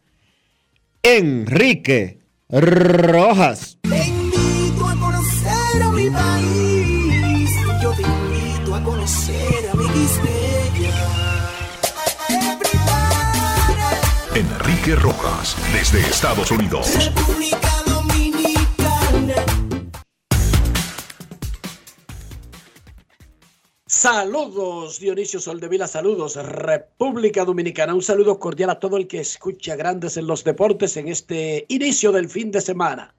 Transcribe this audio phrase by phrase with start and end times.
[1.03, 3.77] Enrique Rojas.
[3.83, 6.56] Te invito a conocer a mi país.
[14.67, 16.93] Enrique Rojas desde Estados Unidos.
[16.97, 19.35] República Dominicana.
[23.87, 27.95] Saludos, Dionisio Soldevila, saludos, República Dominicana.
[27.95, 32.11] Un saludo cordial a todo el que escucha Grandes en los Deportes en este inicio
[32.11, 33.15] del fin de semana.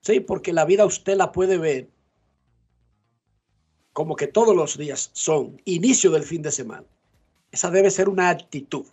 [0.00, 1.90] Sí, porque la vida usted la puede ver
[3.92, 6.86] como que todos los días son inicio del fin de semana.
[7.52, 8.84] Esa debe ser una actitud.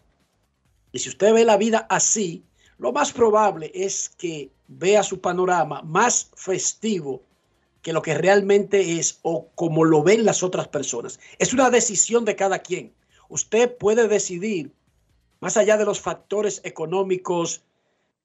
[0.92, 2.44] Y si usted ve la vida así,
[2.78, 7.22] lo más probable es que vea su panorama más festivo
[7.82, 11.20] que lo que realmente es o como lo ven las otras personas.
[11.38, 12.94] Es una decisión de cada quien.
[13.30, 14.72] Usted puede decidir,
[15.40, 17.62] más allá de los factores económicos,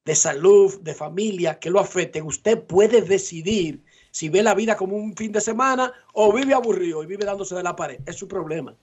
[0.05, 4.97] de salud, de familia, que lo afecten, usted puede decidir si ve la vida como
[4.97, 8.01] un fin de semana o vive aburrido y vive dándose de la pared.
[8.07, 8.75] Es su problema.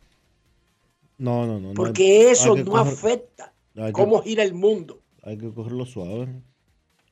[1.18, 1.74] No, no, no.
[1.74, 5.02] Porque eso no afecta que- cómo gira el mundo.
[5.24, 6.28] Hay que cogerlo suave.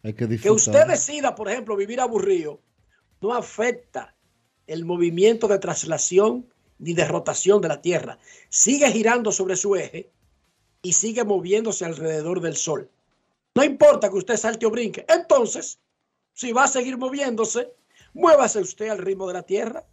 [0.03, 0.55] Hay que Que disfrutar.
[0.55, 2.59] usted decida, por ejemplo, vivir aburrido,
[3.21, 4.15] no afecta
[4.67, 6.45] el movimiento de traslación
[6.77, 8.17] ni de rotación de la Tierra.
[8.49, 10.09] Sigue girando sobre su eje
[10.81, 12.89] y sigue moviéndose alrededor del Sol.
[13.55, 15.05] No importa que usted salte o brinque.
[15.09, 15.79] Entonces,
[16.33, 17.73] si va a seguir moviéndose,
[18.13, 19.83] muévase usted al ritmo de la Tierra.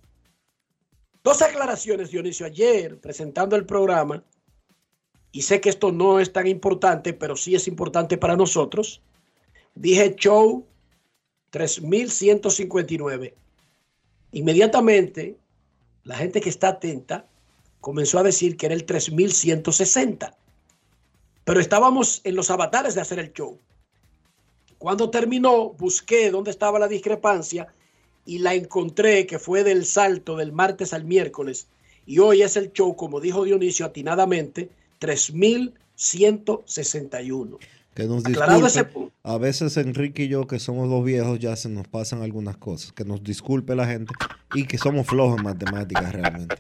[1.25, 4.23] Dos aclaraciones, Dionisio, ayer presentando el programa,
[5.37, 9.03] y sé que esto no es tan importante, pero sí es importante para nosotros.
[9.75, 10.67] Dije show
[11.51, 13.35] 3159.
[14.33, 15.37] Inmediatamente,
[16.05, 17.27] la gente que está atenta
[17.83, 20.35] comenzó a decir que era el 3160.
[21.45, 23.61] Pero estábamos en los avatares de hacer el show.
[24.79, 27.67] Cuando terminó, busqué dónde estaba la discrepancia
[28.25, 31.69] y la encontré que fue del salto del martes al miércoles.
[32.07, 34.71] Y hoy es el show, como dijo Dionisio atinadamente,
[35.07, 37.59] 3161.
[37.95, 38.67] Que nos disculpe.
[38.67, 39.15] ese punto.
[39.23, 42.93] A veces Enrique y yo, que somos dos viejos, ya se nos pasan algunas cosas.
[42.93, 44.13] Que nos disculpe la gente
[44.55, 46.57] y que somos flojos en matemáticas realmente.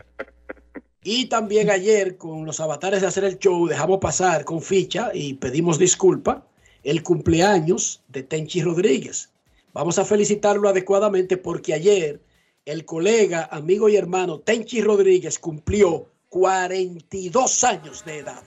[1.04, 5.34] Y también ayer con los avatares de hacer el show dejamos pasar con ficha y
[5.34, 6.44] pedimos disculpa
[6.82, 9.30] el cumpleaños de Tenchi Rodríguez.
[9.72, 12.20] Vamos a felicitarlo adecuadamente porque ayer
[12.64, 18.42] el colega, amigo y hermano Tenchi Rodríguez cumplió 42 años de edad.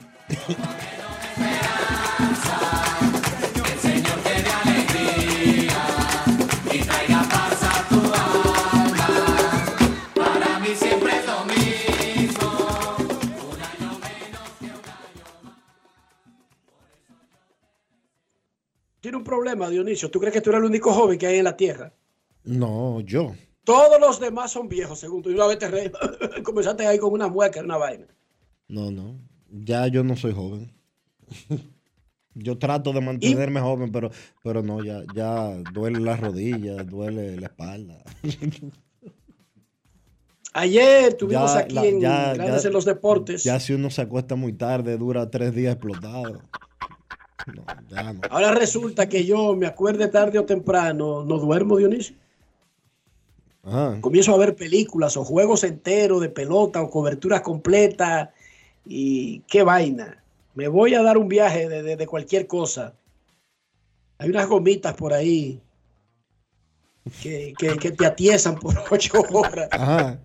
[19.01, 20.11] Tiene un problema, Dionisio.
[20.11, 21.91] ¿Tú crees que tú eres el único joven que hay en la Tierra?
[22.43, 23.33] No, yo.
[23.63, 25.29] Todos los demás son viejos, según tú.
[25.31, 25.91] Y una vez te re...
[26.43, 28.07] comenzaste ahí con una mueca, una vaina.
[28.67, 29.19] No, no.
[29.51, 30.71] Ya yo no soy joven.
[32.33, 34.09] yo trato de mantenerme joven, pero,
[34.41, 38.03] pero no, ya, ya duele la rodilla, duele la espalda.
[40.53, 43.43] Ayer tuvimos Ya, aquí la- en ya- Grandes ya- en los Deportes.
[43.43, 46.41] Ya si uno se acuesta muy tarde, dura tres días explotado.
[47.45, 48.21] No, ya no.
[48.29, 52.15] Ahora resulta que yo me acuerde tarde o temprano, no duermo, Dionisio.
[54.01, 58.29] Comienzo a ver películas o juegos enteros de pelota o coberturas completas
[58.85, 60.23] y qué vaina.
[60.55, 62.93] Me voy a dar un viaje de, de- de cualquier cosa.
[64.17, 65.61] Hay unas gomitas por ahí
[67.21, 69.69] que, que- que te atiesan por ocho horas.
[69.71, 70.19] Ajá.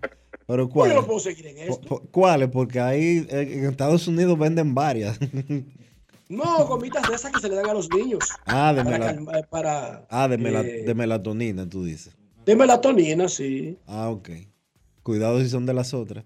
[0.47, 1.05] Pero ¿Cómo yo no ¿cuáles?
[1.05, 1.87] puedo seguir en Po- esto?
[1.87, 2.49] po- ¿Cuáles?
[2.49, 5.17] Porque ahí eh, en Estados Unidos venden varias.
[6.29, 8.29] No, gomitas de esas que se le dan a los niños.
[8.45, 12.15] Ah, de, Para, mela- para ah, de, eh, de melatonina, tú dices.
[12.45, 13.77] De melatonina, sí.
[13.87, 14.29] Ah, ok.
[15.03, 16.25] Cuidado si son de las otras.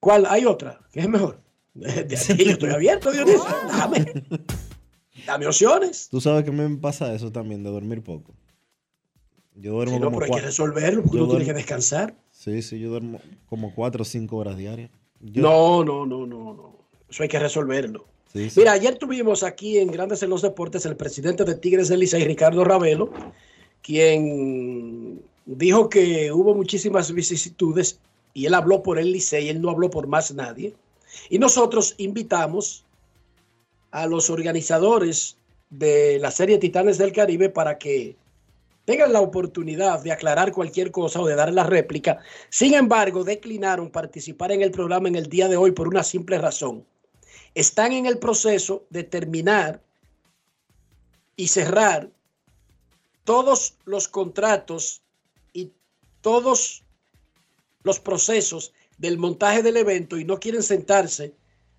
[0.00, 0.26] ¿Cuál?
[0.28, 1.40] Hay otra, que es mejor.
[1.74, 3.44] De aquí yo estoy abierto, Dionisio.
[3.68, 4.04] Dame.
[5.26, 6.08] Dame opciones.
[6.10, 8.34] Tú sabes que me pasa eso también, de dormir poco.
[9.56, 12.14] Yo duermo no, como pero hay que resolverlo, porque yo uno tiene que descansar.
[12.30, 14.90] Sí, sí, yo duermo como cuatro o cinco horas diarias.
[15.20, 16.78] Yo- No, no, no, no, no.
[17.08, 18.06] Eso hay que resolverlo.
[18.32, 18.58] Sí, sí.
[18.60, 22.24] Mira, ayer tuvimos aquí en Grandes en los Deportes el presidente de Tigres del Licey,
[22.24, 23.12] Ricardo Ravelo,
[23.84, 28.00] quien dijo que hubo muchísimas vicisitudes
[28.32, 30.74] y él habló por el Licey, él no habló por más nadie.
[31.28, 32.84] Y nosotros invitamos
[33.90, 35.36] a los organizadores
[35.68, 38.16] de la serie Titanes del Caribe para que
[38.86, 42.20] tengan la oportunidad de aclarar cualquier cosa o de dar la réplica.
[42.48, 46.38] Sin embargo, declinaron participar en el programa en el día de hoy por una simple
[46.38, 46.86] razón.
[47.54, 49.80] Están en el proceso de terminar
[51.36, 52.10] y cerrar
[53.24, 55.02] todos los contratos
[55.52, 55.72] y
[56.20, 56.84] todos
[57.82, 61.34] los procesos del montaje del evento y no quieren sentarse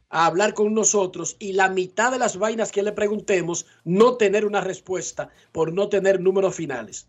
[0.10, 4.46] a hablar con nosotros y la mitad de las vainas que le preguntemos no tener
[4.46, 7.08] una respuesta por no tener números finales.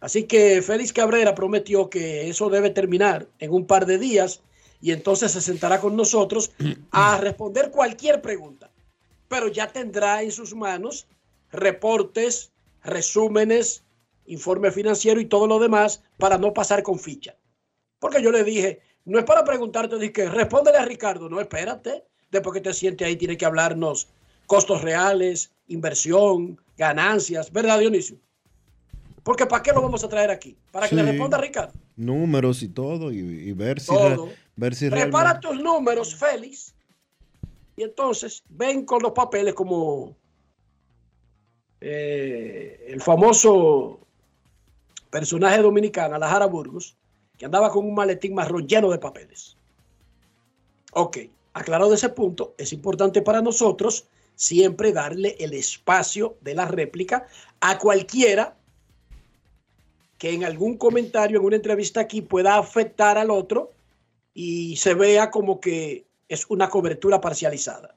[0.00, 4.40] Así que Félix Cabrera prometió que eso debe terminar en un par de días
[4.80, 6.52] y entonces se sentará con nosotros
[6.90, 8.70] a responder cualquier pregunta.
[9.28, 11.06] Pero ya tendrá en sus manos
[11.50, 12.52] reportes,
[12.88, 13.84] resúmenes,
[14.26, 17.36] informe financiero y todo lo demás para no pasar con ficha.
[17.98, 22.54] Porque yo le dije, no es para preguntarte, dije, respóndele a Ricardo, no, espérate, después
[22.54, 24.08] que te siente ahí tiene que hablarnos
[24.46, 28.18] costos reales, inversión, ganancias, ¿verdad Dionisio?
[29.22, 30.56] Porque ¿para qué lo vamos a traer aquí?
[30.70, 31.72] Para que le responda a Ricardo.
[31.96, 34.26] Números y todo, y, y ver si, Todo.
[34.26, 36.74] re- ver si Prepara realmente- tus números, Félix.
[37.76, 40.16] Y entonces ven con los papeles como
[41.80, 44.00] eh, el famoso
[45.10, 46.96] personaje dominicano, Alajara Burgos,
[47.36, 49.56] que andaba con un maletín marrón lleno de papeles.
[50.92, 51.18] Ok,
[51.54, 57.26] aclarado ese punto, es importante para nosotros siempre darle el espacio de la réplica
[57.60, 58.56] a cualquiera
[60.16, 63.72] que en algún comentario, en una entrevista aquí, pueda afectar al otro
[64.34, 67.94] y se vea como que es una cobertura parcializada.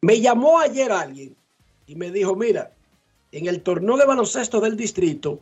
[0.00, 1.36] Me llamó ayer alguien
[1.86, 2.72] y me dijo, mira,
[3.32, 5.40] en el torneo de baloncesto del distrito,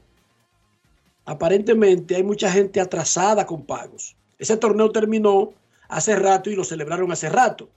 [1.24, 4.16] aparentemente hay mucha gente atrasada con pagos.
[4.38, 5.52] Ese torneo terminó
[5.88, 7.68] hace rato y lo celebraron hace rato.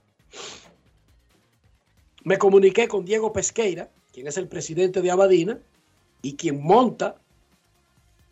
[2.24, 5.58] Me comuniqué con Diego Pesqueira, quien es el presidente de Abadina
[6.20, 7.16] y quien monta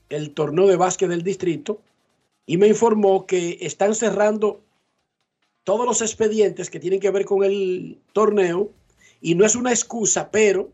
[0.09, 1.81] el torneo de básquet del distrito,
[2.47, 4.61] y me informó que están cerrando
[5.65, 8.71] todos los expedientes que tienen que ver con el torneo,
[9.21, 10.71] y no es una excusa, pero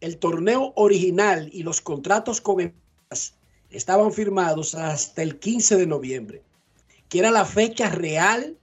[0.00, 3.34] el torneo original y los contratos con empresas
[3.70, 6.42] estaban firmados hasta el 15 de noviembre,
[7.08, 8.56] que era la fecha real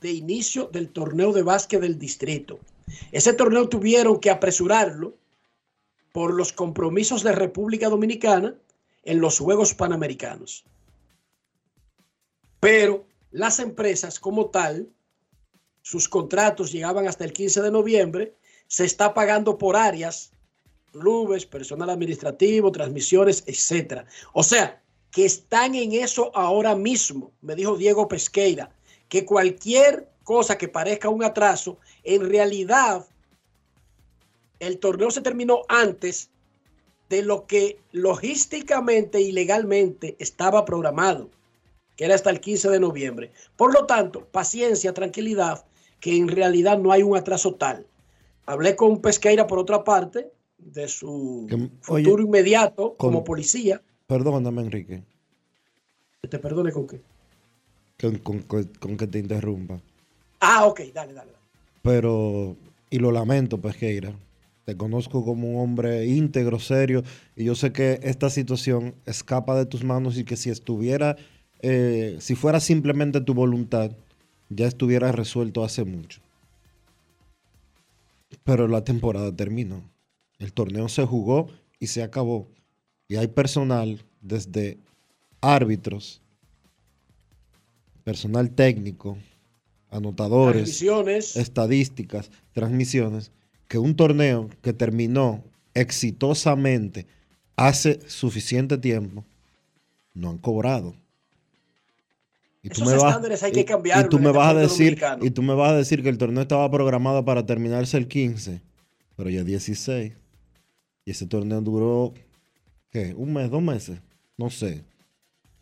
[0.00, 2.58] de inicio del torneo de básquet del distrito.
[3.12, 5.14] Ese torneo tuvieron que apresurarlo
[6.12, 8.54] por los compromisos de República Dominicana
[9.04, 10.64] en los Juegos Panamericanos.
[12.60, 14.88] Pero las empresas como tal,
[15.82, 18.34] sus contratos llegaban hasta el 15 de noviembre,
[18.66, 20.32] se está pagando por áreas
[20.92, 24.06] clubes, personal administrativo, transmisiones, etcétera.
[24.32, 28.70] O sea, que están en eso ahora mismo, me dijo Diego Pesqueira,
[29.08, 33.06] que cualquier cosa que parezca un atraso, en realidad
[34.60, 36.30] el torneo se terminó antes
[37.08, 41.30] de lo que logísticamente y legalmente estaba programado,
[41.96, 43.32] que era hasta el 15 de noviembre.
[43.56, 45.66] Por lo tanto, paciencia, tranquilidad,
[46.02, 47.86] que en realidad no hay un atraso tal.
[48.44, 53.80] Hablé con Pesqueira por otra parte, de su Que- futuro oye, inmediato con- como policía.
[54.08, 55.02] Perdóname, Enrique,
[56.28, 57.00] Te perdone con qué.
[58.00, 59.80] con, con- con- que te interrumpa.
[60.40, 61.30] Ah, ok, dale, dale.
[61.32, 61.32] dale.
[61.82, 62.56] Pero,
[62.90, 64.12] y lo lamento, Pesqueira.
[64.64, 67.02] Te conozco como un hombre íntegro, serio,
[67.36, 71.16] y yo sé que esta situación escapa de tus manos y que si estuviera,
[71.60, 73.90] eh, si fuera simplemente tu voluntad,
[74.54, 76.20] ya estuviera resuelto hace mucho.
[78.44, 79.82] Pero la temporada terminó.
[80.38, 82.48] El torneo se jugó y se acabó.
[83.08, 84.78] Y hay personal, desde
[85.40, 86.20] árbitros,
[88.04, 89.18] personal técnico,
[89.90, 90.82] anotadores,
[91.36, 93.30] estadísticas, transmisiones,
[93.68, 95.44] que un torneo que terminó
[95.74, 97.06] exitosamente
[97.56, 99.24] hace suficiente tiempo,
[100.14, 100.94] no han cobrado.
[102.62, 105.24] Y Esos hay que cambiarlo tú en me vas a deporte decir, dominicano.
[105.24, 108.62] y tú me vas a decir que el torneo estaba programado para terminarse el 15,
[109.16, 110.12] pero ya 16.
[111.04, 112.14] Y ese torneo duró,
[112.90, 113.14] ¿qué?
[113.14, 114.00] ¿Un mes, dos meses?
[114.36, 114.84] No sé.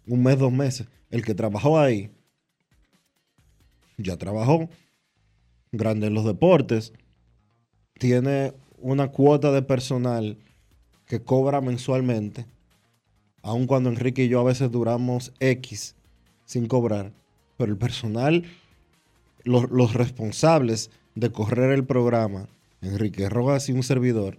[0.07, 0.89] Un mes, dos meses.
[1.09, 2.11] El que trabajó ahí,
[3.97, 4.69] ya trabajó.
[5.73, 6.93] Grande en los deportes.
[7.95, 10.37] Tiene una cuota de personal
[11.07, 12.45] que cobra mensualmente.
[13.43, 15.95] Aun cuando Enrique y yo a veces duramos X
[16.51, 17.13] sin cobrar.
[17.57, 18.43] Pero el personal,
[19.45, 22.49] los, responsables de correr el programa,
[22.83, 24.37] Enrique Rojas y un servidor,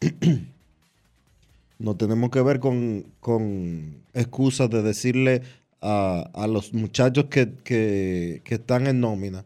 [1.78, 5.42] no tenemos que ver con, con excusas de decirle
[5.82, 9.44] a, a los muchachos que, que- que están en nómina,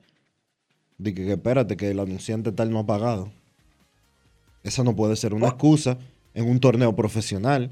[0.99, 3.33] de que, que espérate, que el anunciante tal no ha pagado.
[4.63, 5.99] Esa no puede ser una excusa
[6.35, 7.71] en un torneo profesional.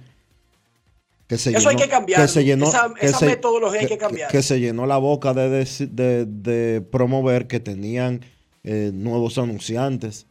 [1.30, 2.26] Que se Eso hay que cambiarlo.
[2.28, 4.30] se llenó- Esa- que esa se- metodología hay que cambiar.
[4.30, 8.20] que se llenó la boca de, de- de promover que tenían
[8.64, 10.26] eh, nuevos anunciantes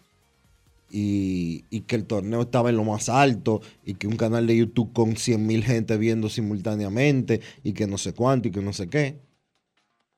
[0.92, 4.58] y, y que el torneo estaba en lo más alto y que un canal de
[4.58, 8.74] YouTube con 100 mil gente viendo simultáneamente y que no sé cuánto y que no
[8.74, 9.20] sé qué.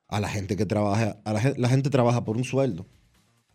[0.08, 2.86] A la gente que trabaja, a la, gen- la gente trabaja por un sueldo.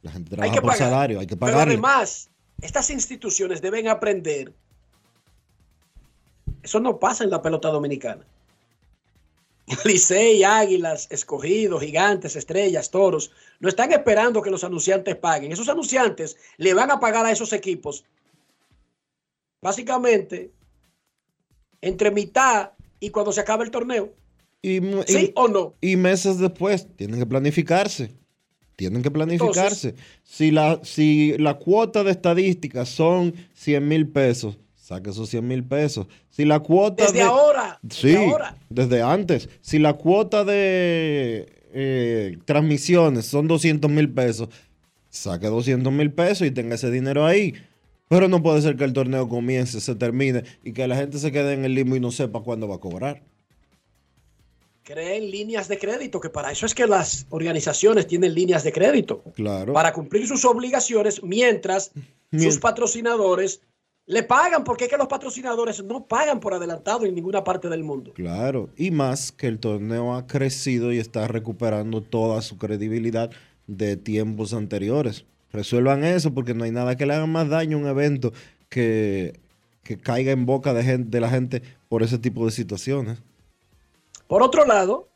[0.02, 0.78] La gente trabaja por pagar.
[0.78, 1.74] salario, hay que Pero pagarle.
[1.74, 2.30] además,
[2.62, 4.54] estas instituciones deben aprender.
[6.66, 8.26] Eso no pasa en la pelota dominicana.
[9.84, 13.30] Licey, Águilas, Escogidos, Gigantes, Estrellas, Toros,
[13.60, 15.52] no están esperando que los anunciantes paguen.
[15.52, 18.04] Esos anunciantes le van a pagar a esos equipos
[19.62, 20.50] básicamente
[21.80, 24.12] entre mitad y cuando se acaba el torneo.
[24.60, 25.74] Y, mu- y- ¿Sí o no?
[25.80, 28.10] y meses después tienen que planificarse.
[28.74, 29.94] Tienen que planificarse.
[30.24, 35.64] si, la, si la cuota de estadísticas son 100 mil pesos, saque esos 100 mil
[35.64, 36.06] pesos.
[36.30, 37.80] Si la cuota Desde de, ahora.
[37.90, 38.56] Sí, Desde ahora.
[38.70, 39.48] desde antes.
[39.60, 44.48] Si la cuota de eh, transmisiones son 200 mil pesos,
[45.10, 47.54] saque 200 mil pesos y tenga ese dinero ahí.
[48.08, 51.32] Pero no puede ser que el torneo comience, se termine y que la gente se
[51.32, 53.20] quede en el limbo y no sepa cuándo va a cobrar.
[54.84, 59.24] Creen líneas de crédito, que para eso es que las organizaciones tienen líneas de crédito.
[59.34, 59.72] Claro.
[59.72, 61.90] para cumplir sus obligaciones mientras
[62.30, 63.60] Mien- sus patrocinadores
[64.06, 67.82] le pagan, porque es que los patrocinadores no pagan por adelantado en ninguna parte del
[67.82, 68.12] mundo.
[68.14, 73.30] Claro, y más que el torneo ha crecido y está recuperando toda su credibilidad
[73.66, 75.24] de tiempos anteriores.
[75.52, 78.32] Resuelvan eso porque no hay nada que le haga más daño a un evento
[78.68, 79.40] que,
[79.82, 83.18] que caiga en boca de, gente, de la gente por ese tipo de situaciones.
[84.28, 85.08] Por otro lado,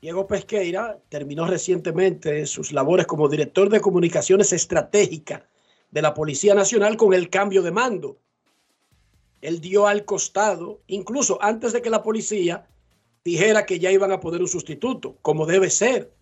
[0.00, 5.46] Diego Pesqueira terminó recientemente sus labores como director de comunicaciones estratégica
[5.92, 8.18] de la Policía Nacional con el cambio de mando.
[9.40, 12.66] Él dio al costado, incluso antes de que la policía
[13.24, 16.12] dijera que ya iban a poner un sustituto, como debe ser.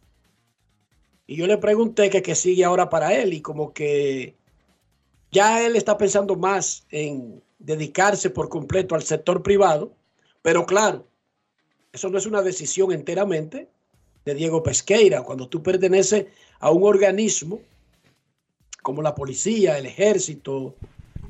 [1.26, 4.36] Y yo le pregunté que qué sigue ahora para él y como que
[5.30, 9.92] ya él está pensando más en dedicarse por completo al sector privado,
[10.42, 11.06] pero claro,
[11.92, 13.68] eso no es una decisión enteramente
[14.24, 15.22] de Diego Pesqueira.
[15.22, 16.26] Cuando tú perteneces
[16.58, 17.60] a un organismo
[18.82, 20.74] como la policía, el ejército,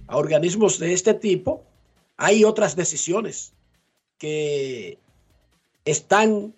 [0.06, 1.64] a organismos de este tipo,
[2.16, 3.52] hay otras decisiones
[4.18, 4.98] que
[5.84, 6.54] están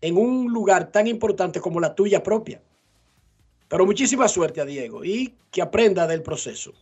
[0.00, 2.62] en un lugar tan importante como la tuya propia.
[3.68, 6.72] Pero muchísima suerte a Diego y que aprenda del proceso.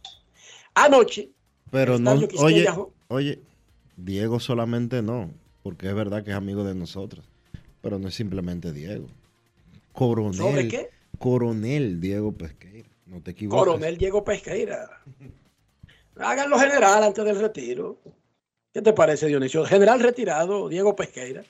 [0.75, 1.31] Anoche,
[1.71, 2.67] Pero no, oye,
[3.09, 3.41] oye,
[3.97, 5.31] Diego solamente no,
[5.63, 7.25] porque es verdad que es amigo de nosotros,
[7.81, 9.07] pero no es simplemente Diego.
[9.93, 10.35] Coronel.
[10.35, 10.91] ¿Sobre qué?
[11.19, 12.84] Coronel Diego Pesqueira,
[13.15, 13.59] no te equivoques.
[13.65, 15.01] Coronel Diego Pesqueira.
[16.17, 17.99] Háganlo general antes del retiro.
[18.73, 19.65] ¿Qué te parece, Dionisio?
[19.65, 21.45] General retirado, Diego Pesqueira.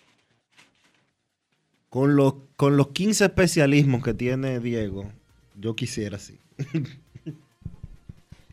[1.89, 5.11] Con los, con los 15 especialismos que tiene Diego,
[5.59, 6.39] yo quisiera sí.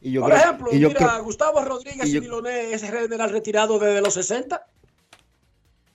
[0.02, 2.74] y yo Por creo- ejemplo, y yo mira, creo- Gustavo Rodríguez y y yo- Miloné
[2.74, 4.66] es general retirado desde los 60.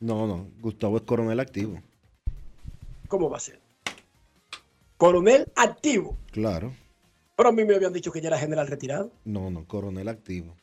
[0.00, 1.80] no, no, Gustavo es coronel activo,
[3.08, 3.60] ¿Cómo va a ser?
[4.96, 6.16] Coronel activo.
[6.32, 6.74] claro.
[7.36, 9.12] Pero a mí me habían dicho que ya era general retirado.
[9.24, 10.56] No, no, coronel activo.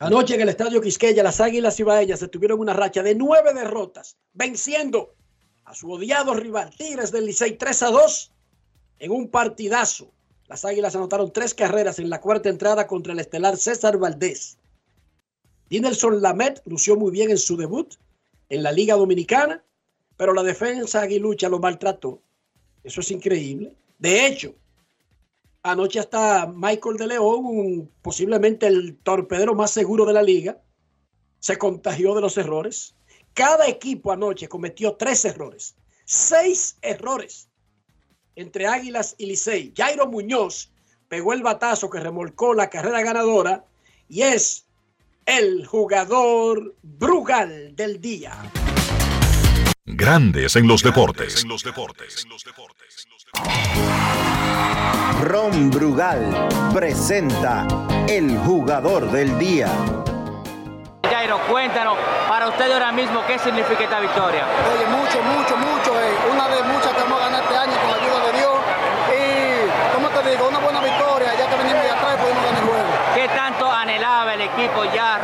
[0.00, 4.16] Anoche en el estadio Quisqueya, las Águilas Ibaeñas se tuvieron una racha de nueve derrotas,
[4.32, 5.14] venciendo
[5.64, 8.32] a su odiado rival Tigres del Licey 3 a 2
[9.00, 10.12] en un partidazo.
[10.46, 14.58] Las Águilas anotaron tres carreras en la cuarta entrada contra el estelar César Valdés.
[15.68, 17.94] Dinelson Lamet lució muy bien en su debut
[18.48, 19.62] en la Liga Dominicana,
[20.16, 22.22] pero la defensa aguilucha lo maltrató.
[22.84, 23.74] Eso es increíble.
[23.98, 24.54] De hecho,
[25.70, 30.56] Anoche hasta Michael de León, un- posiblemente el torpedero más seguro de la liga,
[31.40, 32.94] se contagió de los errores.
[33.34, 37.50] Cada equipo anoche cometió tres errores, seis errores
[38.34, 39.74] entre Águilas y Licey.
[39.76, 40.72] Jairo Muñoz
[41.06, 43.66] pegó el batazo que remolcó la carrera ganadora
[44.08, 44.64] y es
[45.26, 48.50] el jugador Brugal del día.
[49.84, 52.24] Grandes en los deportes.
[55.22, 57.66] Ron Brugal presenta
[58.08, 59.68] el jugador del día.
[61.10, 61.96] Jairo, cuéntanos
[62.28, 64.44] para usted ahora mismo qué significa esta victoria.
[64.72, 66.00] Oye, mucho, mucho, mucho.
[66.00, 68.56] eh, Una de muchas que vamos a ganar este año con la ayuda de Dios.
[69.12, 70.48] Y, ¿cómo te digo?
[70.48, 71.34] Una buena victoria.
[71.38, 72.88] Ya que venimos de atrás y pudimos ganar el juego.
[73.14, 75.18] ¿Qué tanto anhelaba el equipo ya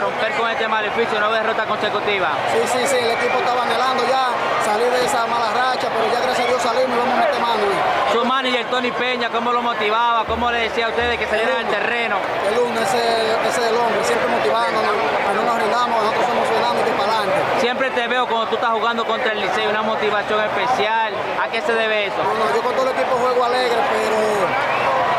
[0.84, 2.32] maleficio, nueve derrotas consecutivas?
[2.52, 2.96] Sí, sí, sí.
[3.00, 4.28] El equipo estaba anhelando ya
[4.64, 7.40] salir de esa mala racha, pero ya gracias a Dios salimos y vamos a meter
[7.40, 7.64] mano.
[8.12, 10.24] Su manager Tony Peña, ¿cómo lo motivaba?
[10.26, 12.16] ¿Cómo le decía a ustedes que salieran al terreno?
[12.48, 16.44] El lunes, ese, ese es el hombre, siempre motivándonos, que no nos rindamos, nosotros somos
[16.44, 17.60] y que para adelante.
[17.60, 21.14] Siempre te veo cuando tú estás jugando contra el Liceo, una motivación especial.
[21.40, 22.20] ¿A qué se debe eso?
[22.20, 24.20] No, no, yo con todo el equipo juego alegre, pero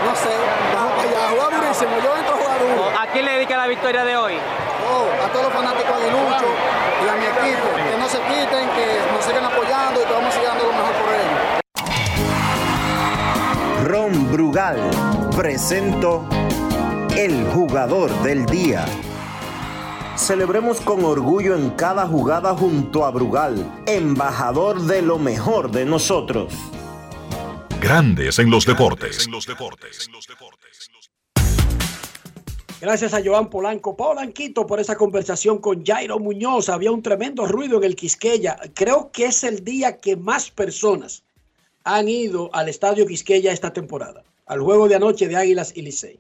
[0.06, 3.00] no sé, allá, jugar durísimo, yo entro a jugar duro.
[3.02, 4.38] ¿A quién le dedica la victoria de hoy?
[4.88, 6.54] Oh, a todos los fanáticos aguiluchos
[7.04, 10.30] y a mi equipo, que no se quiten, que nos sigan apoyando y que vamos
[10.30, 11.66] a seguir dando lo mejor por ellos.
[13.86, 14.80] Ron Brugal
[15.36, 16.28] presento
[17.16, 18.86] el jugador del día.
[20.16, 26.54] Celebremos con orgullo en cada jugada junto a Brugal, embajador de lo mejor de nosotros.
[27.82, 29.28] Grandes en los deportes.
[32.82, 36.68] Gracias a Joan Polanco, Polanquito, por esa conversación con Jairo Muñoz.
[36.68, 38.60] Había un tremendo ruido en el Quisqueya.
[38.74, 41.24] Creo que es el día que más personas
[41.86, 46.20] han ido al estadio Quisqueya esta temporada, al juego de anoche de Águilas y Licey.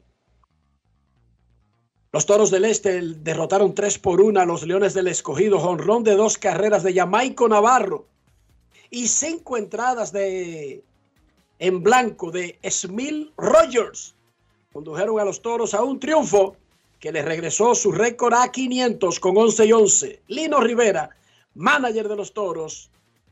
[2.13, 6.15] Los Toros del Este derrotaron 3 por 1 a los Leones del Escogido, jonrón de
[6.15, 8.07] dos carreras de Jamaico Navarro
[8.89, 10.85] y cinco entradas de
[11.59, 14.14] en blanco de Smil Rogers
[14.75, 16.57] condujeron a los toros a un triunfo
[16.99, 20.21] que les regresó su récord a 500 con 11 y 11.
[20.27, 21.09] Lino Rivera,
[21.53, 22.89] manager de los toros,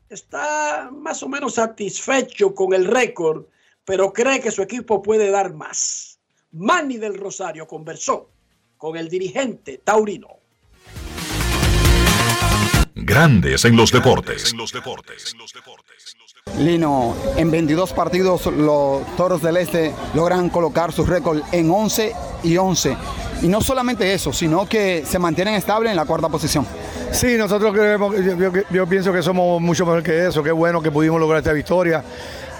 [0.08, 3.44] está más o menos satisfecho con el récord,
[3.84, 6.18] pero cree que su equipo puede dar más.
[6.52, 8.30] Manny del Rosario conversó
[8.78, 10.38] con el dirigente taurino.
[12.94, 14.54] Grandes en los deportes.
[16.64, 22.12] Lino, en 22 partidos los Toros del Este logran colocar su récord en 11
[22.44, 22.96] y 11.
[23.42, 26.64] Y no solamente eso, sino que se mantienen estables en la cuarta posición.
[27.10, 30.42] Sí, nosotros creemos, yo, yo- pienso que somos mucho mejor que eso.
[30.44, 32.04] Qué bueno que pudimos lograr esta victoria.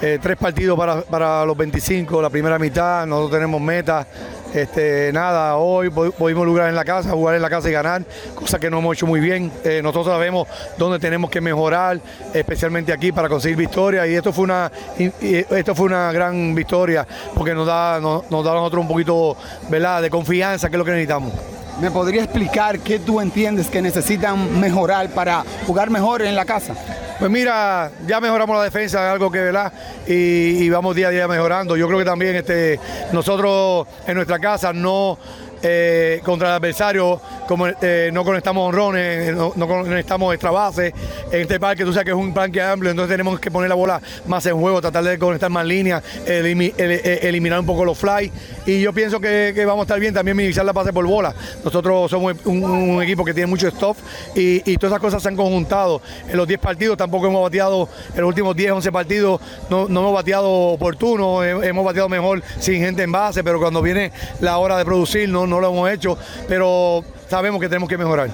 [0.03, 4.07] Eh, tres partidos para, para los 25, la primera mitad, nosotros tenemos meta.
[4.55, 8.05] Este, nada, hoy pu- pudimos lograr en la casa, jugar en la casa y ganar,
[8.37, 9.51] cosa que no hemos hecho muy bien.
[9.65, 10.47] Eh, nosotros sabemos
[10.79, 11.99] dónde tenemos que mejorar,
[12.33, 14.07] especialmente aquí para conseguir victoria.
[14.07, 18.53] Y esto fue una, esto fue una gran victoria porque nos da, nos, nos da
[18.53, 19.37] a nosotros un poquito
[19.69, 20.01] ¿verdad?
[20.03, 21.33] de confianza, que es lo que necesitamos.
[21.81, 26.75] ¿Me podría explicar qué tú entiendes que necesitan mejorar para jugar mejor en la casa?
[27.19, 29.73] Pues mira, ya mejoramos la defensa, algo que, ¿verdad?
[30.07, 31.77] Y, y vamos día a día mejorando.
[31.77, 32.79] Yo creo que también este,
[33.13, 35.19] nosotros en nuestra casa no
[35.65, 40.93] eh, contra el adversario como, eh, no conectamos honrones, no, no conectamos extra base.
[41.33, 43.75] En este parque tú sabes que es un parque amplio, entonces tenemos que poner la
[43.75, 46.47] bola más en juego, tratar de conectar más líneas, el-
[47.23, 48.31] eliminar un poco los fly.
[48.67, 51.35] Y yo pienso que, vamos a estar bien también minimizar la pase por bola.
[51.65, 53.99] Nosotros somos un, equipo que tiene mucho stuff
[54.35, 56.01] y, y todas esas cosas se han conjuntado.
[56.29, 60.01] En los 10 partidos tampoco hemos bateado, en los últimos 10, 11 partidos no, no
[60.01, 64.59] hemos bateado oportuno, he- hemos bateado mejor sin gente en base, pero cuando viene la
[64.59, 66.17] hora de producir no lo hemos hecho,
[66.49, 68.31] pero sabemos que tenemos que mejorar.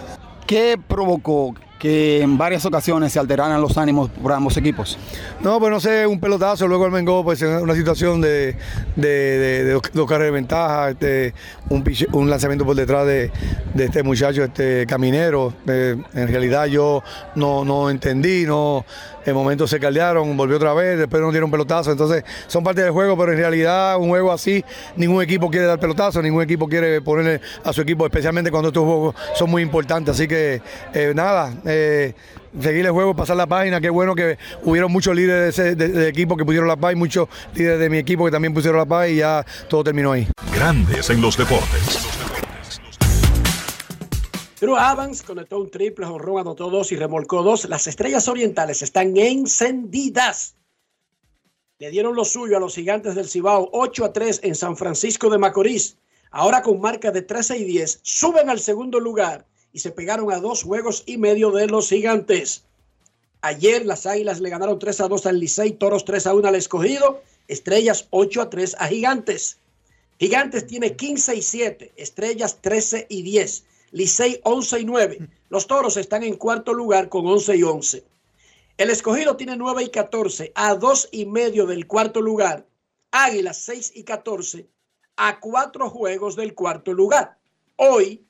[0.47, 4.99] ¿Qué provocó que en varias ocasiones se alteraran los ánimos por ambos equipos?
[5.41, 8.57] No, pues no sé, un pelotazo, luego el Mengo, pues una situación de,
[8.97, 11.35] de, de- de dos, carreras de ventaja, este,
[11.71, 13.31] un, un lanzamiento por detrás de,
[13.75, 15.55] de este muchacho, este caminero.
[15.69, 17.03] Eh, en realidad yo
[17.37, 18.85] no, no entendí, no,
[19.27, 21.93] en momentos se caldearon, volvió otra vez, después nos dieron pelotazo.
[21.93, 24.65] Entonces son parte del juego, pero en realidad un juego así,
[24.97, 28.85] ningún equipo quiere dar pelotazo, ningún equipo quiere ponerle a su equipo, especialmente cuando estos
[28.85, 30.15] juegos son muy importantes.
[30.15, 30.63] Así que
[30.95, 32.15] eh, nada, eh,
[32.61, 33.81] seguir el juego, pasar la página.
[33.81, 36.97] Qué bueno que hubieron muchos líderes de, ese- de equipo que pusieron la paz y
[36.97, 40.27] muchos líderes de mi equipo que también pusieron la paz y ya todo terminó ahí.
[40.55, 42.10] Grandes en los deportes.
[44.61, 47.65] Drew Evans conectó un triple, jonrón, anotó dos y remolcó dos.
[47.65, 50.55] Las estrellas orientales están encendidas.
[51.79, 55.31] Le dieron lo suyo a los gigantes del Cibao 8 a 3 en San Francisco
[55.31, 55.97] de Macorís.
[56.31, 60.41] Ahora con marca de 13 y 10, suben al segundo lugar y se pegaron a
[60.41, 62.65] dos juegos y medio de los gigantes.
[63.41, 66.55] Ayer las Águilas le ganaron 3 a 2 al Licey, Toros 3 a 1 al
[66.55, 69.57] Escogido, Estrellas 8 a 3 a Gigantes.
[70.19, 75.29] Gigantes tiene 15 y 7, Estrellas 13 y 10, Licey 11 y 9.
[75.49, 78.05] Los Toros están en cuarto lugar con 11 y 11.
[78.79, 82.67] El Escogido tiene 9 y 14, a 2 y medio del cuarto lugar.
[83.11, 84.67] Águilas 6 y 14,
[85.17, 87.37] a 4 juegos del cuarto lugar.
[87.77, 88.25] Hoy,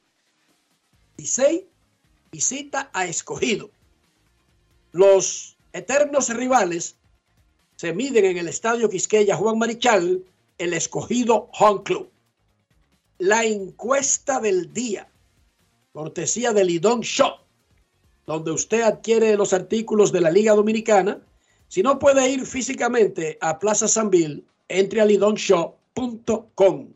[1.16, 1.68] Licey
[2.32, 3.70] visita a Escogido.
[4.92, 6.96] Los eternos rivales
[7.76, 10.24] se miden en el Estadio Quisqueya Juan Marichal,
[10.58, 12.10] el escogido Home Club.
[13.18, 15.09] La encuesta del día,
[15.92, 17.40] cortesía del Lidón Shop,
[18.26, 21.20] donde usted adquiere los artículos de la Liga Dominicana.
[21.68, 26.92] Si no puede ir físicamente a Plaza Sanville, entre a lidonshop.com.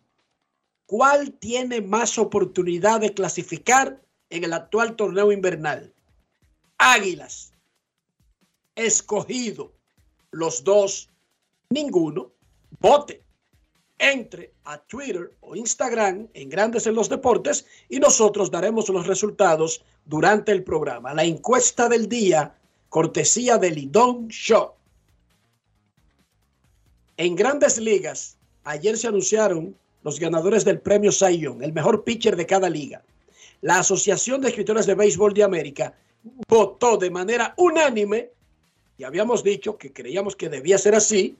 [0.86, 5.92] ¿Cuál tiene más oportunidad de clasificar en el actual torneo invernal?
[6.78, 7.52] Águilas,
[8.76, 9.72] escogido,
[10.30, 11.10] los dos,
[11.70, 12.32] ninguno,
[12.80, 13.23] vote.
[14.04, 19.82] Entre a Twitter o Instagram en Grandes en los Deportes y nosotros daremos los resultados
[20.04, 21.14] durante el programa.
[21.14, 22.54] La encuesta del día,
[22.90, 24.72] cortesía del Lidón Show.
[27.16, 32.44] En Grandes Ligas, ayer se anunciaron los ganadores del premio Young, el mejor pitcher de
[32.44, 33.02] cada liga.
[33.62, 35.94] La Asociación de Escritores de Béisbol de América
[36.46, 38.32] votó de manera unánime
[38.98, 41.38] y habíamos dicho que creíamos que debía ser así,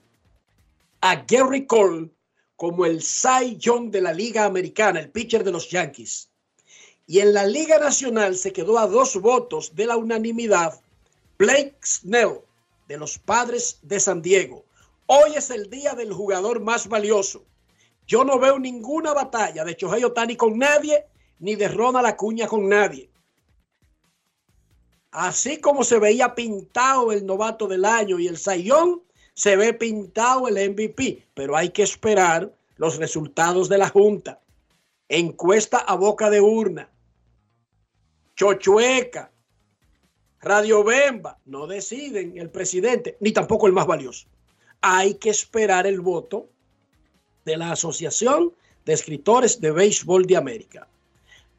[1.01, 2.09] a Gary Cole
[2.55, 6.29] como el Cy Young de la Liga Americana, el pitcher de los Yankees.
[7.07, 10.79] Y en la Liga Nacional se quedó a dos votos de la unanimidad
[11.37, 12.39] Blake Snell
[12.87, 14.65] de los Padres de San Diego.
[15.07, 17.43] Hoy es el día del jugador más valioso.
[18.07, 21.05] Yo no veo ninguna batalla de Shohei Otani con nadie,
[21.39, 23.09] ni de Ronald Acuña con nadie.
[25.11, 29.01] Así como se veía pintado el novato del año y el sayón,
[29.35, 31.27] se ve pintado el MVP.
[31.35, 34.41] Pero hay que esperar los resultados de la Junta.
[35.07, 36.89] Encuesta a boca de urna.
[38.35, 39.31] Chochueca.
[40.41, 41.39] Radio Bemba.
[41.45, 44.27] No deciden el presidente, ni tampoco el más valioso.
[44.81, 46.49] Hay que esperar el voto
[47.45, 48.53] de la Asociación
[48.85, 50.87] de Escritores de Béisbol de América.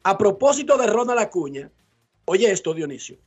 [0.03, 1.69] A propósito de Ronald Acuña,
[2.25, 3.17] oye esto, Dionisio.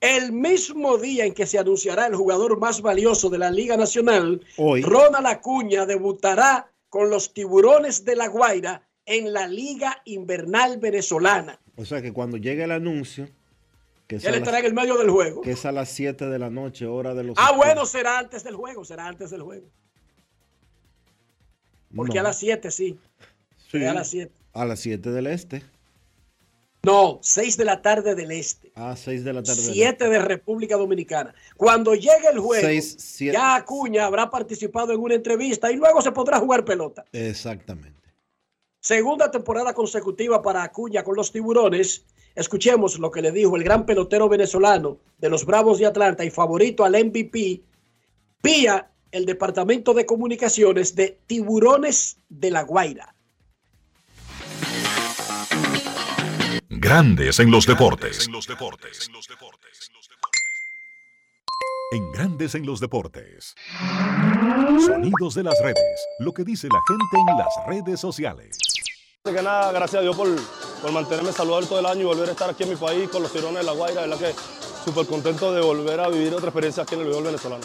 [0.00, 4.44] El mismo día en que se anunciará el jugador más valioso de la Liga Nacional,
[4.58, 4.82] Hoy.
[4.82, 11.58] Ronald Acuña debutará con los Tiburones de la Guaira en la Liga Invernal Venezolana.
[11.76, 13.28] O sea que cuando llegue el anuncio,
[14.06, 15.40] que Él estará en el medio del juego.
[15.40, 17.36] que es a las 7 de la noche, hora de los.
[17.38, 19.66] Ah, bueno, será antes del juego, será antes del juego.
[21.94, 22.20] Porque No.
[22.20, 22.98] a las 7 sí.
[23.70, 24.32] Sí, a las 7.
[24.52, 25.62] a las 7 del este.
[26.84, 28.72] No, 6 de la tarde del este.
[28.74, 29.62] A 6 de la tarde.
[29.62, 31.34] del 7 de República Dominicana.
[31.56, 36.12] Cuando llegue el juego, Seis, ya Acuña habrá participado en una entrevista y luego se
[36.12, 37.04] podrá jugar pelota.
[37.06, 37.30] este.
[37.30, 37.94] Exactamente.
[38.80, 42.04] Segunda temporada consecutiva para Acuña con los tiburones.
[42.34, 46.30] Escuchemos lo que le dijo el gran pelotero venezolano de los Bravos de Atlanta y
[46.30, 47.62] favorito al MVP
[48.42, 53.14] vía el Departamento de Comunicaciones de Tiburones de la Guaira.
[56.80, 58.28] Grandes en los deportes.
[61.92, 63.54] En Grandes en los deportes.
[64.84, 66.06] Sonidos de las redes.
[66.18, 68.58] Lo que dice la gente en las redes sociales.
[69.24, 70.28] Que nada, gracias a Dios por,
[70.82, 73.22] por mantenerme saludable todo el año y volver a estar aquí en mi país con
[73.22, 74.02] los tirones de La Guaira.
[74.02, 74.34] De verdad que
[74.84, 77.64] súper contento de volver a vivir otra experiencia aquí en el béisbol venezolano.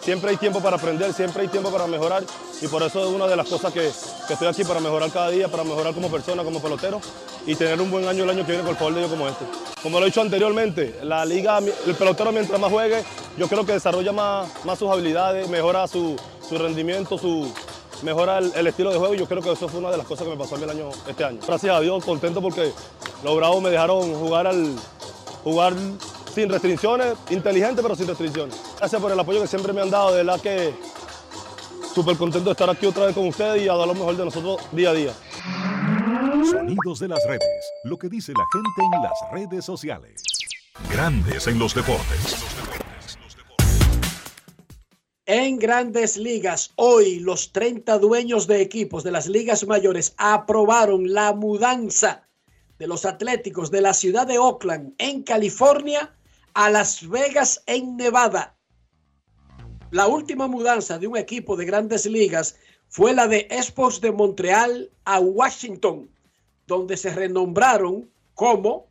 [0.00, 2.24] Siempre hay tiempo para aprender, siempre hay tiempo para mejorar
[2.60, 3.90] y por eso es una de las cosas que,
[4.26, 7.00] que estoy aquí para mejorar cada día, para mejorar como persona, como pelotero
[7.46, 9.28] y tener un buen año el año que viene con el favor de Dios como
[9.28, 9.44] este.
[9.82, 13.02] Como lo he dicho anteriormente, la liga, el pelotero mientras más juegue,
[13.36, 16.16] yo creo que desarrolla más, más sus habilidades, mejora su,
[16.48, 17.52] su rendimiento, su,
[18.02, 20.24] mejora el, estilo de juego y yo creo que eso fue una de las cosas
[20.24, 21.38] que me pasó a el año, este año.
[21.46, 22.72] Gracias a Dios, contento porque
[23.22, 24.74] los Bravos me dejaron jugar al
[25.44, 25.74] jugar
[26.34, 28.60] sin restricciones, inteligente pero sin restricciones.
[28.78, 30.74] Gracias por el apoyo que siempre me han dado, de verdad que
[31.94, 34.24] súper contento de estar aquí otra vez con ustedes y a dar lo mejor de
[34.24, 35.12] nosotros día a día.
[36.50, 40.22] Sonidos de las redes, lo que dice la gente en las redes sociales.
[40.90, 42.36] Grandes en los deportes.
[45.26, 51.32] En grandes ligas, hoy los 30 dueños de equipos de las ligas mayores aprobaron la
[51.32, 52.26] mudanza
[52.80, 56.16] de los Atléticos de la ciudad de Oakland, en California,
[56.60, 58.54] a Las Vegas, en Nevada.
[59.92, 62.56] La última mudanza de un equipo de grandes ligas
[62.88, 66.10] fue la de Expos de Montreal a Washington,
[66.66, 68.88] donde se renombraron como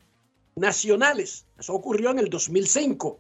[0.56, 1.46] nacionales.
[1.60, 3.20] Eso ocurrió en el 2005.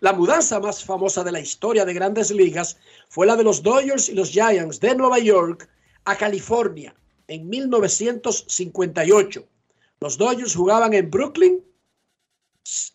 [0.00, 2.76] La mudanza más famosa de la historia de grandes ligas
[3.08, 5.70] fue la de los Dodgers y los Giants de Nueva York
[6.04, 6.94] a California
[7.28, 9.42] en 1958.
[10.00, 11.64] Los Dodgers jugaban en Brooklyn,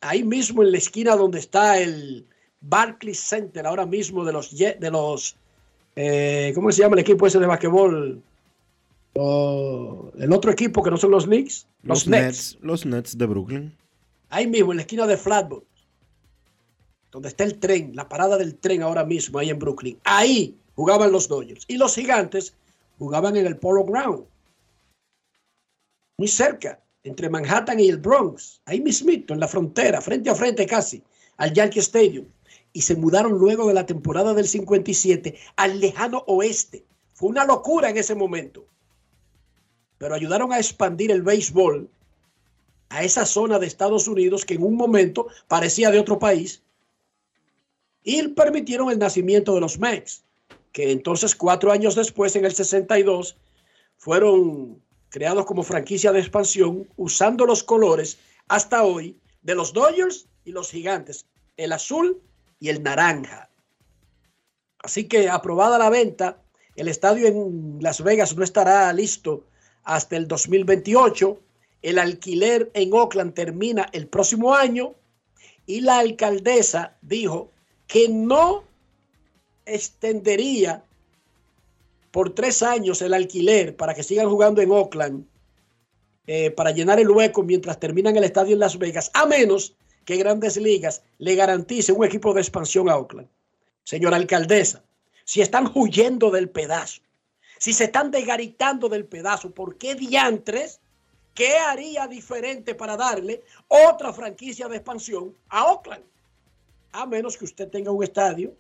[0.02, 2.28] ahí mismo en la esquina donde está el
[2.62, 5.36] Barclays Center, ahora mismo de los, de los
[5.96, 8.22] eh, ¿cómo se llama el equipo ese de basquetbol?
[9.16, 12.24] Oh, el otro equipo que no son los Knicks, los, los Nets.
[12.24, 12.58] Nets.
[12.62, 13.78] Los Nets de Brooklyn.
[14.30, 15.64] Ahí mismo, en la esquina de Flatbush,
[17.12, 19.98] donde está el tren, la parada del tren ahora mismo, ahí en Brooklyn.
[20.04, 21.66] Ahí jugaban los Dodgers.
[21.68, 22.54] Y los gigantes
[23.00, 24.26] jugaban en el Polo Ground.
[26.18, 28.62] Muy cerca, entre Manhattan y el Bronx.
[28.66, 31.02] Ahí mismito, en la frontera, frente a frente casi,
[31.38, 32.26] al Yankee Stadium.
[32.74, 36.86] Y se mudaron luego de la temporada del 57 al lejano oeste.
[37.14, 38.66] Fue una locura en ese momento.
[39.98, 41.90] Pero ayudaron a expandir el béisbol
[42.90, 46.62] a esa zona de Estados Unidos que en un momento parecía de otro país
[48.04, 50.24] y permitieron el nacimiento de los Mex,
[50.72, 53.36] que entonces cuatro años después, en el 62,
[53.98, 54.82] fueron
[55.18, 60.70] creados como franquicia de expansión usando los colores hasta hoy de los Dodgers y los
[60.70, 61.26] Gigantes,
[61.58, 62.22] el azul
[62.60, 63.50] y el naranja.
[64.78, 66.40] Así que aprobada la venta,
[66.76, 69.44] el estadio en Las Vegas no estará listo
[69.82, 71.40] hasta el 2028.
[71.82, 74.94] El alquiler en Oakland termina el próximo año
[75.66, 77.50] y la alcaldesa dijo
[77.88, 78.66] que no
[79.66, 80.84] extendería
[82.18, 85.28] por tres años el alquiler para que sigan jugando en Oakland
[86.26, 90.18] eh, para llenar el hueco mientras terminan el estadio en Las Vegas, a menos que
[90.18, 93.28] Grandes Ligas le garantice un equipo de expansión a Oakland.
[93.84, 94.84] Señora alcaldesa,
[95.26, 97.04] si están huyendo del pedazo,
[97.60, 100.80] si se están desgaritando del pedazo, ¿por qué diantres?
[101.36, 106.04] ¿Qué haría diferente para darle otra franquicia de expansión a Oakland?
[106.94, 108.56] A menos que usted tenga un estadio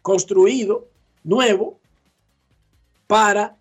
[0.00, 0.88] construido,
[1.22, 1.78] nuevo,
[3.08, 3.56] para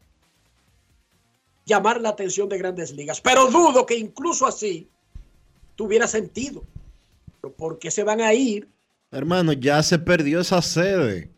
[1.66, 3.20] llamar la atención de grandes ligas.
[3.20, 4.88] Pero dudo que incluso así
[5.76, 6.64] tuviera sentido.
[7.58, 8.68] ¿Por qué se van a ir?
[9.10, 11.32] Hermano, ya se perdió esa sede.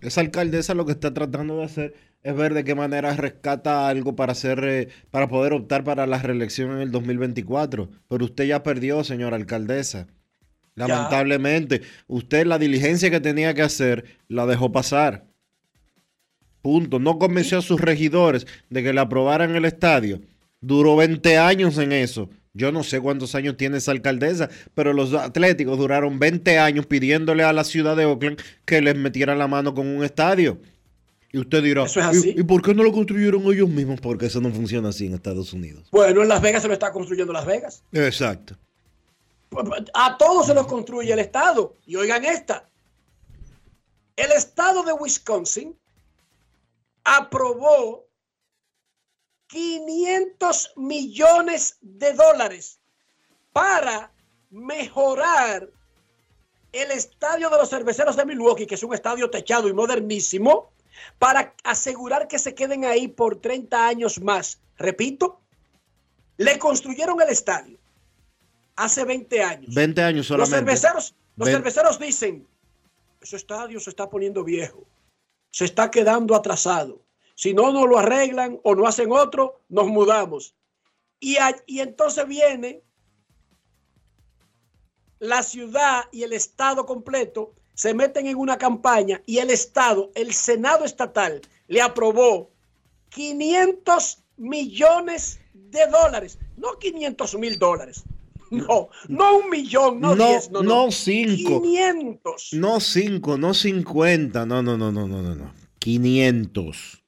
[0.00, 4.14] Esa alcaldesa lo que está tratando de hacer es ver de qué manera rescata algo
[4.14, 7.88] para hacer, eh, para poder optar para la reelección en el 2024.
[8.08, 10.06] Pero usted ya perdió, señora alcaldesa.
[10.74, 11.86] Lamentablemente, ya.
[12.08, 15.24] usted la diligencia que tenía que hacer la dejó pasar.
[16.64, 16.98] Punto.
[16.98, 20.22] No convenció a sus regidores de que le aprobaran el estadio.
[20.62, 22.30] Duró 20 años en eso.
[22.54, 27.42] Yo no sé cuántos años tiene esa alcaldesa, pero los atléticos duraron 20 años pidiéndole
[27.42, 30.56] a la ciudad de Oakland que les metiera la mano con un estadio.
[31.30, 32.32] Y usted dirá, ¿Eso es así?
[32.34, 34.00] ¿y, ¿y por qué no lo construyeron ellos mismos?
[34.00, 35.86] Porque eso no funciona así en Estados Unidos.
[35.90, 37.82] Bueno, en Las Vegas se lo está construyendo Las Vegas.
[37.92, 38.56] Exacto.
[39.92, 41.74] A todos se los construye el Estado.
[41.84, 42.66] Y oigan esta.
[44.16, 45.74] El Estado de Wisconsin
[47.04, 48.06] aprobó
[49.48, 52.80] 500 millones de dólares
[53.52, 54.12] para
[54.50, 55.68] mejorar
[56.72, 60.72] el estadio de los cerveceros de Milwaukee, que es un estadio techado y modernísimo,
[61.18, 64.60] para asegurar que se queden ahí por 30 años más.
[64.76, 65.40] Repito,
[66.36, 67.78] Le construyeron el estadio
[68.74, 69.74] hace 20 años.
[69.74, 70.56] 20 años Los solamente.
[70.56, 72.44] cerveceros, los cerveceros dicen,
[73.20, 74.84] ese estadio se está poniendo viejo,
[75.54, 77.00] se está quedando atrasado.
[77.36, 80.56] Si no nos lo arreglan o no hacen otro, nos mudamos.
[81.20, 81.36] Y,
[81.66, 82.82] y entonces viene
[85.20, 90.34] la ciudad y el estado completo, se meten en una campaña y el estado, el
[90.34, 92.50] Senado estatal, le aprobó
[93.10, 98.02] 500 millones de dólares, no 500 mil dólares.
[98.50, 100.86] No, no un millón, no, No, 10, no, no.
[100.86, 101.60] no cinco.
[101.62, 102.48] 500.
[102.52, 104.46] No 5, no 50.
[104.46, 105.52] No, no, no, no, no, no, no.
[105.78, 107.02] 500.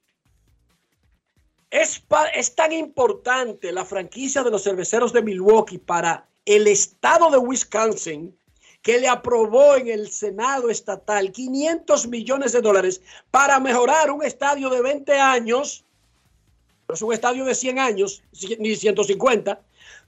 [1.69, 7.29] Es, pa- es tan importante la franquicia de los cerveceros de Milwaukee para el estado
[7.29, 8.35] de Wisconsin
[8.81, 14.69] que le aprobó en el Senado estatal 500 millones de dólares para mejorar un estadio
[14.69, 15.83] de 20 años,
[16.87, 18.23] no es un estadio de 100 años,
[18.59, 19.61] ni 150,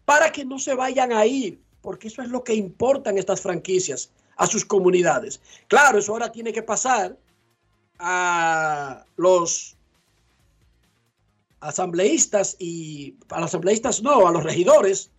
[0.09, 4.09] para que no se vayan a ir, porque eso es lo que importan estas franquicias
[4.37, 5.39] a sus comunidades.
[5.67, 7.15] Claro, eso ahora tiene que pasar
[7.99, 9.77] a los
[11.59, 15.11] asambleístas y a los asambleístas no, a los regidores.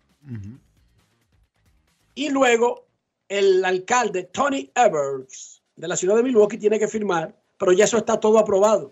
[2.13, 2.83] Y luego
[3.29, 7.97] el alcalde Tony Evers de la ciudad de Milwaukee tiene que firmar, pero ya eso
[7.97, 8.91] está todo aprobado.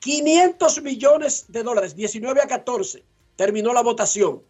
[0.00, 3.04] 500 millones de dólares, 19 a 14,
[3.36, 4.49] terminó la votación.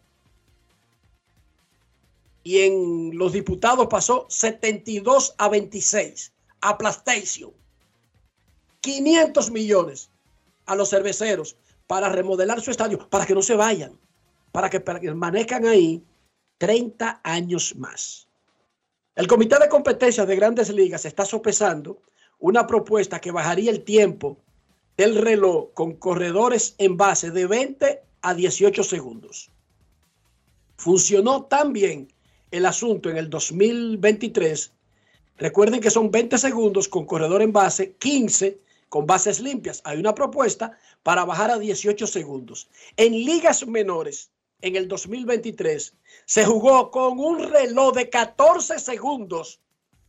[2.42, 7.53] Y en los diputados pasó 72 a 26, aplastation.
[8.81, 10.11] 500 millones
[10.66, 13.98] a los cerveceros para remodelar su estadio, para que no se vayan,
[14.53, 16.03] para que permanezcan ahí
[16.59, 18.29] 30 años más.
[19.16, 22.00] El Comité de Competencias de Grandes Ligas está sopesando
[22.38, 24.38] una propuesta que bajaría el tiempo
[24.96, 29.50] del reloj con corredores en base de 20 a 18 segundos.
[30.76, 32.09] Funcionó tan bien
[32.50, 34.72] el asunto en el 2023.
[35.38, 38.58] Recuerden que son 20 segundos con corredor en base, 15
[38.88, 39.80] con bases limpias.
[39.84, 42.68] Hay una propuesta para bajar a 18 segundos.
[42.96, 45.94] En ligas menores, en el 2023,
[46.26, 49.60] se jugó con un reloj de 14 segundos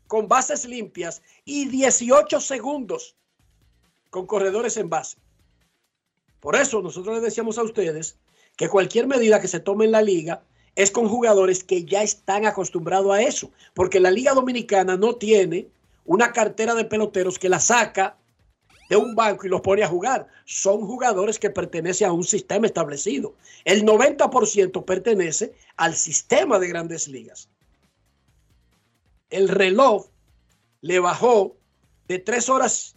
[0.07, 3.15] con bases limpias y 18 segundos
[4.09, 5.17] con corredores en base.
[6.41, 8.17] Por eso nosotros les decíamos a ustedes
[8.57, 10.43] que cualquier medida que se tome en la liga
[10.81, 15.67] es con jugadores que ya están acostumbrados a eso, porque la liga dominicana no tiene
[16.05, 18.17] una cartera de peloteros que la saca
[18.89, 20.27] de un banco y los pone a jugar.
[20.45, 23.35] Son jugadores que pertenecen a un sistema establecido.
[23.63, 27.47] El 90% pertenece al sistema de grandes ligas.
[29.29, 30.07] El reloj
[30.81, 31.55] le bajó
[32.07, 32.95] de 3 horas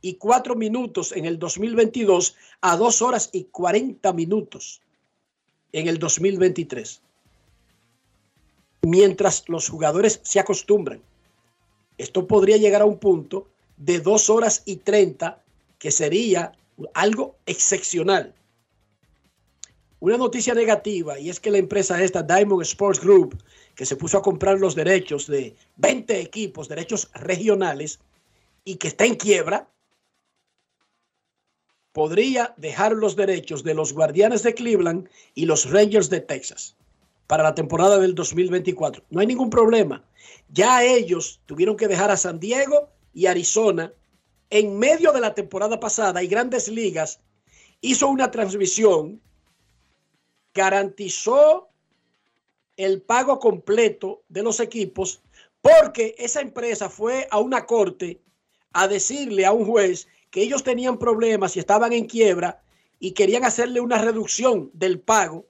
[0.00, 4.80] y 4 minutos en el 2022 a 2 horas y 40 minutos
[5.72, 7.02] en el 2023.
[8.86, 11.00] Mientras los jugadores se acostumbran.
[11.96, 15.42] Esto podría llegar a un punto de 2 horas y 30,
[15.78, 16.52] que sería
[16.92, 18.34] algo excepcional.
[20.00, 23.42] Una noticia negativa, y es que la empresa esta, Diamond Sports Group,
[23.74, 28.00] que se puso a comprar los derechos de 20 equipos, derechos regionales,
[28.64, 29.70] y que está en quiebra,
[31.92, 36.76] podría dejar los derechos de los Guardianes de Cleveland y los Rangers de Texas
[37.26, 39.04] para la temporada del 2024.
[39.10, 40.04] No hay ningún problema.
[40.48, 43.92] Ya ellos tuvieron que dejar a San Diego y Arizona
[44.50, 47.20] en medio de la temporada pasada y Grandes Ligas
[47.80, 49.20] hizo una transmisión,
[50.52, 51.68] garantizó
[52.76, 55.22] el pago completo de los equipos
[55.60, 58.20] porque esa empresa fue a una corte
[58.72, 62.62] a decirle a un juez que ellos tenían problemas y estaban en quiebra
[62.98, 65.46] y querían hacerle una reducción del pago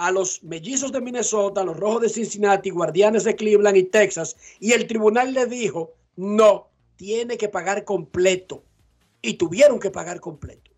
[0.00, 4.34] a los mellizos de Minnesota, a los rojos de Cincinnati, guardianes de Cleveland y Texas.
[4.58, 8.62] Y el tribunal le dijo, no, tiene que pagar completo.
[9.20, 10.70] Y tuvieron que pagar completo.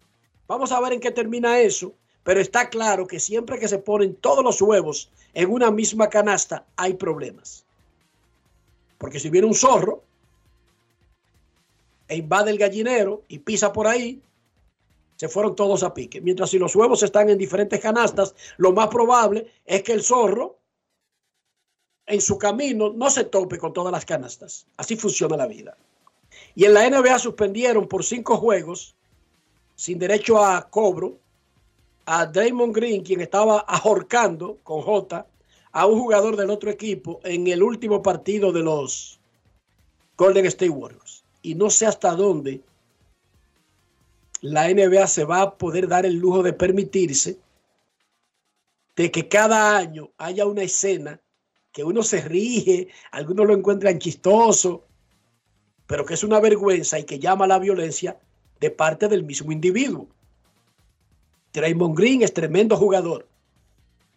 [0.49, 4.17] Vamos a ver en qué termina eso, pero está claro que siempre que se ponen
[4.17, 7.65] todos los huevos en una misma canasta, hay problemas.
[8.99, 10.03] Porque si viene un zorro
[12.09, 14.21] e invade el gallinero y pisa por ahí,
[15.23, 16.21] se fueron todos a pique.
[16.21, 20.59] Mientras si los huevos están en diferentes canastas, lo más probable es que el zorro
[22.07, 24.67] en su camino no se tope con todas las canastas.
[24.77, 25.77] Así funciona la vida.
[26.57, 28.97] Y en la NBA suspendieron por cinco juegos,
[29.77, 31.19] sin derecho a cobro,
[32.07, 35.25] a Draymond Green, quien estaba ahorcando con J
[35.71, 39.21] a un jugador del otro equipo en el último partido de los
[40.17, 41.23] Golden State Warriors.
[41.43, 42.61] Y no sé hasta dónde
[44.43, 47.39] la NBA se va a poder dar el lujo de permitirse
[48.97, 51.21] de que cada año haya una escena
[51.71, 54.85] que uno se ríe, algunos lo encuentran chistoso,
[55.87, 58.19] pero que es una vergüenza y que llama a la violencia
[58.61, 60.09] de parte del mismo individuo.
[61.53, 63.29] Draymond Green es tremendo jugador.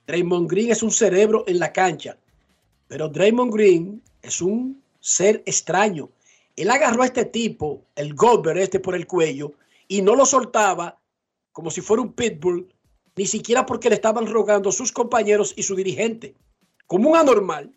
[0.07, 2.17] Draymond Green es un cerebro en la cancha,
[2.88, 6.09] pero Draymond Green es un ser extraño.
[6.55, 9.53] Él agarró a este tipo, el Goldberg este por el cuello,
[9.88, 10.99] y no lo soltaba
[11.51, 12.67] como si fuera un pitbull,
[13.15, 16.36] ni siquiera porque le estaban rogando sus compañeros y su dirigente,
[16.86, 17.73] como un anormal.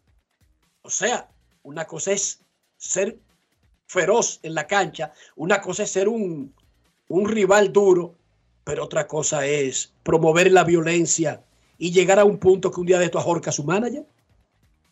[0.82, 1.30] O sea,
[1.62, 2.40] una cosa es
[2.76, 3.18] ser
[3.86, 6.52] feroz en la cancha, una cosa es ser un,
[7.08, 8.16] un rival duro,
[8.64, 11.44] pero otra cosa es promover la violencia
[11.78, 14.04] y llegar a un punto que un día de esto ahorca a su manager.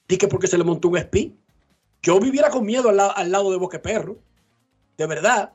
[0.09, 1.37] Dice porque se le montó un espí.
[2.03, 4.17] Yo viviera con miedo al, al lado de Boque Perro.
[4.97, 5.53] De verdad.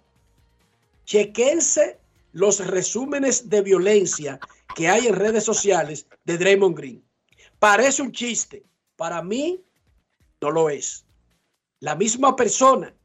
[1.11, 1.99] Chequense
[2.31, 4.39] los resúmenes de violencia
[4.73, 7.03] que hay en redes sociales de Draymond Green.
[7.59, 8.63] Parece un chiste.
[8.95, 9.61] Para mí,
[10.39, 11.05] no lo es.
[11.81, 12.95] La misma persona,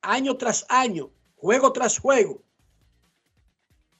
[0.00, 2.40] año tras año, juego tras juego,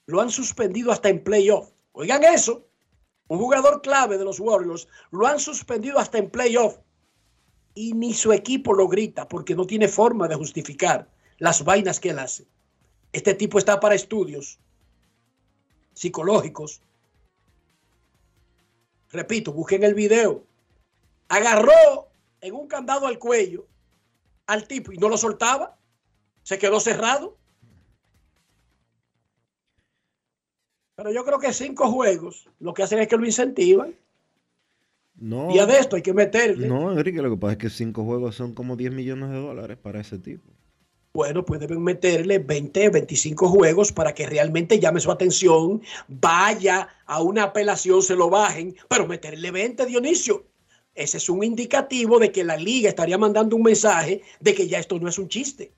[0.06, 1.72] lo han suspendido hasta en playoff.
[1.90, 2.68] Oigan eso.
[3.26, 6.78] Un jugador clave de los Warriors lo han suspendido hasta en playoff.
[7.74, 12.10] Y ni su equipo lo grita porque no tiene forma de justificar las vainas que
[12.10, 12.46] él hace.
[13.12, 14.58] Este tipo está para estudios
[15.94, 16.80] psicológicos.
[19.10, 20.44] Repito, busquen el video.
[21.28, 22.08] Agarró
[22.40, 23.66] en un candado al cuello
[24.46, 25.76] al tipo y no lo soltaba.
[26.42, 27.36] Se quedó cerrado.
[30.96, 33.94] Pero yo creo que cinco juegos lo que hacen es que lo incentivan.
[35.16, 35.50] No.
[35.54, 36.66] Y a de esto hay que meterle.
[36.66, 39.76] No, Enrique, lo que pasa es que cinco juegos son como 10 millones de dólares
[39.76, 40.50] para ese tipo.
[41.12, 47.20] Bueno, pues deben meterle 20, 25 juegos para que realmente llame su atención, vaya a
[47.20, 50.46] una apelación, se lo bajen, pero meterle 20, Dionisio.
[50.94, 54.78] Ese es un indicativo de que la liga estaría mandando un mensaje de que ya
[54.78, 55.72] esto no es un chiste.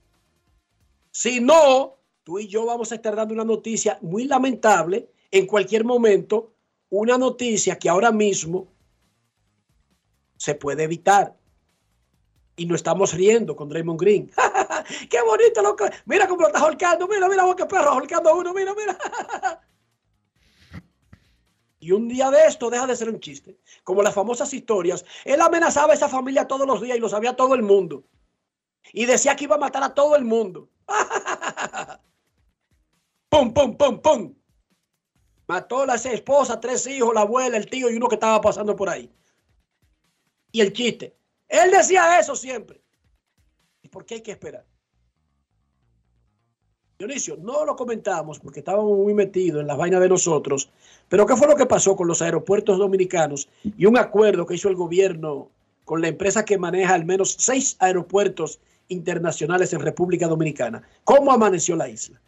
[1.10, 5.84] Si no, tú y yo vamos a estar dando una noticia muy lamentable en cualquier
[5.84, 6.52] momento,
[6.90, 8.68] una noticia que ahora mismo
[10.36, 11.36] se puede evitar.
[12.56, 14.30] Y no estamos riendo con Draymond Green.
[15.10, 15.62] ¡Qué bonito!
[15.62, 15.90] Lo que...
[16.06, 17.06] Mira cómo lo está holcando.
[17.08, 18.52] Mira, mira, qué perro holcando a uno.
[18.52, 18.98] Mira, mira.
[21.80, 23.58] y un día de esto deja de ser un chiste.
[23.84, 25.04] Como las famosas historias.
[25.24, 28.04] Él amenazaba a esa familia todos los días y lo sabía todo el mundo.
[28.92, 30.68] Y decía que iba a matar a todo el mundo.
[33.28, 34.34] ¡Pum, pum, pum, pum!
[35.46, 38.76] Mató a la esposa, tres hijos, la abuela, el tío y uno que estaba pasando
[38.76, 39.10] por ahí.
[40.50, 41.16] Y el chiste.
[41.48, 42.82] Él decía eso siempre.
[43.92, 44.64] ¿Y por qué hay que esperar?
[46.98, 50.70] Dionisio, no lo comentamos porque estábamos muy metidos en las vainas de nosotros,
[51.10, 54.70] pero ¿qué fue lo que pasó con los aeropuertos dominicanos y un acuerdo que hizo
[54.70, 55.50] el gobierno
[55.84, 60.82] con la empresa que maneja al menos seis aeropuertos internacionales en República Dominicana?
[61.04, 62.18] ¿Cómo amaneció la isla?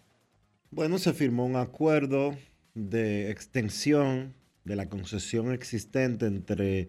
[0.70, 2.36] Bueno, se firmó un acuerdo
[2.74, 4.34] de extensión
[4.64, 6.88] de la concesión existente entre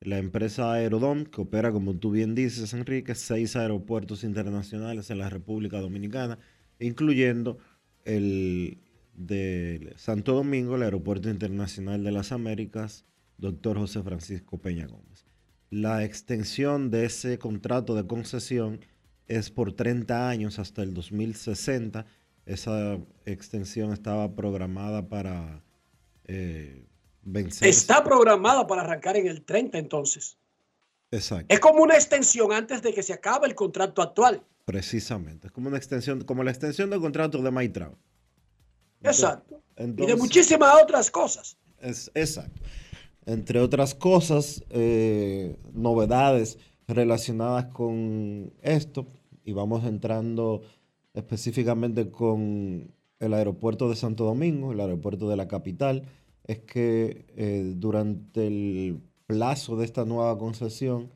[0.00, 5.30] la empresa Aerodom, que opera, como tú bien dices, Enrique, seis aeropuertos internacionales en la
[5.30, 6.38] República Dominicana,
[6.78, 7.58] incluyendo
[8.04, 8.78] el
[9.14, 13.04] de Santo Domingo, el Aeropuerto Internacional de las Américas,
[13.38, 15.24] doctor José Francisco Peña Gómez.
[15.70, 18.80] La extensión de ese contrato de concesión
[19.26, 22.06] es por 30 años hasta el 2060.
[22.44, 25.64] Esa extensión estaba programada para
[26.26, 26.84] eh,
[27.26, 27.68] vencer.
[27.68, 30.38] Está programada para arrancar en el 30 entonces.
[31.10, 31.46] Exacto.
[31.48, 34.42] Es como una extensión antes de que se acabe el contrato actual.
[34.64, 35.48] Precisamente.
[35.48, 37.96] Es como una extensión, como la extensión del contrato de Maitrao.
[39.02, 39.62] Exacto.
[39.76, 41.58] Entonces, y de muchísimas otras cosas.
[41.80, 42.60] Es, exacto.
[43.26, 46.58] Entre otras cosas, eh, novedades
[46.88, 49.06] relacionadas con esto,
[49.44, 50.62] y vamos entrando
[51.14, 56.02] específicamente con el aeropuerto de Santo Domingo, el aeropuerto de la capital,
[56.46, 61.10] es que eh, durante el plazo de esta nueva concesión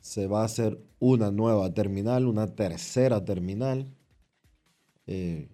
[0.00, 3.86] se va a hacer una nueva terminal, una tercera terminal.
[5.06, 5.48] Eh,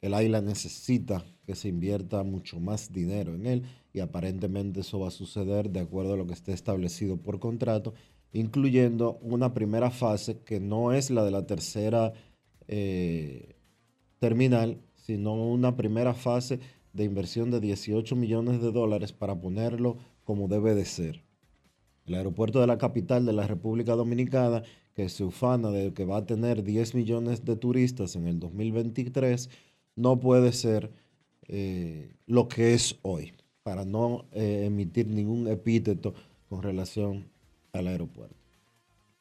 [0.00, 3.62] el AILA necesita que se invierta mucho más dinero en él
[3.92, 7.92] y aparentemente eso va a suceder de acuerdo a lo que esté establecido por contrato,
[8.32, 12.14] incluyendo una primera fase que no es la de la tercera
[12.68, 13.56] eh,
[14.18, 16.60] terminal, sino una primera fase
[16.92, 21.22] de inversión de 18 millones de dólares para ponerlo como debe de ser.
[22.06, 24.62] El aeropuerto de la capital de la República Dominicana,
[24.94, 29.48] que se ufana de que va a tener 10 millones de turistas en el 2023,
[29.96, 30.90] no puede ser
[31.48, 33.32] eh, lo que es hoy.
[33.62, 36.14] para no eh, emitir ningún epíteto
[36.48, 37.26] con relación
[37.72, 38.34] al aeropuerto.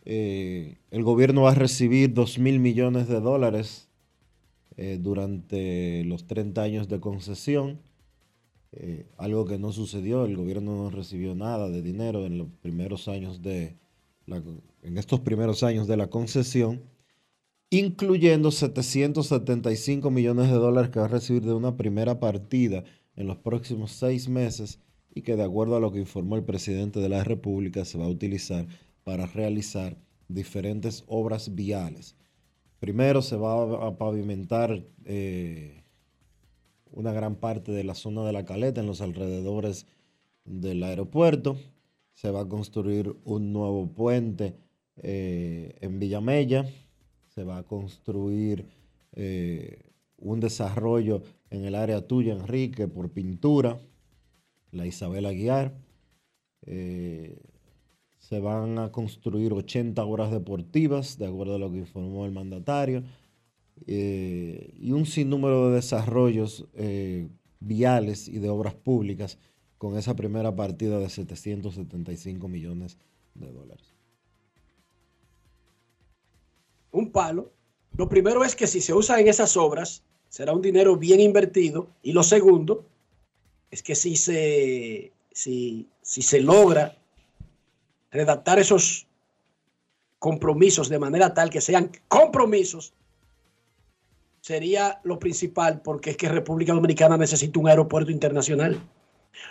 [0.03, 3.90] Eh, el gobierno va a recibir 2 mil millones de dólares
[4.77, 7.79] eh, durante los 30 años de concesión,
[8.73, 13.07] eh, algo que no sucedió, el gobierno no recibió nada de dinero en los primeros
[13.07, 13.75] años de
[14.25, 14.41] la-
[14.83, 16.81] en estos primeros años de la concesión,
[17.69, 22.83] incluyendo 775 millones de dólares que va a recibir de una primera partida
[23.15, 24.79] en los próximos seis meses
[25.13, 28.05] y que de acuerdo a lo que informó el presidente de la República se va
[28.05, 28.67] a utilizar
[29.03, 29.97] para realizar
[30.29, 32.15] diferentes obras viales.
[32.81, 35.83] Primero se va a pavimentar eh,
[36.89, 39.85] una gran parte de la zona de la caleta en los alrededores
[40.45, 41.59] del aeropuerto.
[42.13, 44.55] Se va a construir un nuevo puente
[44.95, 46.65] eh, en Villamella.
[47.27, 48.65] Se va a construir
[49.11, 51.21] eh, un desarrollo
[51.51, 53.79] en el área tuya, Enrique, por pintura,
[54.71, 55.75] la Isabel Aguiar.
[58.31, 63.03] Se van a construir 80 horas deportivas, de acuerdo a lo que informó el mandatario,
[63.87, 67.27] eh, y un sinnúmero de desarrollos eh,
[67.59, 69.37] viales y de obras públicas
[69.77, 72.97] con esa primera partida de 775 millones
[73.33, 73.93] de dólares.
[76.93, 77.51] un palo.
[77.97, 81.89] Lo primero es que si se usa en esas obras, será un dinero bien invertido.
[82.01, 82.85] Y lo segundo
[83.71, 87.00] es que si se, si, si se logra
[88.11, 89.07] redactar esos
[90.19, 92.93] compromisos de manera tal que sean compromisos,
[94.41, 98.79] sería lo principal porque es que República Dominicana necesita un aeropuerto internacional.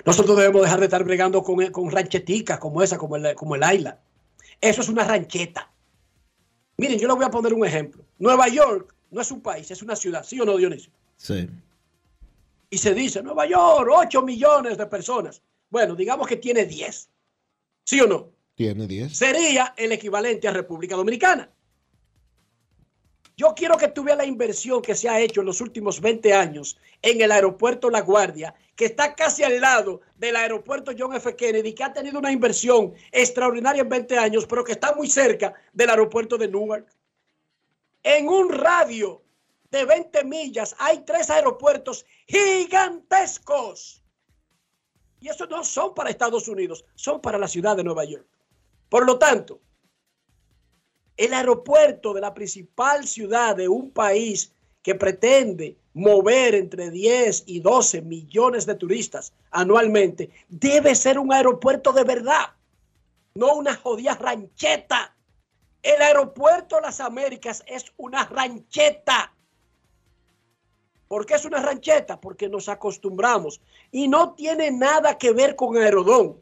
[0.04, 3.62] Nosotros debemos dejar de estar bregando con, con rancheticas como esa, como el, como el
[3.62, 3.98] Aila.
[4.60, 5.70] Eso es una rancheta.
[6.76, 8.04] Miren, yo les voy a poner un ejemplo.
[8.18, 10.92] Nueva York no es un país, es una ciudad, ¿sí o no, Dionisio?
[11.16, 11.48] Sí.
[12.68, 15.42] Y se dice, Nueva York, 8 millones de personas.
[15.68, 17.08] Bueno, digamos que tiene 10.
[17.84, 18.28] ¿Sí o no?
[18.60, 19.16] Tiene 10.
[19.16, 21.50] Sería el equivalente a República Dominicana.
[23.34, 26.34] Yo quiero que tú veas la inversión que se ha hecho en los últimos 20
[26.34, 31.34] años en el aeropuerto La Guardia, que está casi al lado del aeropuerto John F.
[31.36, 35.54] Kennedy, que ha tenido una inversión extraordinaria en 20 años, pero que está muy cerca
[35.72, 36.86] del aeropuerto de Newark.
[38.02, 39.22] En un radio
[39.70, 44.04] de 20 millas hay tres aeropuertos gigantescos.
[45.18, 48.26] Y esos no son para Estados Unidos, son para la ciudad de Nueva York.
[48.90, 49.60] Por lo tanto,
[51.16, 57.60] el aeropuerto de la principal ciudad de un país que pretende mover entre 10 y
[57.60, 62.54] 12 millones de turistas anualmente, debe ser un aeropuerto de verdad,
[63.34, 65.14] no una jodida rancheta.
[65.82, 69.34] El aeropuerto de las Américas es una rancheta.
[71.08, 72.20] ¿Por qué es una rancheta?
[72.20, 73.60] Porque nos acostumbramos
[73.90, 76.40] y no tiene nada que ver con Aerodón.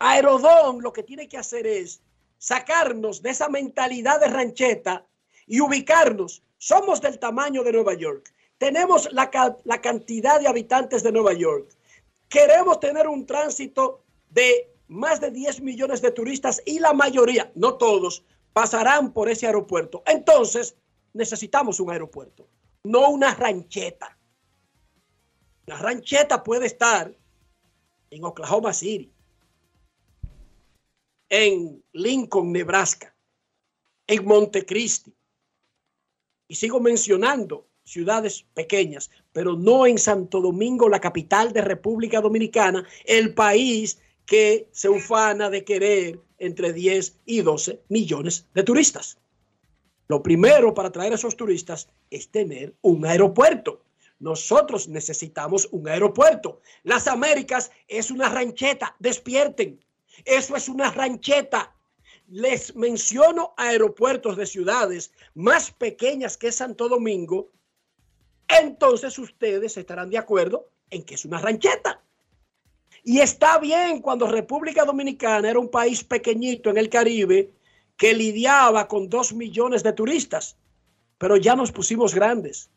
[0.00, 2.00] Aerodón lo que tiene que hacer es
[2.38, 5.06] sacarnos de esa mentalidad de rancheta
[5.46, 6.42] y ubicarnos.
[6.56, 8.32] Somos del tamaño de Nueva York.
[8.56, 9.30] Tenemos la,
[9.64, 11.76] la cantidad de habitantes de Nueva York.
[12.28, 17.74] Queremos tener un tránsito de más de 10 millones de turistas y la mayoría, no
[17.74, 18.24] todos,
[18.54, 20.02] pasarán por ese aeropuerto.
[20.06, 20.76] Entonces,
[21.12, 22.48] necesitamos un aeropuerto,
[22.84, 24.16] no una rancheta.
[25.66, 27.14] La rancheta puede estar
[28.10, 29.12] en Oklahoma City,
[31.30, 33.14] en Lincoln, Nebraska,
[34.06, 35.14] en Montecristi.
[36.48, 42.86] Y sigo mencionando ciudades pequeñas, pero no en Santo Domingo, la capital de República Dominicana,
[43.04, 49.18] el país que se ufana de querer entre 10 y 12 millones de turistas.
[50.08, 53.84] Lo primero para atraer a esos turistas es tener un aeropuerto.
[54.18, 56.60] Nosotros necesitamos un aeropuerto.
[56.82, 58.96] Las Américas es una rancheta.
[58.98, 59.80] Despierten.
[60.24, 61.74] Eso es una rancheta.
[62.28, 67.50] Les menciono aeropuertos de ciudades más pequeñas que Santo Domingo.
[68.48, 72.02] Entonces ustedes estarán de acuerdo en que es una rancheta.
[73.02, 77.52] Y está bien cuando República Dominicana era un país pequeñito en el Caribe
[77.96, 80.56] que lidiaba con dos millones de turistas.
[81.18, 82.70] Pero ya nos pusimos grandes.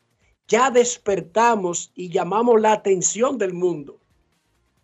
[0.48, 4.00] Ya despertamos y llamamos la atención del mundo.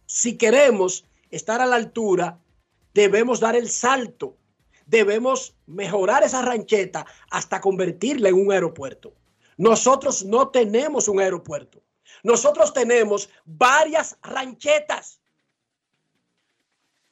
[0.06, 2.40] Si queremos estar a la altura,
[2.94, 4.38] debemos dar el salto.
[4.86, 9.14] Debemos mejorar esa rancheta hasta convertirla en un aeropuerto.
[9.58, 11.84] Nosotros no tenemos un aeropuerto.
[12.24, 15.20] Nosotros tenemos varias ranchetas.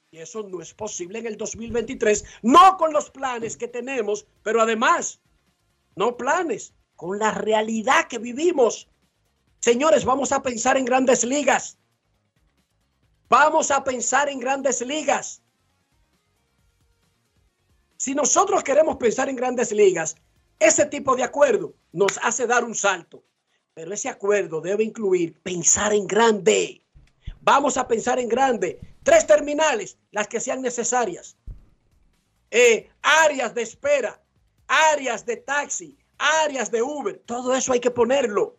[0.10, 4.62] Y eso no es posible en el 2023, no con los planes que tenemos, pero
[4.62, 5.20] además,
[5.96, 8.90] no planes, con la realidad que vivimos.
[9.60, 11.78] Señores, vamos a pensar en grandes ligas.
[13.30, 15.44] Vamos a pensar en grandes ligas.
[18.08, 20.16] Si nosotros queremos pensar en grandes ligas,
[20.60, 23.22] ese tipo de acuerdo nos hace dar un salto.
[23.74, 26.82] Pero ese acuerdo debe incluir pensar en grande.
[27.42, 28.80] Vamos a pensar en grande.
[29.04, 31.36] Tres terminales, las que sean necesarias.
[32.50, 34.22] Eh, áreas de espera,
[34.68, 37.22] áreas de taxi, áreas de Uber.
[37.26, 38.56] Todo eso hay que ponerlo.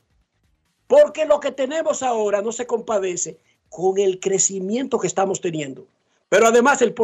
[0.87, 3.39] Porque lo que tenemos ahora no se compadece
[3.71, 5.87] con el crecimiento que estamos teniendo.
[6.29, 6.95] Pero además el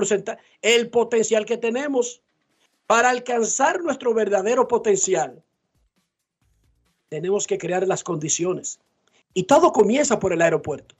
[0.60, 2.20] el potencial que tenemos
[2.86, 5.42] para alcanzar nuestro verdadero potencial,
[7.08, 8.80] tenemos que crear las condiciones.
[9.32, 10.94] Y todo comienza por el aeropuerto.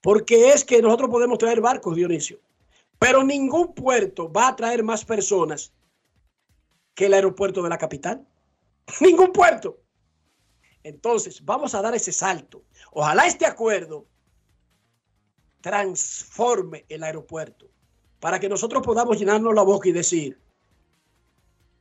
[0.00, 2.38] Porque es que nosotros podemos traer barcos, Dionisio.
[2.98, 5.72] Pero ningún puerto va a traer más personas
[6.94, 8.26] que el aeropuerto de la capital.
[9.00, 9.78] Ningún puerto.
[10.82, 12.62] Entonces, vamos a dar ese salto.
[12.92, 14.06] Ojalá este acuerdo
[15.62, 17.70] transforme el aeropuerto
[18.20, 20.38] para que nosotros podamos llenarnos la boca y decir,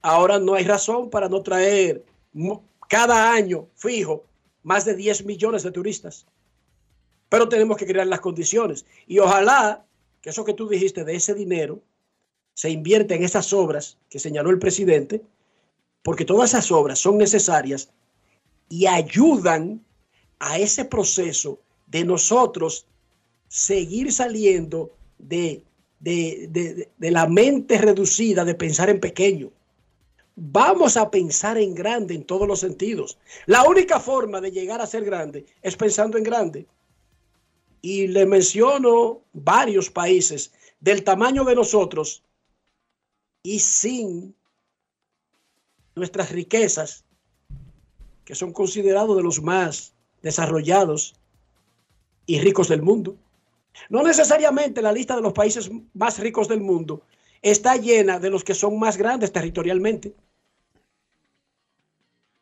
[0.03, 2.05] ahora no hay razón para no traer
[2.87, 4.23] cada año fijo
[4.61, 6.27] más de 10 millones de turistas.
[7.29, 8.85] Pero tenemos que crear las condiciones.
[9.07, 9.83] Y ojalá
[10.21, 11.81] que eso que tú dijiste de ese dinero
[12.53, 15.23] se invierta en esas obras que señaló el presidente,
[16.03, 17.89] porque todas esas obras son necesarias
[18.69, 19.83] y ayudan
[20.39, 22.85] a ese proceso de nosotros
[23.47, 25.63] seguir saliendo de,
[25.99, 29.51] de, la mente reducida de pensar en pequeño.
[30.35, 33.19] Vamos a pensar en grande en todos los sentidos.
[33.45, 36.67] La única forma de llegar a ser grande es pensando en grande.
[37.81, 42.23] Y le menciono varios países del tamaño de nosotros
[43.43, 44.35] y sin
[45.95, 47.03] nuestras riquezas,
[48.25, 51.13] que son considerados de los más desarrollados
[52.25, 53.17] y ricos del mundo.
[53.89, 57.03] No necesariamente la lista de los países más ricos del mundo
[57.43, 60.15] está llena de los que son más grandes territorialmente.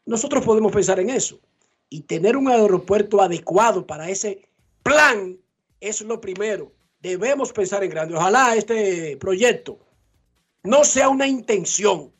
[0.05, 1.39] Nosotros podemos pensar en eso
[1.89, 4.47] y tener un aeropuerto adecuado para ese
[4.83, 5.37] plan
[5.79, 6.71] es lo primero.
[7.01, 8.15] Debemos pensar en grande.
[8.15, 9.79] Ojalá este proyecto
[10.63, 12.11] no sea una intención,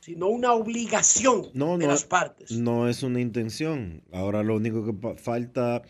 [0.00, 2.50] sino una obligación de las partes.
[2.52, 4.02] No es una intención.
[4.12, 5.82] Ahora lo único que falta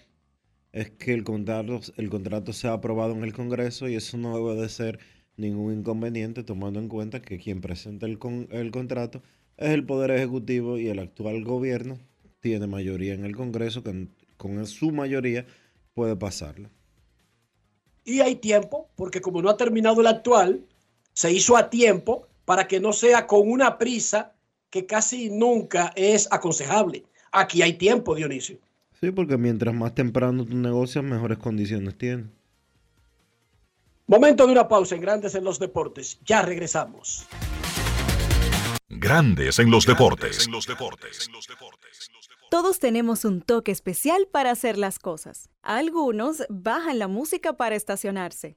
[0.78, 4.60] es que el contrato, el contrato sea aprobado en el Congreso y eso no debe
[4.60, 5.00] de ser
[5.36, 8.18] ningún inconveniente tomando en cuenta que quien presenta el,
[8.50, 9.20] el contrato
[9.56, 11.98] es el Poder Ejecutivo y el actual gobierno
[12.38, 14.06] tiene mayoría en el Congreso que
[14.36, 15.46] con su mayoría
[15.94, 16.70] puede pasarlo.
[18.04, 20.64] Y hay tiempo, porque como no ha terminado el actual,
[21.12, 24.36] se hizo a tiempo para que no sea con una prisa
[24.70, 27.04] que casi nunca es aconsejable.
[27.32, 28.58] Aquí hay tiempo, Dionisio.
[29.00, 32.26] Sí, porque mientras más temprano tu negocias, mejores condiciones tienes.
[34.08, 36.18] Momento de una pausa en Grandes en los Deportes.
[36.24, 37.26] Ya regresamos.
[38.88, 40.46] Grandes en los Deportes.
[40.46, 41.30] En los Deportes.
[42.50, 45.50] Todos tenemos un toque especial para hacer las cosas.
[45.62, 48.56] Algunos bajan la música para estacionarse.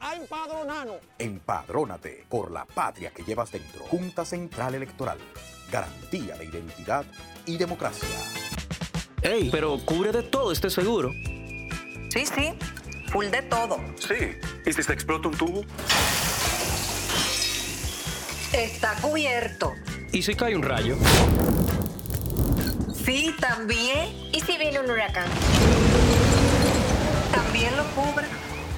[0.00, 0.96] a empadronarnos.
[1.18, 3.84] Empadrónate por la patria que llevas dentro.
[3.84, 5.18] Junta Central Electoral.
[5.70, 7.04] Garantía de identidad
[7.46, 8.08] y democracia.
[9.22, 11.10] Ey, pero cubre de todo este seguro.
[12.10, 12.54] Sí, sí,
[13.10, 13.78] full de todo.
[13.98, 14.36] Sí.
[14.66, 15.62] ¿Y si se explota un tubo?
[18.52, 19.72] Está cubierto.
[20.12, 20.96] ¿Y si cae un rayo?
[23.04, 24.08] Sí, también.
[24.32, 25.28] ¿Y si viene un huracán?
[27.32, 28.26] También lo cubre.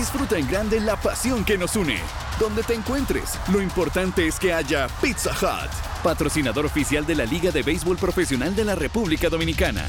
[0.00, 1.98] Disfruta en grande la pasión que nos une.
[2.38, 5.70] Donde te encuentres, lo importante es que haya Pizza Hut,
[6.02, 9.86] patrocinador oficial de la Liga de Béisbol Profesional de la República Dominicana.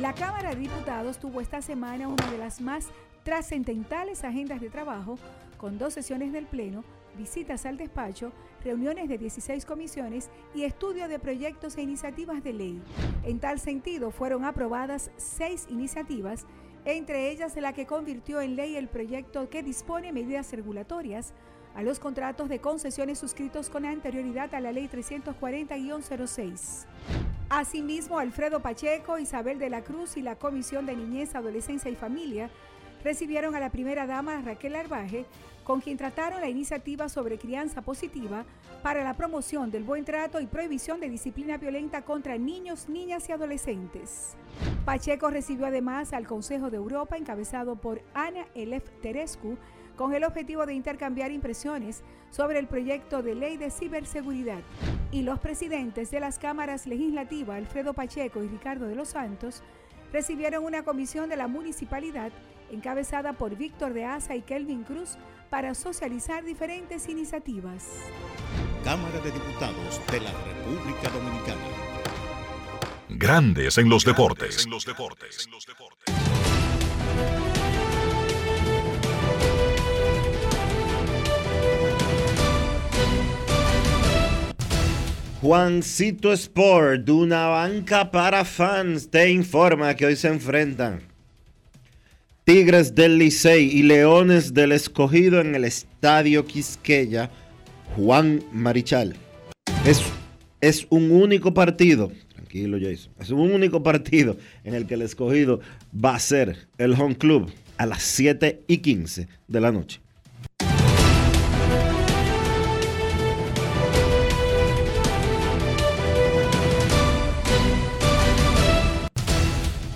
[0.00, 2.86] La Cámara de Diputados tuvo esta semana una de las más
[3.22, 5.20] trascendentales agendas de trabajo,
[5.56, 6.82] con dos sesiones del Pleno,
[7.16, 8.32] visitas al despacho,
[8.64, 12.82] reuniones de 16 comisiones y estudio de proyectos e iniciativas de ley.
[13.24, 16.46] En tal sentido, fueron aprobadas seis iniciativas,
[16.84, 21.32] entre ellas la que convirtió en ley el proyecto que dispone medidas regulatorias
[21.74, 26.86] a los contratos de concesiones suscritos con anterioridad a la Ley 340-06.
[27.48, 32.50] Asimismo, Alfredo Pacheco, Isabel de la Cruz y la Comisión de Niñez, Adolescencia y Familia
[33.02, 35.24] recibieron a la primera dama Raquel Arbaje,
[35.70, 38.44] con quien trataron la iniciativa sobre crianza positiva
[38.82, 43.32] para la promoción del buen trato y prohibición de disciplina violenta contra niños, niñas y
[43.32, 44.34] adolescentes.
[44.84, 49.56] Pacheco recibió además al Consejo de Europa, encabezado por Ana Elef Terescu,
[49.94, 52.02] con el objetivo de intercambiar impresiones
[52.32, 54.62] sobre el proyecto de ley de ciberseguridad.
[55.12, 59.62] Y los presidentes de las cámaras legislativas, Alfredo Pacheco y Ricardo de los Santos,
[60.12, 62.32] recibieron una comisión de la municipalidad
[62.70, 65.16] encabezada por Víctor de Asa y Kelvin Cruz
[65.50, 67.88] para socializar diferentes iniciativas.
[68.84, 71.60] Cámara de Diputados de la República Dominicana.
[73.08, 74.64] Grandes en los deportes.
[74.64, 75.48] En los deportes.
[85.42, 91.09] Juancito Sport, una banca para fans, te informa que hoy se enfrentan
[92.52, 97.30] Tigres del Licey y Leones del Escogido en el Estadio Quisqueya,
[97.94, 99.14] Juan Marichal.
[99.86, 100.02] Es,
[100.60, 105.60] es un único partido, tranquilo Jason, es un único partido en el que el Escogido
[105.94, 110.00] va a ser el home club a las 7 y 15 de la noche.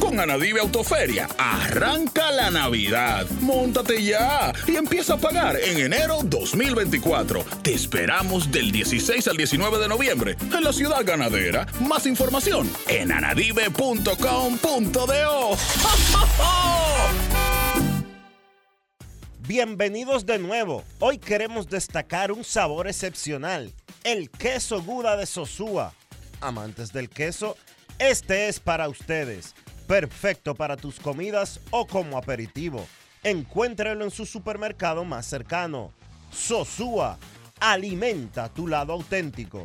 [0.00, 3.26] Con Anadive Autoferia, arranca la Navidad.
[3.40, 7.44] Móntate ya y empieza a pagar en enero 2024.
[7.62, 11.66] Te esperamos del 16 al 19 de noviembre en la ciudad ganadera.
[11.80, 14.08] Más información en anadive.com.do.
[15.08, 16.88] ¡Ho, ho, ho!
[19.48, 20.84] Bienvenidos de nuevo.
[20.98, 23.72] Hoy queremos destacar un sabor excepcional,
[24.04, 25.94] el queso Guda de Sosúa.
[26.42, 27.56] Amantes del queso,
[27.98, 29.54] este es para ustedes.
[29.86, 32.86] Perfecto para tus comidas o como aperitivo.
[33.22, 35.92] Encuéntralo en su supermercado más cercano.
[36.30, 37.18] Sosúa,
[37.58, 39.64] alimenta tu lado auténtico.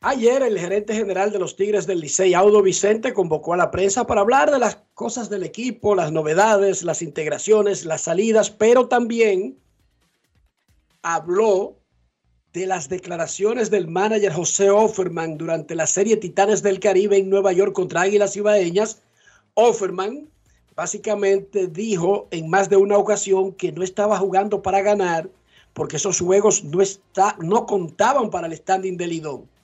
[0.00, 4.06] Ayer el gerente general de los Tigres del Licey, Audo Vicente, convocó a la prensa
[4.06, 9.58] para hablar de las cosas del equipo, las novedades, las integraciones, las salidas, pero también
[11.02, 11.78] habló
[12.52, 17.52] de las declaraciones del manager José Offerman durante la serie Titanes del Caribe en Nueva
[17.52, 19.02] York contra Águilas Ibaeñas.
[19.54, 20.28] Offerman
[20.76, 25.28] básicamente dijo en más de una ocasión que no estaba jugando para ganar
[25.72, 29.57] porque esos juegos no, está, no contaban para el standing del Lidón.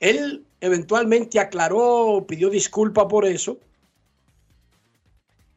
[0.00, 3.58] Él eventualmente aclaró, pidió disculpa por eso,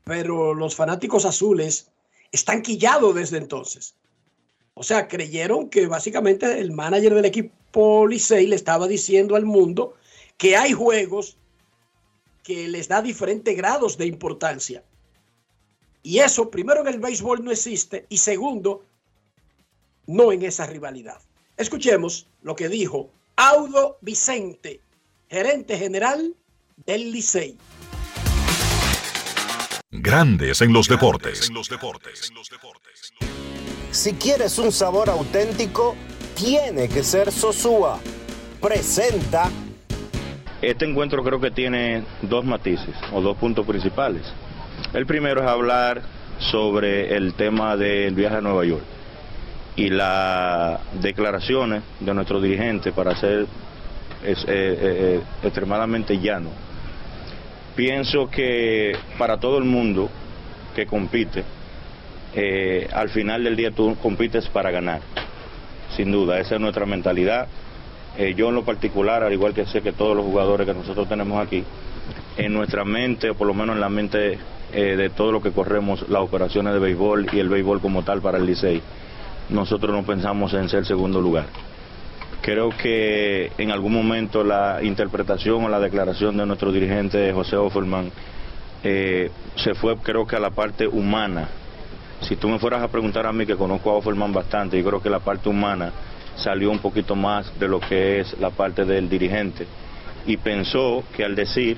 [0.04, 1.89] pero los fanáticos azules
[2.32, 3.96] están quillados desde entonces.
[4.74, 9.94] O sea, creyeron que básicamente el manager del equipo Licey le estaba diciendo al mundo
[10.38, 11.38] que hay juegos
[12.44, 14.84] que les da diferentes grados de importancia.
[16.02, 18.84] Y eso, primero, en el béisbol no existe y segundo,
[20.06, 21.22] no en esa rivalidad.
[21.56, 24.80] Escuchemos lo que dijo Audo Vicente,
[25.28, 26.36] gerente general
[26.86, 27.58] del Licey.
[29.90, 31.50] Grandes en los deportes.
[33.90, 35.96] Si quieres un sabor auténtico,
[36.36, 38.00] tiene que ser Sosúa.
[38.62, 39.50] Presenta.
[40.62, 44.22] Este encuentro creo que tiene dos matices o dos puntos principales.
[44.94, 46.04] El primero es hablar
[46.38, 48.93] sobre el tema del viaje a Nueva York
[49.76, 53.48] y las declaraciones de nuestro dirigente para ser
[54.24, 56.50] es, eh, eh, extremadamente llano.
[57.76, 60.10] Pienso que para todo el mundo
[60.76, 61.44] que compite,
[62.36, 65.02] eh, al final del día tú compites para ganar,
[65.96, 67.48] sin duda, esa es nuestra mentalidad.
[68.18, 71.08] Eh, yo en lo particular, al igual que sé que todos los jugadores que nosotros
[71.10, 71.64] tenemos aquí,
[72.38, 74.38] en nuestra mente, o por lo menos en la mente
[74.72, 78.22] eh, de todo lo que corremos, las operaciones de béisbol y el béisbol como tal
[78.22, 78.82] para el Licey,
[79.50, 81.46] nosotros no pensamos en ser segundo lugar.
[82.41, 88.12] Creo que en algún momento la interpretación o la declaración de nuestro dirigente José Offerman
[88.84, 91.48] eh, se fue creo que a la parte humana.
[92.22, 95.02] Si tú me fueras a preguntar a mí que conozco a Offerman bastante, yo creo
[95.02, 95.91] que la parte humana
[96.36, 99.66] salió un poquito más de lo que es la parte del dirigente.
[100.26, 101.78] Y pensó que al decir,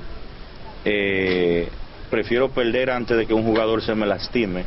[0.84, 1.70] eh,
[2.09, 4.66] prefiero perder antes de que un jugador se me lastime,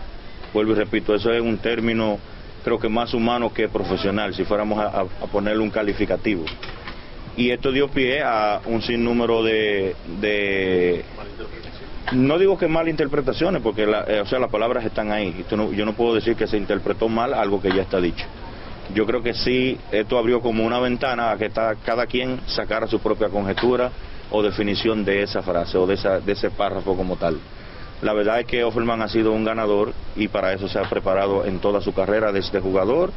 [0.53, 2.19] vuelvo y repito, eso es un término
[2.69, 6.45] creo que más humano que profesional, si fuéramos a, ponerle un calificativo.
[7.35, 11.03] Y esto dio pie a un sinnúmero de, de
[12.13, 15.47] no digo que malinterpretaciones, porque la, eh, o sea, las palabras están ahí.
[15.51, 18.27] Yo no puedo decir que se interpretó mal algo que ya está dicho.
[18.95, 23.01] Yo creo que sí, esto abrió como una ventana a que cada quien sacara su
[23.01, 23.91] propia conjetura
[24.31, 27.39] o definición de esa frase o de, esa, de ese párrafo como tal.
[28.01, 31.45] La verdad es que Offerman ha sido un ganador y para eso se ha preparado
[31.45, 33.11] en toda su carrera desde jugador,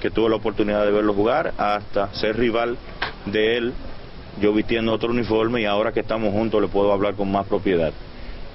[0.00, 2.76] que tuvo la oportunidad de verlo jugar, hasta ser rival
[3.26, 3.74] de él,
[4.40, 7.92] yo vistiendo otro uniforme y ahora que estamos juntos le puedo hablar con más propiedad.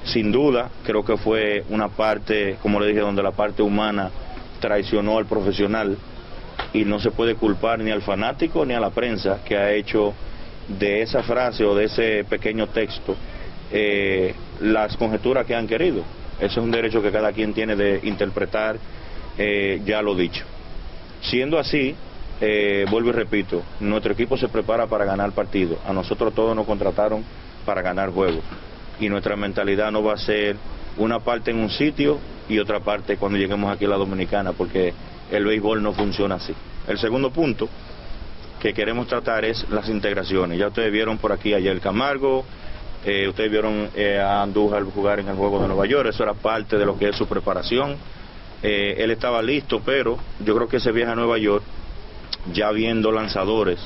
[0.04, 4.12] Sin duda, creo que fue una parte, como le dije, donde la parte humana
[4.60, 5.98] traicionó al profesional
[6.74, 10.14] y no se puede culpar ni al fanático ni a la prensa que ha hecho
[10.68, 13.16] de esa frase o de ese pequeño texto
[13.72, 16.04] eh, las conjeturas que han querido.
[16.40, 18.78] Eso es un derecho que cada quien tiene de interpretar,
[19.38, 20.44] eh, ya lo dicho.
[21.22, 21.96] Siendo así,
[22.42, 25.78] eh, vuelvo y repito, nuestro equipo se prepara para ganar partido.
[25.86, 27.24] A nosotros todos nos contrataron
[27.66, 28.44] para ganar juegos.
[29.00, 30.56] Y nuestra mentalidad no va a ser
[30.98, 32.20] una parte en un sitio
[32.50, 34.94] y otra parte cuando lleguemos aquí a la Dominicana, porque
[35.32, 36.54] el béisbol no funciona así.
[36.88, 37.70] El segundo punto
[38.60, 40.58] que queremos tratar es las integraciones.
[40.60, 42.46] Ya ustedes vieron por aquí ayer Camargo,
[43.04, 46.36] eh, ustedes vieron eh, a Andújar jugar en el juego de Nueva York, eso era
[46.36, 47.96] parte de lo que es su preparación.
[48.62, 51.64] Eh, él estaba listo, pero yo creo que ese viaje a Nueva York,
[52.54, 53.80] ya viendo lanzadores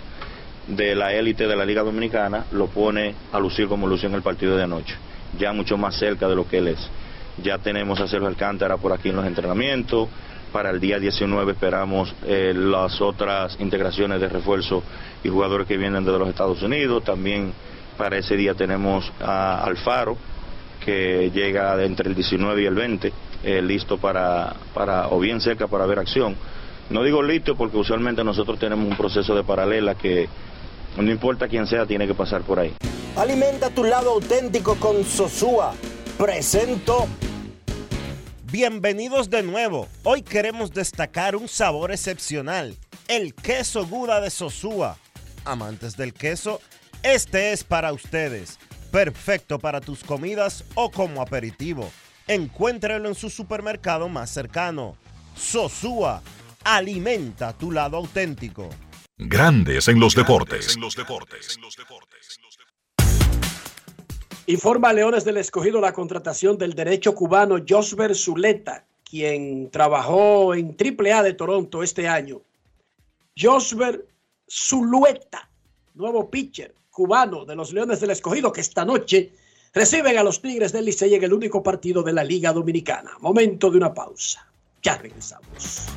[0.68, 4.22] de la élite de la Liga Dominicana, lo pone a lucir como lució en el
[4.22, 4.95] partido de anoche,
[5.39, 6.89] ya mucho más cerca de lo que él es.
[7.41, 10.09] Ya tenemos a Sergio Alcántara por aquí en los entrenamientos.
[10.51, 14.84] Para el día 19 esperamos las otras integraciones de refuerzo
[15.22, 17.03] y jugadores que vienen de los Estados Unidos.
[17.03, 17.51] También
[17.97, 20.17] para ese día tenemos a Alfaro,
[20.83, 25.67] que llega entre el 19 y el 20, eh, listo para, para, o bien cerca
[25.67, 26.35] para ver acción.
[26.89, 30.29] No digo listo porque usualmente nosotros tenemos un proceso de paralela que
[30.97, 32.73] no importa quién sea, tiene que pasar por ahí.
[33.15, 35.73] Alimenta tu lado auténtico con Sosúa.
[36.17, 37.07] Presento.
[38.51, 39.87] Bienvenidos de nuevo.
[40.03, 42.75] Hoy queremos destacar un sabor excepcional,
[43.07, 44.97] el queso Guda de Sosúa.
[45.43, 46.61] Amantes del queso,
[47.05, 48.57] este es para ustedes.
[48.91, 51.91] Perfecto para tus comidas o como aperitivo.
[52.27, 54.97] Encuéntralo en su supermercado más cercano.
[55.35, 56.23] Sosúa,
[56.63, 58.69] alimenta tu lado auténtico.
[59.17, 60.75] Grandes en los deportes.
[64.47, 70.75] Informa a Leones del Escogido la contratación del derecho cubano Josber Zuleta, quien trabajó en
[70.75, 72.41] AAA de Toronto este año.
[73.37, 74.07] Josber
[74.49, 75.49] Zulueta,
[75.93, 79.33] nuevo pitcher cubano de los Leones del Escogido que esta noche
[79.73, 83.11] reciben a los Tigres del Licey en el único partido de la Liga Dominicana.
[83.19, 84.47] Momento de una pausa.
[84.81, 85.87] Ya regresamos.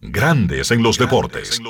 [0.00, 1.60] Grandes en los deportes.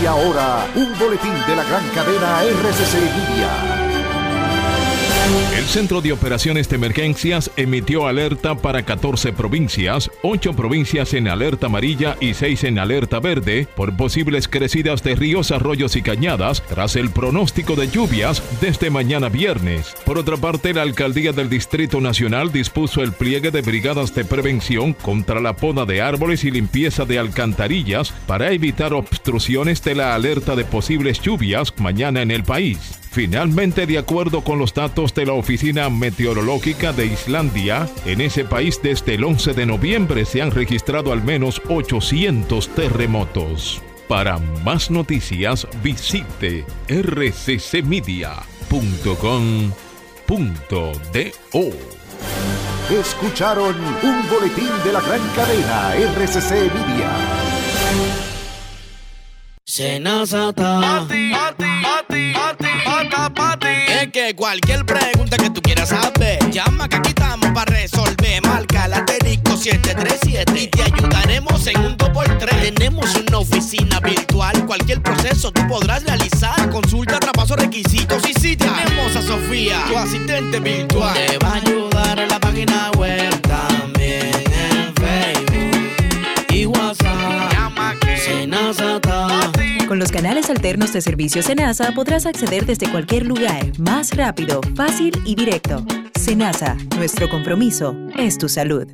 [0.00, 3.89] Y ahora, un boletín de la gran cadena RCC Media.
[5.56, 11.66] El Centro de Operaciones de Emergencias emitió alerta para 14 provincias, 8 provincias en alerta
[11.66, 16.96] amarilla y 6 en alerta verde por posibles crecidas de ríos, arroyos y cañadas tras
[16.96, 19.94] el pronóstico de lluvias desde mañana viernes.
[20.04, 24.94] Por otra parte, la Alcaldía del Distrito Nacional dispuso el pliegue de brigadas de prevención
[24.94, 30.56] contra la poda de árboles y limpieza de alcantarillas para evitar obstrucciones de la alerta
[30.56, 32.99] de posibles lluvias mañana en el país.
[33.10, 38.78] Finalmente, de acuerdo con los datos de la Oficina Meteorológica de Islandia, en ese país
[38.80, 43.82] desde el 11 de noviembre se han registrado al menos 800 terremotos.
[44.06, 48.30] Para más noticias, visite rccmedia.com.do.
[52.90, 57.10] Escucharon un boletín de la gran cadena RCC Media.
[63.22, 68.40] Es que Cualquier pregunta que tú quieras saber, llama que aquí estamos para resolver.
[68.46, 72.74] Marca la asterisco 737 y te ayudaremos en un 2x3.
[72.74, 76.70] Tenemos una oficina virtual, cualquier proceso tú podrás realizar.
[76.70, 81.12] Consulta, traspaso, requisitos y si tenemos a Sofía, tu asistente virtual.
[81.12, 82.89] Te va a ayudar en la página
[90.20, 95.82] canales alternos de servicio Senasa podrás acceder desde cualquier lugar, más rápido, fácil y directo.
[96.14, 98.86] Senasa, nuestro compromiso es tu salud.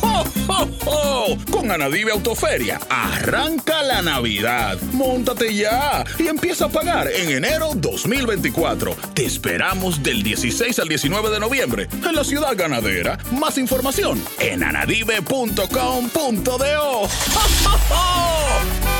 [0.00, 1.36] ¡Jo, jo, jo!
[1.50, 4.80] Con Anadive Autoferia, arranca la Navidad.
[4.94, 8.96] Móntate ya y empieza a pagar en enero 2024.
[9.12, 13.18] Te esperamos del 16 al 19 de noviembre en la ciudad ganadera.
[13.32, 15.66] Más información en anadive.com.do.
[16.08, 17.08] ¡Jo,
[17.64, 18.99] jo, jo!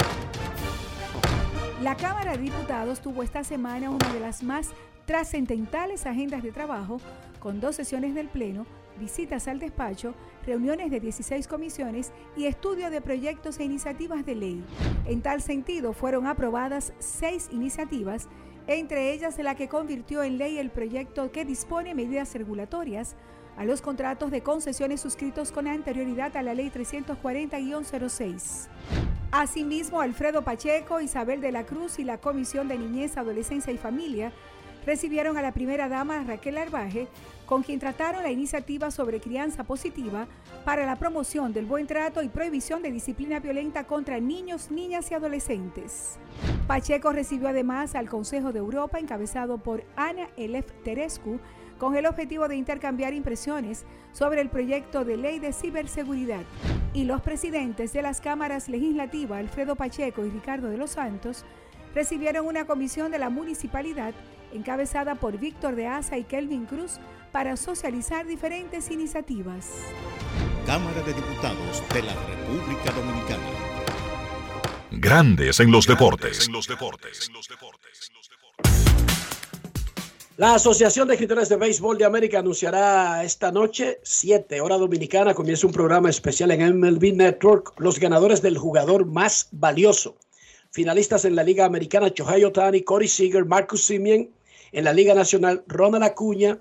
[1.81, 4.69] La Cámara de Diputados tuvo esta semana una de las más
[5.07, 7.01] trascendentales agendas de trabajo,
[7.39, 8.67] con dos sesiones del Pleno,
[8.99, 10.13] visitas al despacho,
[10.45, 14.63] reuniones de 16 comisiones y estudio de proyectos e iniciativas de ley.
[15.07, 18.27] En tal sentido, fueron aprobadas seis iniciativas,
[18.67, 23.15] entre ellas la que convirtió en ley el proyecto que dispone medidas regulatorias
[23.57, 28.67] a los contratos de concesiones suscritos con anterioridad a la Ley 340-06.
[29.31, 34.31] Asimismo, Alfredo Pacheco, Isabel de la Cruz y la Comisión de Niñez, Adolescencia y Familia
[34.85, 37.07] recibieron a la primera dama Raquel Arbaje,
[37.45, 40.27] con quien trataron la iniciativa sobre crianza positiva
[40.65, 45.13] para la promoción del buen trato y prohibición de disciplina violenta contra niños, niñas y
[45.13, 46.17] adolescentes.
[46.67, 51.39] Pacheco recibió además al Consejo de Europa, encabezado por Ana Elef Terescu,
[51.81, 56.43] con el objetivo de intercambiar impresiones sobre el proyecto de ley de ciberseguridad.
[56.93, 61.43] Y los presidentes de las cámaras legislativas, Alfredo Pacheco y Ricardo de los Santos,
[61.95, 64.13] recibieron una comisión de la municipalidad
[64.53, 66.99] encabezada por Víctor de Asa y Kelvin Cruz
[67.31, 69.71] para socializar diferentes iniciativas.
[70.67, 73.43] Cámara de Diputados de la República Dominicana.
[74.91, 76.47] Grandes en los deportes.
[80.41, 85.67] La Asociación de Escritores de Béisbol de América anunciará esta noche, 7 hora dominicana, comienza
[85.67, 90.17] un programa especial en MLB Network, los ganadores del jugador más valioso.
[90.71, 94.31] Finalistas en la Liga Americana, Shohei Otani, Corey Seager, Marcus Simeon.
[94.71, 96.59] En la Liga Nacional, Ronald Acuña,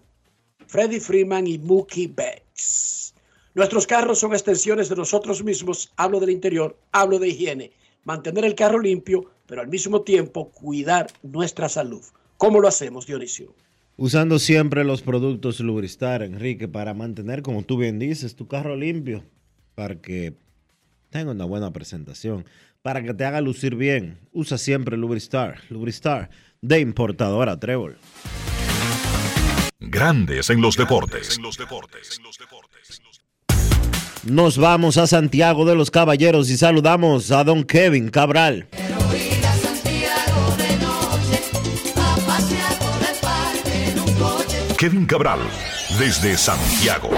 [0.66, 3.14] Freddie Freeman y Mookie Betts.
[3.54, 5.90] Nuestros carros son extensiones de nosotros mismos.
[5.96, 7.72] Hablo del interior, hablo de higiene.
[8.04, 12.04] Mantener el carro limpio, pero al mismo tiempo cuidar nuestra salud.
[12.36, 13.54] ¿Cómo lo hacemos, Dionisio?
[14.02, 19.22] Usando siempre los productos Lubristar, Enrique, para mantener, como tú bien dices, tu carro limpio,
[19.74, 20.32] para que
[21.10, 22.46] tenga una buena presentación,
[22.80, 24.16] para que te haga lucir bien.
[24.32, 26.30] Usa siempre Lubristar, Lubristar
[26.62, 27.98] de importadora Trébol.
[29.78, 31.38] Grandes en los deportes.
[34.24, 38.66] Nos vamos a Santiago de los Caballeros y saludamos a don Kevin Cabral.
[44.80, 45.40] Kevin Cabral,
[45.98, 47.10] desde Santiago.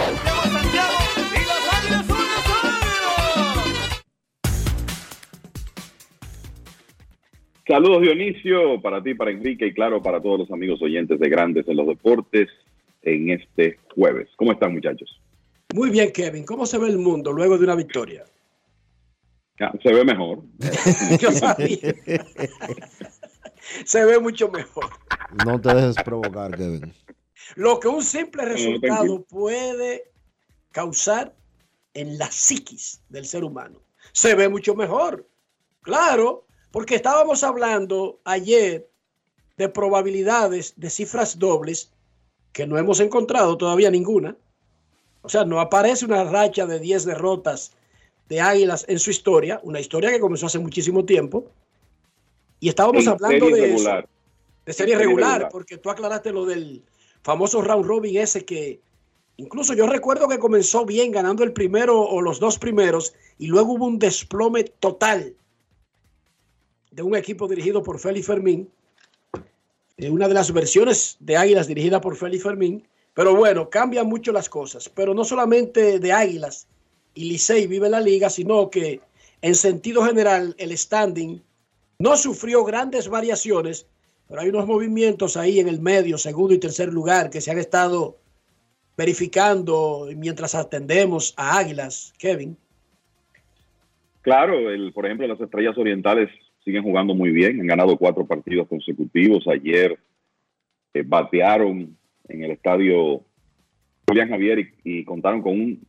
[7.64, 11.68] Saludos Dionisio, para ti, para Enrique y claro, para todos los amigos oyentes de Grandes
[11.68, 12.48] en los Deportes
[13.02, 14.28] en este jueves.
[14.34, 15.22] ¿Cómo están muchachos?
[15.72, 16.44] Muy bien, Kevin.
[16.44, 18.24] ¿Cómo se ve el mundo luego de una victoria?
[19.60, 20.42] Ah, se ve mejor.
[21.20, 21.78] Yo sabía.
[23.84, 24.86] se ve mucho mejor.
[25.46, 26.92] No te dejes provocar, Kevin.
[27.54, 30.10] Lo que un simple resultado puede
[30.70, 31.34] causar
[31.94, 33.80] en la psiquis del ser humano.
[34.12, 35.26] Se ve mucho mejor.
[35.82, 38.88] Claro, Porque estábamos hablando ayer
[39.58, 41.92] de probabilidades de cifras dobles
[42.52, 44.36] que no hemos encontrado todavía ninguna.
[45.20, 47.72] O sea, no aparece una racha de 10 derrotas
[48.28, 51.44] de Águilas en su historia, una historia que comenzó hace muchísimo tiempo.
[52.58, 54.08] Y estábamos hablando de regular.
[54.64, 56.82] de serie regular, porque tú aclaraste lo del
[57.22, 58.80] famoso round robin ese que
[59.36, 63.74] incluso yo recuerdo que comenzó bien ganando el primero o los dos primeros y luego
[63.74, 65.34] hubo un desplome total
[66.90, 68.68] de un equipo dirigido por Félix Fermín,
[69.96, 74.32] de una de las versiones de Águilas dirigida por Félix Fermín, pero bueno, cambian mucho
[74.32, 76.66] las cosas, pero no solamente de Águilas
[77.14, 79.00] y Licey vive la liga, sino que
[79.42, 81.42] en sentido general el standing
[81.98, 83.86] no sufrió grandes variaciones,
[84.28, 87.58] pero hay unos movimientos ahí en el medio, segundo y tercer lugar que se han
[87.58, 88.18] estado
[88.96, 92.56] verificando mientras atendemos a Águilas, Kevin.
[94.20, 96.30] Claro, el, por ejemplo, las estrellas orientales
[96.64, 99.46] siguen jugando muy bien, han ganado cuatro partidos consecutivos.
[99.48, 99.98] Ayer
[100.94, 101.96] eh, batearon
[102.28, 103.24] en el estadio
[104.06, 105.86] Julián Javier y, contaron con un,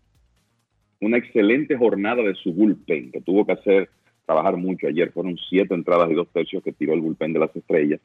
[1.02, 3.90] una excelente jornada de su bullpen, que tuvo que hacer
[4.26, 4.88] trabajar mucho.
[4.88, 8.00] Ayer fueron siete entradas y dos tercios que tiró el bullpen de las estrellas.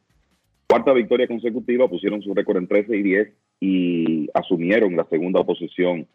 [0.69, 6.07] Cuarta victoria consecutiva, pusieron su récord en 13 y 10 y asumieron la segunda posición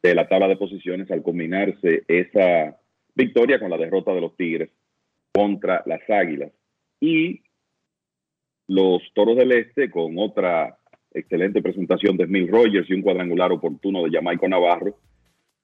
[0.00, 2.78] de la tabla de posiciones al combinarse esa
[3.16, 4.70] victoria con la derrota de los Tigres
[5.32, 6.52] contra las Águilas.
[7.00, 7.42] Y
[8.68, 10.78] los Toros del Este con otra
[11.12, 14.96] excelente presentación de Smith Rogers y un cuadrangular oportuno de Jamaico Navarro,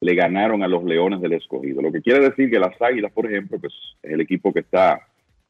[0.00, 1.80] le ganaron a los Leones del Escogido.
[1.80, 5.00] Lo que quiere decir que las Águilas, por ejemplo, que es el equipo que está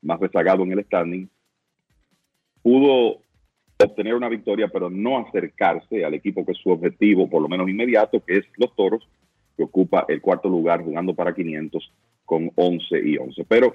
[0.03, 1.29] más rezagado en el standing,
[2.69, 3.23] pudo
[3.83, 7.67] obtener una victoria, pero no acercarse al equipo que es su objetivo, por lo menos
[7.67, 9.09] inmediato, que es los Toros,
[9.57, 11.91] que ocupa el cuarto lugar jugando para 500
[12.27, 13.45] con 11 y 11.
[13.49, 13.75] Pero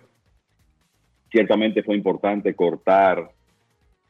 [1.32, 3.32] ciertamente fue importante cortar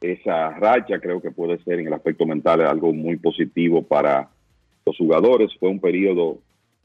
[0.02, 4.28] esa racha, creo que puede ser en el aspecto mental algo muy positivo para
[4.84, 5.50] los jugadores.
[5.58, 6.40] Fue un periodo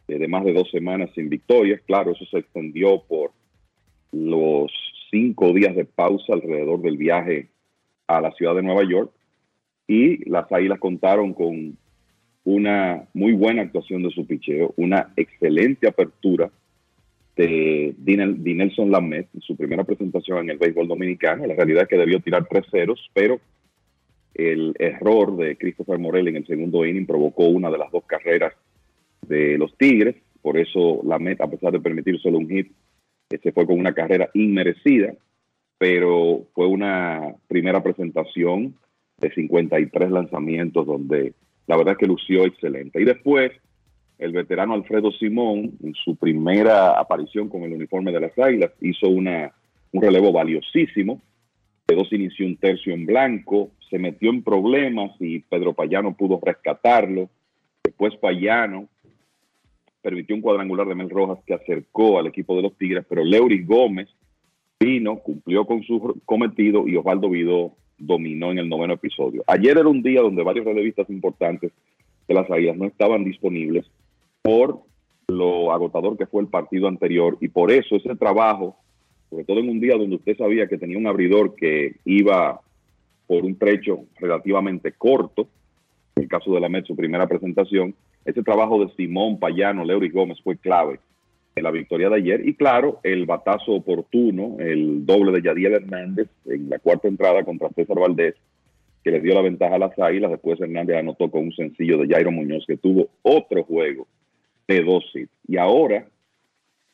[0.07, 1.81] de más de dos semanas sin victorias.
[1.85, 3.31] Claro, eso se extendió por
[4.13, 4.71] los
[5.11, 7.49] cinco días de pausa alrededor del viaje
[8.09, 9.11] a la ciudad de Nueva York
[9.87, 11.77] y las Águilas contaron con
[12.43, 16.49] una muy buena actuación de su picheo, una excelente apertura
[17.35, 21.45] de Dinelson Lamet en su primera presentación en el béisbol dominicano.
[21.45, 23.39] La realidad es que debió tirar tres ceros, pero
[24.33, 28.53] el error de Christopher Morel en el segundo inning provocó una de las dos carreras
[29.27, 30.15] de los Tigres.
[30.41, 32.71] Por eso Lamet, a pesar de permitir solo un hit,
[33.29, 35.13] se fue con una carrera inmerecida
[35.79, 38.75] pero fue una primera presentación
[39.17, 41.33] de 53 lanzamientos donde
[41.67, 43.01] la verdad es que lució excelente.
[43.01, 43.51] Y después,
[44.17, 49.07] el veterano Alfredo Simón, en su primera aparición con el uniforme de las Águilas, hizo
[49.07, 49.53] una,
[49.93, 51.21] un relevo valiosísimo.
[51.87, 56.41] De dos inició un tercio en blanco, se metió en problemas y Pedro Payano pudo
[56.43, 57.29] rescatarlo.
[57.83, 58.89] Después Payano
[60.01, 63.63] permitió un cuadrangular de Mel Rojas que acercó al equipo de los Tigres, pero Leury
[63.63, 64.09] Gómez
[64.79, 69.43] vino, cumplió con su cometido y Osvaldo Vidó dominó en el noveno episodio.
[69.45, 71.73] Ayer era un día donde varios revistas importantes
[72.27, 73.85] de las Águilas no estaban disponibles
[74.41, 74.79] por
[75.27, 78.77] lo agotador que fue el partido anterior y por eso ese trabajo,
[79.29, 82.61] sobre todo en un día donde usted sabía que tenía un abridor que iba
[83.27, 85.49] por un trecho relativamente corto,
[86.15, 87.93] en el caso de la Met, su primera presentación,
[88.23, 90.99] ese trabajo de Simón Payano, Leury Gómez fue clave
[91.61, 92.47] la victoria de ayer.
[92.47, 97.69] Y claro, el batazo oportuno, el doble de Yadiel Hernández en la cuarta entrada contra
[97.69, 98.35] César Valdés,
[99.03, 100.31] que le dio la ventaja a las Águilas.
[100.31, 104.07] Después Hernández anotó con un sencillo de Jairo Muñoz, que tuvo otro juego
[104.67, 105.31] de dos hits.
[105.47, 106.05] Y ahora,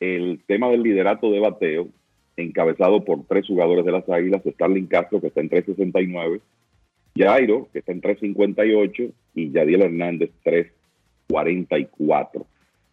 [0.00, 1.88] el tema del liderato de bateo,
[2.36, 6.40] encabezado por tres jugadores de las Águilas, Starling Castro, que está en 369,
[7.16, 12.46] Jairo, que está en 358, y Yadiel Hernández, 344.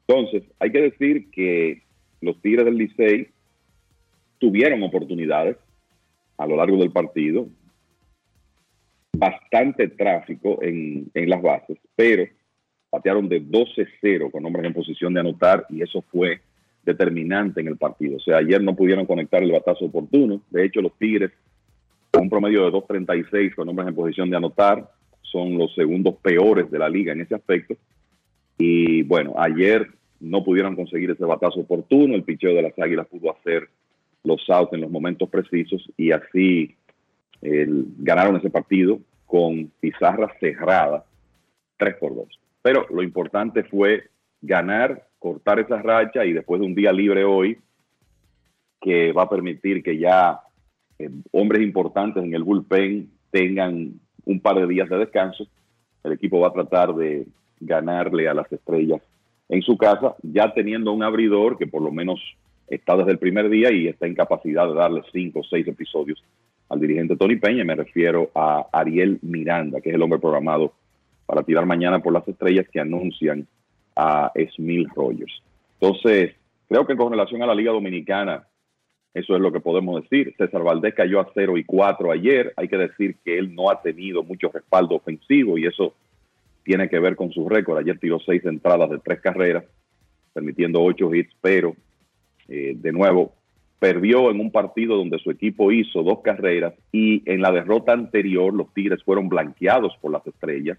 [0.08, 1.82] Entonces, hay que decir que
[2.22, 3.30] los Tigres del Licey
[4.38, 5.58] tuvieron oportunidades
[6.38, 7.48] a lo largo del partido,
[9.18, 12.26] bastante tráfico en, en las bases, pero
[12.90, 16.42] patearon de 12-0 con hombres en posición de anotar y eso fue
[16.84, 18.18] determinante en el partido.
[18.18, 20.42] O sea, ayer no pudieron conectar el batazo oportuno.
[20.50, 21.32] De hecho, los Tigres,
[22.12, 24.90] con un promedio de 2.36 con hombres en posición de anotar,
[25.22, 27.76] son los segundos peores de la liga en ese aspecto.
[28.65, 29.90] Y bueno, ayer
[30.22, 33.68] no pudieron conseguir ese batazo oportuno, el picheo de las Águilas pudo hacer
[34.23, 36.73] los outs en los momentos precisos y así
[37.41, 41.03] ganaron ese partido con pizarra cerrada,
[41.76, 42.40] 3 por 2.
[42.61, 44.03] Pero lo importante fue
[44.41, 47.57] ganar, cortar esa racha y después de un día libre hoy,
[48.80, 50.40] que va a permitir que ya
[50.99, 55.48] eh, hombres importantes en el bullpen tengan un par de días de descanso.
[56.02, 57.27] El equipo va a tratar de
[57.65, 59.02] ganarle a las estrellas
[59.49, 62.19] en su casa, ya teniendo un abridor que por lo menos
[62.68, 66.23] está desde el primer día y está en capacidad de darle cinco o seis episodios
[66.69, 67.64] al dirigente Tony Peña.
[67.64, 70.73] Me refiero a Ariel Miranda, que es el hombre programado
[71.26, 73.48] para tirar mañana por las estrellas que anuncian
[73.95, 75.41] a Smil Rogers.
[75.80, 76.35] Entonces,
[76.68, 78.48] creo que con relación a la Liga Dominicana,
[79.14, 80.34] eso es lo que podemos decir.
[80.38, 82.53] César Valdés cayó a 0 y 4 ayer.
[82.57, 85.94] Hay que decir que él no ha tenido mucho respaldo ofensivo y eso
[86.64, 87.77] tiene que ver con su récord.
[87.77, 89.65] Ayer tiró seis entradas de tres carreras,
[90.34, 91.76] permitiendo ocho hits, pero
[92.48, 93.34] eh, de nuevo
[93.80, 98.53] perdió en un partido donde su equipo hizo dos carreras y en la derrota anterior
[98.53, 100.77] los Tigres fueron blanqueados por las estrellas,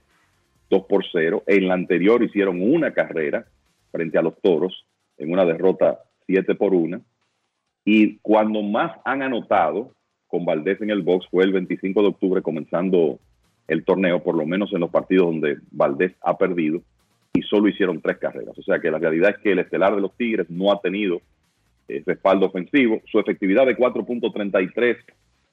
[0.70, 1.43] dos por cero.
[1.47, 3.47] En la anterior hicieron una carrera
[3.93, 4.86] frente a los Toros
[5.19, 7.01] en una derrota siete por una.
[7.85, 9.93] Y cuando más han anotado
[10.27, 13.20] con Valdés en el box fue el 25 de octubre comenzando
[13.69, 16.82] el torneo, por lo menos en los partidos donde Valdés ha perdido,
[17.32, 18.57] y solo hicieron tres carreras.
[18.59, 21.20] O sea que la realidad es que el estelar de los Tigres no ha tenido
[21.89, 23.01] eh, respaldo ofensivo.
[23.11, 24.97] Su efectividad de 4.33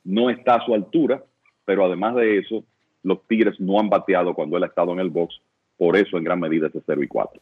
[0.05, 1.23] no está a su altura,
[1.65, 2.63] pero además de eso,
[3.03, 5.41] los Tigres no han bateado cuando él ha estado en el box,
[5.77, 7.41] por eso en gran medida es de 0 y 4.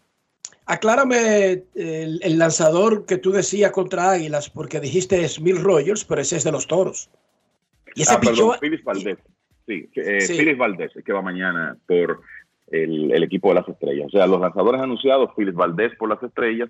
[0.65, 6.37] Aclárame el, lanzador que tú decías contra Águilas, porque dijiste es Mil Rogers, pero ese
[6.37, 7.09] es de los toros.
[7.95, 9.17] Y ese ah, perdón, Valdés.
[9.69, 12.21] Sí, eh, Valdés, que va mañana por
[12.71, 14.07] el, el, equipo de las estrellas.
[14.07, 16.69] O sea, los lanzadores anunciados, Phillips Valdés por las estrellas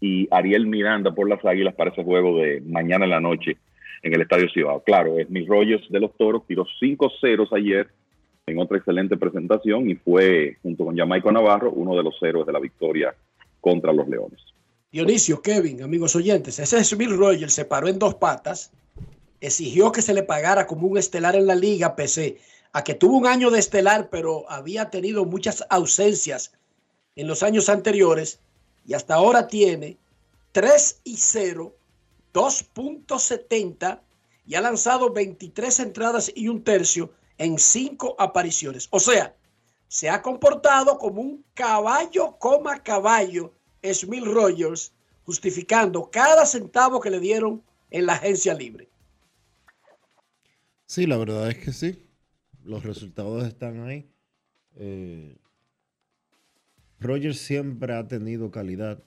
[0.00, 3.56] y Ariel Miranda por las Águilas para ese juego de mañana en la noche
[4.02, 4.80] en el Estadio Cibao.
[4.84, 7.88] Claro, es Mil Rogers de los Toros, tiró 5 ceros ayer
[8.46, 12.52] en otra excelente presentación y fue, junto con Jamaico Navarro, uno de los héroes de
[12.52, 13.12] la victoria
[13.60, 14.40] contra los Leones.
[14.92, 18.72] Dionisio, Kevin, amigos oyentes, ese Mil Rogers se paró en dos patas,
[19.40, 22.38] exigió que se le pagara como un estelar en la liga, pese
[22.72, 26.52] a que tuvo un año de estelar, pero había tenido muchas ausencias
[27.16, 28.38] en los años anteriores
[28.86, 29.98] y hasta ahora tiene
[30.52, 31.74] 3 y 0,
[32.32, 34.00] 2.70
[34.46, 38.88] y ha lanzado 23 entradas y un tercio en 5 apariciones.
[38.90, 39.34] O sea,
[39.88, 43.52] se ha comportado como un caballo coma caballo
[43.82, 44.92] Smil Rogers,
[45.24, 48.88] justificando cada centavo que le dieron en la agencia libre.
[50.90, 52.02] Sí, la verdad es que sí.
[52.64, 54.10] Los resultados están ahí.
[54.74, 55.36] Eh,
[56.98, 59.00] Rogers siempre ha tenido calidad.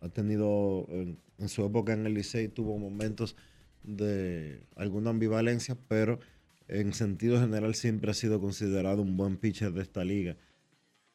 [0.00, 3.36] Ha tenido, en, su época en el Licey, tuvo momentos
[3.82, 6.20] de alguna ambivalencia, pero
[6.68, 10.38] en sentido general siempre ha sido considerado un buen pitcher de esta liga.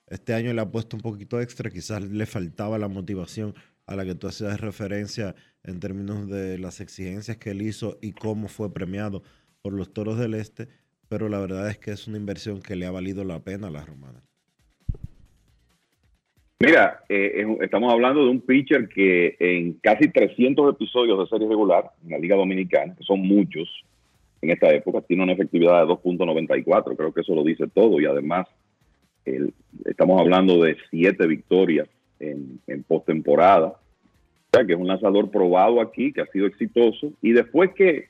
[0.05, 3.55] Este año le ha puesto un poquito extra, quizás le faltaba la motivación
[3.87, 8.13] a la que tú hacías referencia en términos de las exigencias que él hizo y
[8.13, 9.23] cómo fue premiado
[9.61, 10.67] por los Toros del Este,
[11.09, 13.71] pero la verdad es que es una inversión que le ha valido la pena a
[13.71, 14.21] la Romana.
[16.59, 21.91] Mira, eh, estamos hablando de un pitcher que en casi 300 episodios de serie regular
[22.03, 23.69] en la Liga Dominicana, que son muchos
[24.41, 26.95] en esta época, tiene una efectividad de 2.94.
[26.95, 27.99] Creo que eso lo dice todo.
[27.99, 28.47] Y además,
[29.85, 31.89] estamos hablando de siete victorias
[32.19, 33.67] en, en postemporada.
[33.67, 33.77] O
[34.51, 37.11] sea, que es un lanzador probado aquí, que ha sido exitoso.
[37.21, 38.07] Y después que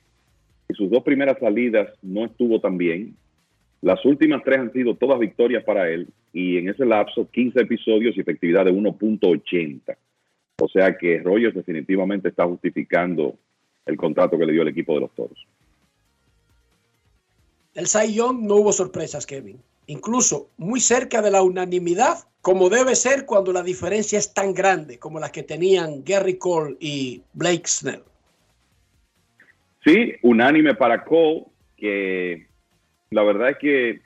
[0.74, 3.14] sus dos primeras salidas no estuvo tan bien,
[3.82, 8.16] las últimas tres han sido todas victorias para él y en ese lapso 15 episodios
[8.16, 9.96] y efectividad de 1.80.
[10.58, 13.36] O sea que Rogers definitivamente está justificando
[13.84, 15.46] el contrato que le dio el equipo de los Toros.
[17.74, 19.60] El Cy Young no hubo sorpresas, Kevin.
[19.86, 24.98] Incluso muy cerca de la unanimidad, como debe ser cuando la diferencia es tan grande
[24.98, 28.02] como las que tenían Gary Cole y Blake Snell.
[29.84, 31.44] Sí, unánime para Cole,
[31.76, 32.46] que
[33.10, 34.00] la verdad es que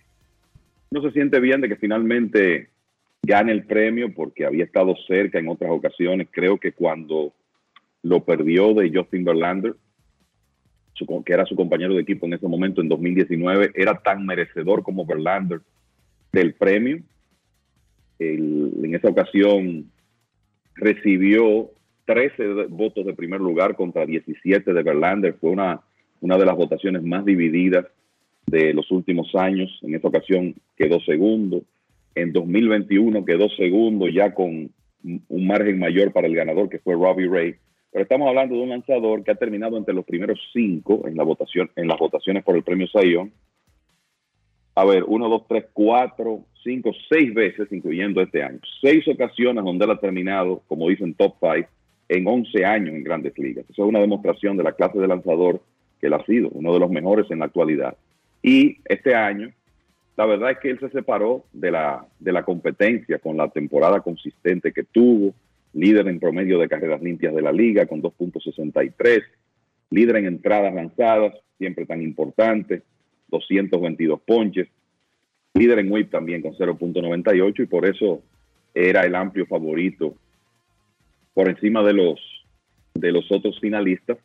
[0.91, 2.69] no se siente bien de que finalmente
[3.23, 6.29] gane el premio porque había estado cerca en otras ocasiones.
[6.31, 7.33] Creo que cuando
[8.03, 9.75] lo perdió de Justin Verlander,
[11.25, 15.07] que era su compañero de equipo en ese momento, en 2019, era tan merecedor como
[15.07, 15.61] Verlander
[16.33, 17.01] del premio.
[18.19, 19.91] en esa ocasión
[20.75, 21.71] recibió
[22.07, 25.35] 13 votos de primer lugar contra 17 de Verlander.
[25.35, 25.81] Fue una,
[26.21, 27.87] una de las votaciones más divididas
[28.47, 29.71] de los últimos años.
[29.83, 31.63] En esta ocasión quedó segundo.
[32.15, 34.71] En 2021 quedó segundo ya con
[35.03, 37.55] un margen mayor para el ganador que fue Robbie Ray.
[37.93, 41.25] Pero estamos hablando de un lanzador que ha terminado entre los primeros cinco en la
[41.25, 43.33] votación, en las votaciones por el premio Sayón.
[44.77, 48.61] A ver, uno, dos, tres, cuatro, cinco, seis veces, incluyendo este año.
[48.81, 51.69] Seis ocasiones donde él ha terminado, como dicen, top five.
[52.09, 53.65] en 11 años en grandes ligas.
[53.71, 55.61] Eso es una demostración de la clase de lanzador
[56.01, 57.97] que él ha sido, uno de los mejores en la actualidad.
[58.43, 59.53] Y este año,
[60.17, 64.01] la verdad es que él se separó de la, de la competencia con la temporada
[64.01, 65.35] consistente que tuvo,
[65.73, 69.23] líder en promedio de carreras limpias de la liga con 2.63,
[69.91, 72.83] líder en entradas lanzadas, siempre tan importante,
[73.29, 74.69] 222 ponches,
[75.55, 78.23] líder en whip también con 0.98 y por eso
[78.75, 80.15] era el amplio favorito
[81.35, 82.21] por encima de los
[82.95, 84.19] de los otros finalistas.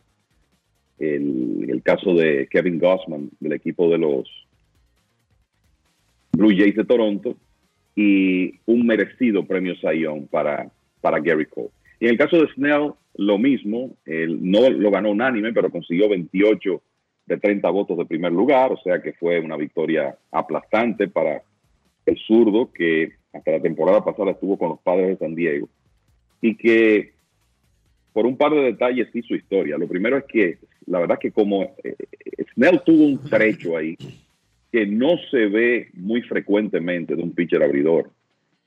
[0.98, 4.28] El, caso de Kevin Gossman del equipo de los
[6.32, 7.38] Blue Jays de Toronto
[7.96, 10.72] y un merecido premio Sayón para,
[11.06, 11.70] para Gary Cole.
[12.00, 16.10] Y en el caso de Snell, lo mismo, él no lo ganó unánime, pero consiguió
[16.10, 16.82] 28
[17.28, 21.44] de 30 votos de primer lugar, o sea que fue una victoria aplastante para
[22.08, 25.70] el zurdo que hasta la temporada pasada estuvo con los padres de San Diego
[26.42, 27.14] y que
[28.12, 29.78] por un par de detalles hizo historia.
[29.78, 30.58] Lo primero es que
[30.88, 31.96] la verdad que como eh,
[32.56, 33.96] Snell tuvo un trecho ahí
[34.72, 38.10] que no se ve muy frecuentemente de un pitcher abridor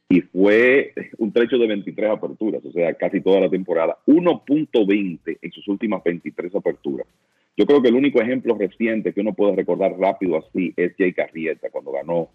[0.09, 5.53] y fue un trecho de 23 aperturas, o sea, casi toda la temporada, 1.20 en
[5.53, 7.07] sus últimas 23 aperturas.
[7.57, 11.13] Yo creo que el único ejemplo reciente que uno puede recordar rápido así es Jay
[11.13, 12.31] Carrieta cuando ganó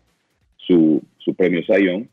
[0.57, 2.09] su, su premio Sayón.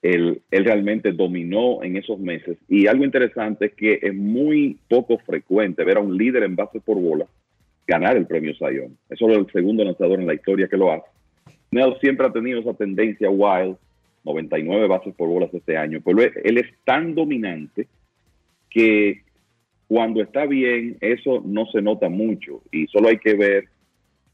[0.00, 2.58] Él, él, realmente dominó en esos meses.
[2.68, 6.80] Y algo interesante es que es muy poco frecuente ver a un líder en base
[6.80, 7.26] por bola
[7.86, 8.96] ganar el premio Sayón.
[9.10, 11.06] Es solo el segundo lanzador en la historia que lo hace.
[11.72, 13.76] Nell siempre ha tenido esa tendencia wild,
[14.24, 17.88] 99 bases por bolas este año, pero él es tan dominante
[18.70, 19.22] que
[19.88, 23.64] cuando está bien, eso no se nota mucho y solo hay que ver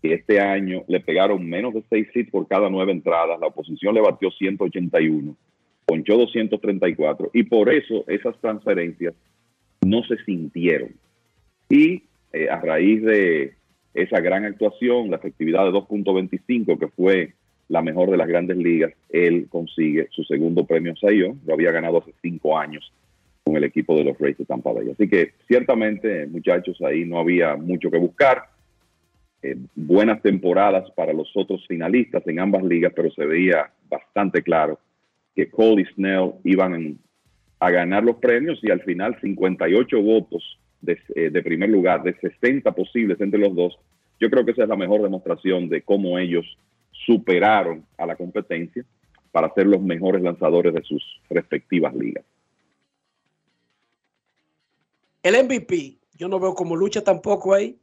[0.02, 3.94] que este año le pegaron menos de 6 hits por cada nueve entradas, la oposición
[3.94, 5.34] le batió 181,
[5.86, 9.14] ponchó 234 y por eso esas transferencias
[9.86, 10.90] no se sintieron.
[11.68, 12.02] Y
[12.32, 13.57] eh, a raíz de
[14.02, 17.34] esa gran actuación, la efectividad de 2.25, que fue
[17.68, 21.98] la mejor de las grandes ligas, él consigue su segundo premio Sayón, lo había ganado
[21.98, 22.92] hace cinco años
[23.44, 24.90] con el equipo de los Rays de Tampa Bay.
[24.90, 28.44] Así que ciertamente, muchachos, ahí no había mucho que buscar.
[29.42, 34.78] Eh, buenas temporadas para los otros finalistas en ambas ligas, pero se veía bastante claro
[35.34, 36.98] que Cole y Snell iban
[37.60, 42.14] a ganar los premios y al final 58 votos de, eh, de, primer lugar, de
[42.18, 43.78] 60 posibles entre los dos.
[44.20, 46.46] Yo creo que esa es la mejor demostración de cómo ellos
[46.92, 48.84] superaron a la competencia
[49.32, 52.24] para ser los mejores lanzadores de sus respectivas ligas.
[55.22, 57.76] El MVP, yo no veo como lucha tampoco ahí.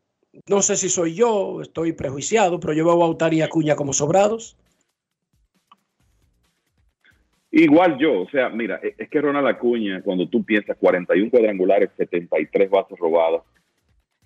[0.47, 3.93] No sé si soy yo, estoy prejuiciado, pero yo veo a Bautari y Acuña como
[3.93, 4.57] sobrados.
[7.57, 11.89] Igual yo, o sea, mira, e-, es que Ronald Acuña, cuando tú piensas 41 cuadrangulares,
[11.97, 13.41] 73 bases robadas,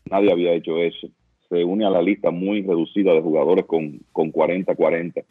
[0.10, 1.07] nadie había hecho eso.
[1.47, 5.23] Se une a la lista muy reducida de jugadores con, con 40-40.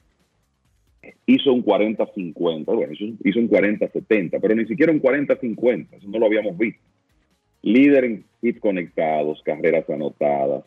[1.26, 6.26] Hizo un 40-50, bueno, hizo un 40-70, pero ni siquiera un 40-50, eso no lo
[6.26, 6.82] habíamos visto
[7.62, 10.64] líder en hits conectados, carreras anotadas,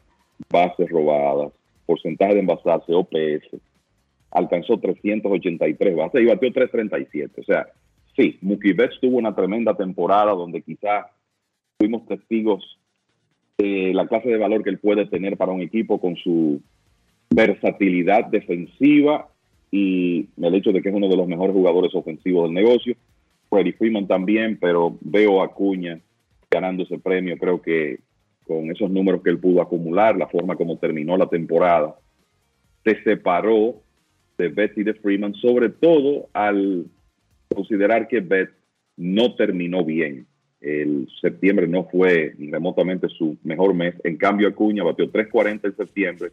[0.50, 1.52] bases robadas,
[1.86, 3.62] porcentaje de envasarse, OPS,
[4.32, 7.42] alcanzó 383 bases y batió 337.
[7.42, 7.68] O sea,
[8.16, 11.12] sí, Mookie Betts tuvo una tremenda temporada donde quizá
[11.78, 12.80] fuimos testigos
[13.58, 16.62] de la clase de valor que él puede tener para un equipo con su
[17.30, 19.28] versatilidad defensiva
[19.72, 22.96] y el hecho de que es uno de los mejores jugadores ofensivos del negocio.
[23.50, 26.00] Freddie Freeman también, pero veo a Cuña
[26.50, 27.38] ganando ese premio.
[27.38, 28.00] Creo que
[28.46, 31.96] con esos números que él pudo acumular, la forma como terminó la temporada,
[32.84, 33.76] se separó
[34.42, 36.86] de Betty de Freeman, sobre todo al
[37.54, 38.52] considerar que Beth
[38.98, 40.26] no terminó bien.
[40.60, 43.96] El septiembre no fue remotamente su mejor mes.
[44.04, 46.32] En cambio, Acuña batió 3.40 en septiembre,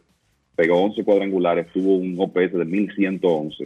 [0.55, 3.65] pegó 11 cuadrangulares, tuvo un OPS de 1111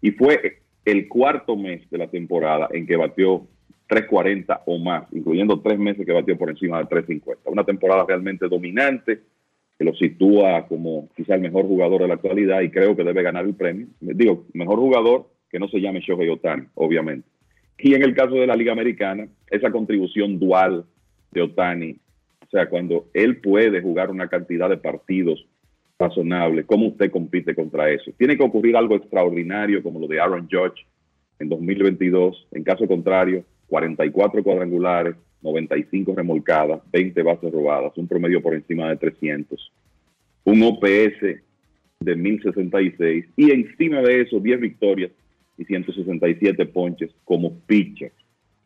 [0.00, 3.46] y fue el cuarto mes de la temporada en que batió
[3.88, 7.50] 340 o más, incluyendo tres meses que batió por encima de 350.
[7.50, 9.20] Una temporada realmente dominante
[9.84, 13.44] lo sitúa como quizá el mejor jugador de la actualidad y creo que debe ganar
[13.44, 13.86] el premio.
[14.00, 17.28] Digo, mejor jugador que no se llame Shohei Otani, obviamente.
[17.78, 20.84] Y en el caso de la Liga Americana, esa contribución dual
[21.32, 21.96] de Otani,
[22.46, 25.46] o sea, cuando él puede jugar una cantidad de partidos
[25.98, 28.10] razonables, ¿cómo usted compite contra eso?
[28.18, 30.86] Tiene que ocurrir algo extraordinario como lo de Aaron Judge
[31.38, 32.48] en 2022.
[32.52, 38.96] En caso contrario, 44 cuadrangulares, 95 remolcadas, 20 bases robadas, un promedio por encima de
[38.96, 39.72] 300,
[40.44, 41.40] un OPS
[42.00, 45.10] de 1066 y encima de eso 10 victorias
[45.58, 48.12] y 167 ponches como pitcher.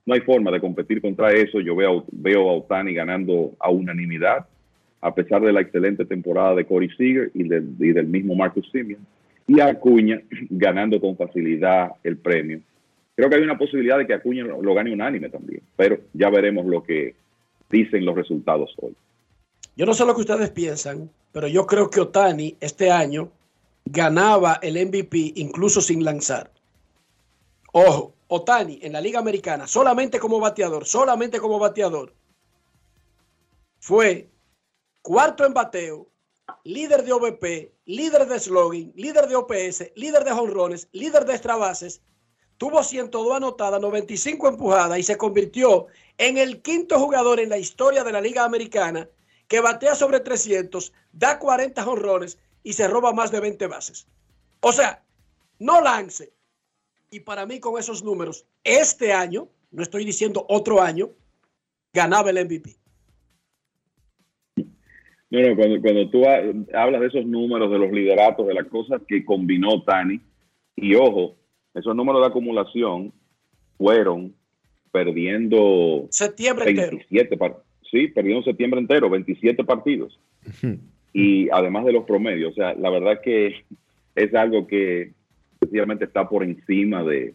[0.05, 1.61] no hay forma de competir contra eso.
[1.61, 4.47] Yo veo, veo a Otani ganando a unanimidad,
[5.01, 9.05] a pesar de la excelente temporada de Corey Seager y, y del mismo Marcus Simeon,
[9.47, 10.21] y a Acuña
[10.51, 12.61] ganando con facilidad el premio.
[13.17, 16.67] Creo que hay una posibilidad de que Acuña lo gane unánime también, pero ya veremos
[16.67, 17.17] lo que
[17.71, 18.95] dicen los resultados hoy.
[19.75, 23.33] Yo no sé lo que ustedes piensan, pero yo creo que Otani este año
[23.87, 26.51] ganaba el MVP incluso sin lanzar.
[27.73, 32.13] Ojo, Otani en la Liga Americana, solamente como bateador, solamente como bateador,
[33.79, 34.29] fue
[35.01, 36.09] cuarto en bateo,
[36.65, 41.57] líder de OVP, líder de slogan, líder de OPS, líder de jonrones, líder de extra
[41.57, 42.03] bases,
[42.59, 45.87] tuvo 102 anotadas, 95 empujadas y se convirtió
[46.19, 49.09] en el quinto jugador en la historia de la Liga Americana
[49.49, 54.09] que batea sobre 300, da 40 jonrones y se roba más de 20 bases.
[54.61, 55.03] O sea,
[55.59, 56.33] no lance.
[57.11, 61.11] Y para mí con esos números, este año, no estoy diciendo otro año,
[61.93, 62.77] ganaba el MVP.
[65.29, 66.23] No, cuando, cuando tú
[66.75, 70.21] hablas de esos números, de los lideratos, de las cosas que combinó Tani,
[70.77, 71.37] y ojo,
[71.77, 73.13] esos números de acumulación
[73.79, 74.35] fueron
[74.91, 77.37] perdiendo septiembre 27
[77.91, 80.19] sí, perdieron septiembre entero, 27 partidos.
[81.13, 83.65] Y además de los promedios, o sea, la verdad que
[84.15, 85.13] es algo que
[85.61, 87.35] sencillamente está por encima de,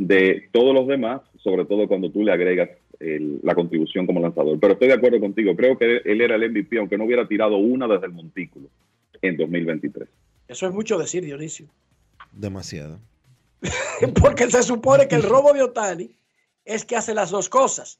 [0.00, 2.70] de todos los demás, sobre todo cuando tú le agregas
[3.00, 4.58] la contribución como lanzador.
[4.58, 7.56] Pero estoy de acuerdo contigo, creo que él era el MVP, aunque no hubiera tirado
[7.56, 8.68] una desde el montículo
[9.22, 10.08] en 2023.
[10.48, 11.66] Eso es mucho decir, Dionisio.
[12.32, 12.98] Demasiado.
[14.20, 16.16] Porque se supone que el robo de Otani
[16.64, 17.98] es que hace las dos cosas.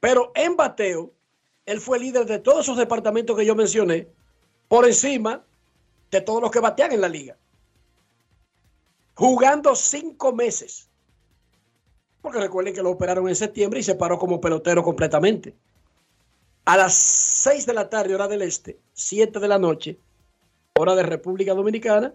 [0.00, 1.12] Pero en bateo,
[1.66, 4.08] él fue líder de todos esos departamentos que yo mencioné,
[4.68, 5.44] por encima
[6.10, 7.36] de todos los que batean en la liga.
[9.14, 10.88] Jugando cinco meses.
[12.22, 15.54] Porque recuerden que lo operaron en septiembre y se paró como pelotero completamente.
[16.64, 19.98] A las seis de la tarde, hora del este, siete de la noche,
[20.74, 22.14] hora de República Dominicana,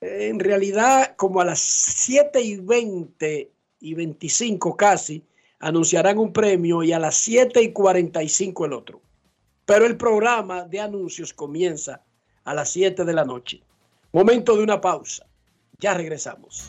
[0.00, 3.50] en realidad como a las siete y veinte
[3.80, 5.22] y veinticinco casi,
[5.58, 9.00] anunciarán un premio y a las 7 y 45 el otro.
[9.64, 12.02] Pero el programa de anuncios comienza
[12.44, 13.62] a las 7 de la noche.
[14.12, 15.26] Momento de una pausa.
[15.78, 16.68] Ya regresamos.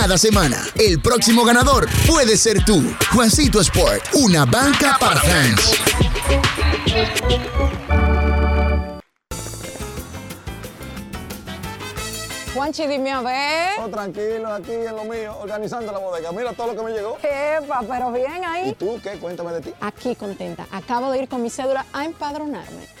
[0.17, 0.57] semana.
[0.75, 2.83] El próximo ganador puede ser tú.
[3.13, 5.79] Juancito Sport, una banca para fans.
[12.53, 13.79] Juanchi, dime a ver.
[13.79, 16.31] Oh, tranquilo, aquí en lo mío, organizando la bodega.
[16.31, 17.17] Mira todo lo que me llegó.
[17.23, 18.69] Epa, pero bien ahí.
[18.69, 19.11] ¿Y tú qué?
[19.11, 19.73] Cuéntame de ti.
[19.79, 20.67] Aquí contenta.
[20.71, 23.00] Acabo de ir con mi cédula a empadronarme.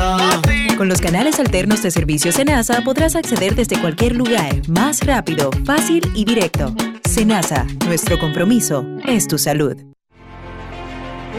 [0.81, 6.11] Con los canales alternos de servicio Senasa podrás acceder desde cualquier lugar, más rápido, fácil
[6.15, 6.73] y directo.
[7.07, 9.77] Senasa, nuestro compromiso es tu salud.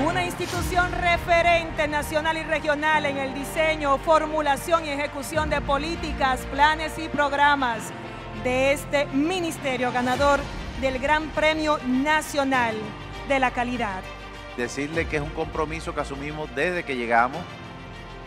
[0.06, 6.96] Una institución referente nacional y regional en el diseño, formulación y ejecución de políticas, planes
[6.98, 7.92] y programas
[8.44, 10.38] de este ministerio ganador
[10.80, 12.76] del Gran Premio Nacional
[13.28, 14.04] de la Calidad.
[14.56, 17.40] Decirle que es un compromiso que asumimos desde que llegamos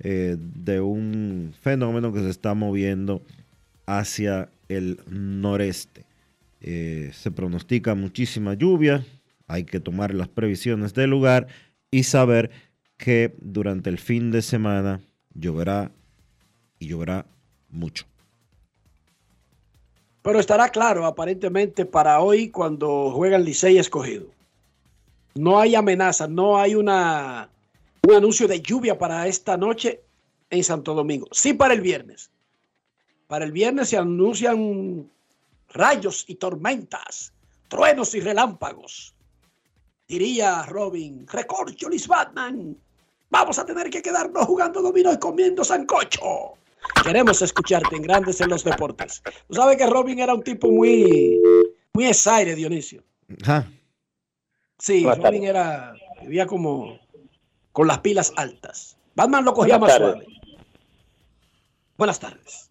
[0.00, 3.22] eh, de un fenómeno que se está moviendo
[3.86, 6.04] hacia el noreste.
[6.60, 9.04] Eh, se pronostica muchísima lluvia,
[9.46, 11.46] hay que tomar las previsiones del lugar
[11.90, 12.50] y saber
[12.96, 15.00] que durante el fin de semana
[15.34, 15.92] lloverá
[16.78, 17.26] y lloverá
[17.70, 18.06] mucho.
[20.26, 24.26] Pero estará claro, aparentemente, para hoy cuando juegan Licey escogido.
[25.36, 27.48] No hay amenaza, no hay una,
[28.02, 30.02] un anuncio de lluvia para esta noche
[30.50, 31.28] en Santo Domingo.
[31.30, 32.32] Sí para el viernes.
[33.28, 35.08] Para el viernes se anuncian
[35.68, 37.32] rayos y tormentas,
[37.68, 39.14] truenos y relámpagos.
[40.08, 42.76] Diría Robin, recorcho Liz Batman.
[43.30, 46.58] Vamos a tener que quedarnos jugando dominó y comiendo sancocho.
[47.04, 49.22] Queremos escucharte en Grandes en los Deportes.
[49.48, 51.40] Tú sabes que Robin era un tipo muy,
[51.92, 53.02] muy exaire, Dionisio.
[53.42, 53.66] Ajá.
[54.78, 56.98] Sí, Buenas Robin era, vivía como
[57.72, 58.96] con las pilas altas.
[59.14, 60.24] Batman lo cogía Buenas más tardes.
[60.24, 60.36] suave.
[61.96, 62.70] Buenas tardes.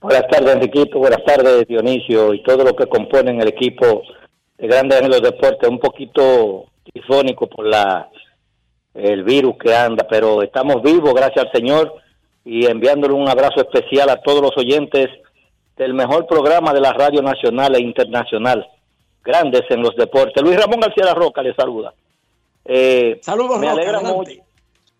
[0.00, 0.98] Buenas tardes, Enriquito.
[0.98, 4.02] Buenas tardes, Dionisio y todo lo que componen el equipo
[4.58, 5.68] de Grandes en los Deportes.
[5.68, 8.10] Un poquito tifónico por la
[8.94, 11.94] el virus que anda, pero estamos vivos, gracias al Señor,
[12.44, 15.08] y enviándole un abrazo especial a todos los oyentes
[15.76, 18.66] del mejor programa de la radio nacional e internacional,
[19.24, 20.42] Grandes en los Deportes.
[20.42, 21.94] Luis Ramón García La Roca le saluda.
[22.64, 24.16] Eh, Saludos, me Roca, alegra adelante.
[24.16, 24.44] mucho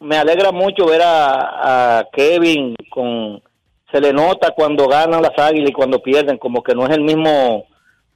[0.01, 3.43] me alegra mucho ver a, a Kevin con
[3.91, 7.03] se le nota cuando ganan las águilas y cuando pierden como que no es el
[7.03, 7.65] mismo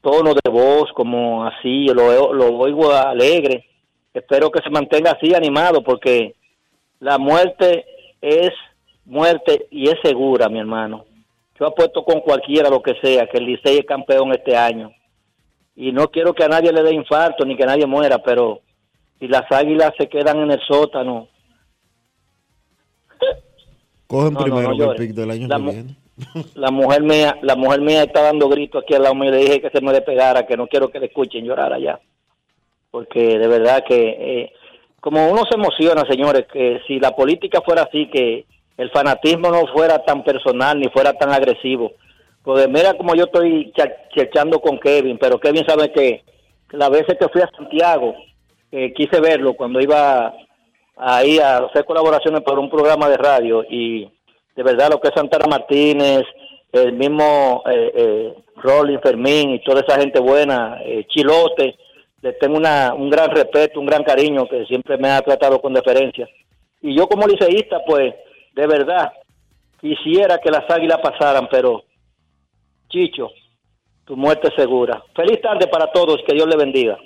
[0.01, 3.65] tono de voz como así lo, lo oigo alegre
[4.13, 6.35] espero que se mantenga así animado porque
[7.01, 7.87] la muerte
[8.21, 8.51] es
[9.09, 11.05] muerte y es segura mi hermano.
[11.59, 14.93] Yo apuesto con cualquiera lo que sea que el Licey es campeón este año.
[15.75, 18.61] Y no quiero que a nadie le dé infarto ni que nadie muera pero
[19.19, 21.29] si las águilas se quedan en el sótano.
[24.07, 25.97] Cogen No, no, primero no que el pick del año La que mu- viene.
[26.55, 29.31] la mujer mía la mujer mía está dando gritos aquí al lado mío.
[29.31, 32.01] Y le dije que se me despegara que no quiero que le escuchen llorar allá.
[32.91, 34.53] Porque de verdad que eh,
[35.01, 38.47] como uno se emociona señores que si la política fuera así que
[38.79, 41.93] el fanatismo no fuera tan personal ni fuera tan agresivo
[42.43, 46.25] porque mira como yo estoy cha- chechando con Kevin pero Kevin sabe que
[46.71, 48.15] las veces que fui a Santiago
[48.73, 50.33] eh, quise verlo cuando iba
[50.97, 54.11] ahí a hacer colaboraciones para un programa de radio y
[54.57, 56.25] de verdad lo que es Santana Martínez,
[56.73, 61.77] el mismo eh, eh, Rolling Fermín y toda esa gente buena, eh, Chilote,
[62.21, 65.73] les tengo una, un gran respeto, un gran cariño que siempre me ha tratado con
[65.73, 66.29] deferencia.
[66.83, 68.13] Y yo como liceísta, pues,
[68.59, 69.13] de verdad,
[69.81, 71.85] quisiera que las águilas pasaran, pero,
[72.89, 73.29] Chicho,
[74.05, 75.01] tu muerte es segura.
[75.15, 76.99] Feliz tarde para todos, que Dios le bendiga.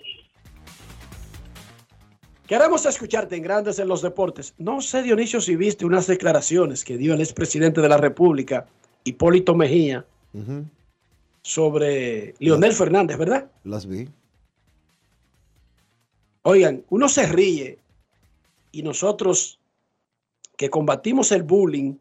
[2.46, 4.54] Queremos escucharte en Grandes en los Deportes.
[4.56, 8.66] No sé, Dionisio, si viste unas declaraciones que dio el expresidente de la República,
[9.04, 10.06] Hipólito Mejía,
[11.42, 13.50] sobre Leonel Fernández, ¿verdad?
[13.64, 14.08] Las vi.
[16.44, 17.78] Oigan, uno se ríe
[18.72, 19.58] y nosotros
[20.56, 21.96] que combatimos el bullying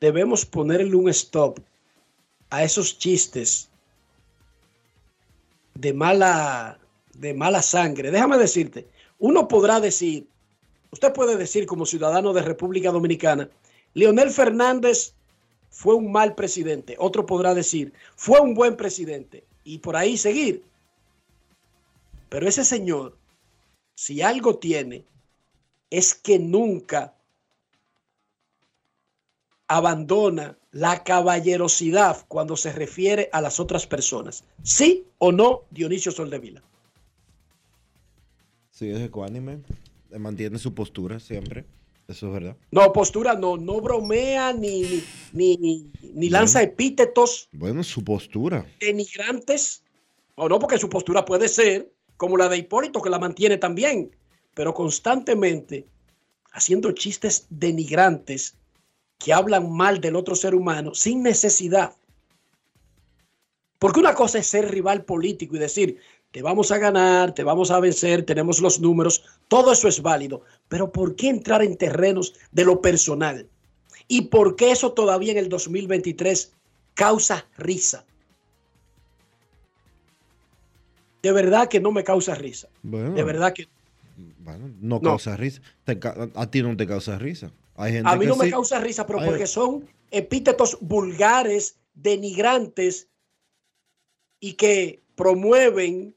[0.00, 1.60] debemos ponerle un stop
[2.50, 3.70] a esos chistes
[5.74, 6.78] de mala
[7.14, 8.10] de mala sangre.
[8.10, 8.86] Déjame decirte,
[9.18, 10.26] uno podrá decir,
[10.90, 13.48] usted puede decir como ciudadano de República Dominicana,
[13.94, 15.14] Leonel Fernández
[15.70, 16.96] fue un mal presidente.
[16.98, 19.44] Otro podrá decir, fue un buen presidente.
[19.64, 20.64] Y por ahí seguir.
[22.28, 23.16] Pero ese señor,
[23.94, 25.04] si algo tiene,
[25.92, 27.14] es que nunca
[29.68, 34.42] abandona la caballerosidad cuando se refiere a las otras personas.
[34.62, 36.62] ¿Sí o no, Dionisio Soldevila?
[38.70, 39.60] Sí, es ecuánime.
[40.18, 41.66] Mantiene su postura siempre.
[42.08, 42.56] Eso es verdad.
[42.70, 45.02] No, postura no, no bromea ni,
[45.32, 48.66] ni, ni, ni lanza epítetos Bueno, su postura.
[48.80, 49.82] denigrantes.
[50.36, 54.10] O no, porque su postura puede ser como la de Hipólito, que la mantiene también,
[54.54, 55.86] pero constantemente
[56.52, 58.54] haciendo chistes denigrantes
[59.18, 61.94] que hablan mal del otro ser humano sin necesidad.
[63.78, 65.98] Porque una cosa es ser rival político y decir,
[66.30, 70.42] te vamos a ganar, te vamos a vencer, tenemos los números, todo eso es válido.
[70.68, 73.48] Pero ¿por qué entrar en terrenos de lo personal?
[74.08, 76.52] ¿Y por qué eso todavía en el 2023
[76.94, 78.04] causa risa?
[81.22, 82.68] De verdad que no me causa risa.
[82.82, 83.68] Bueno, De verdad que
[84.38, 85.00] bueno, no, No.
[85.00, 85.60] causa risa.
[85.84, 85.98] Te
[86.34, 87.50] a ti no te causa risa.
[87.76, 91.76] Hay gente a mí que no me causa risa, pero Hay- porque son epítetos vulgares,
[91.94, 93.08] denigrantes
[94.40, 96.14] y que promueven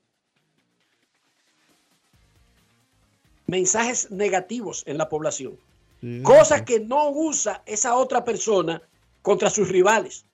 [3.47, 5.57] mensajes negativos en la población.
[6.01, 8.81] Sí, Cosa que no usa esa otra persona
[9.21, 10.25] contra sus rivales.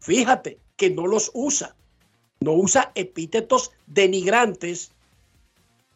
[0.00, 1.74] Fíjate que no los usa.
[2.40, 4.90] No usa epítetos denigrantes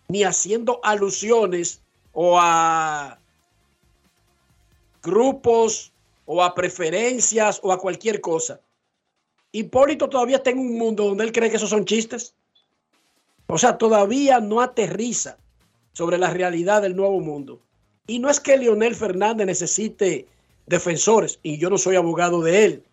[0.08, 1.80] ni haciendo alusiones
[2.12, 3.18] o a
[5.02, 5.92] grupos
[6.24, 8.60] o a preferencias o a cualquier cosa.
[9.52, 12.34] Hipólito todavía está en un mundo donde él cree que esos son chistes.
[13.46, 15.38] O sea, todavía no aterriza
[15.92, 17.60] sobre la realidad del nuevo mundo.
[18.06, 20.26] Y no es que Leonel Fernández necesite
[20.66, 22.84] defensores, y yo no soy abogado de él,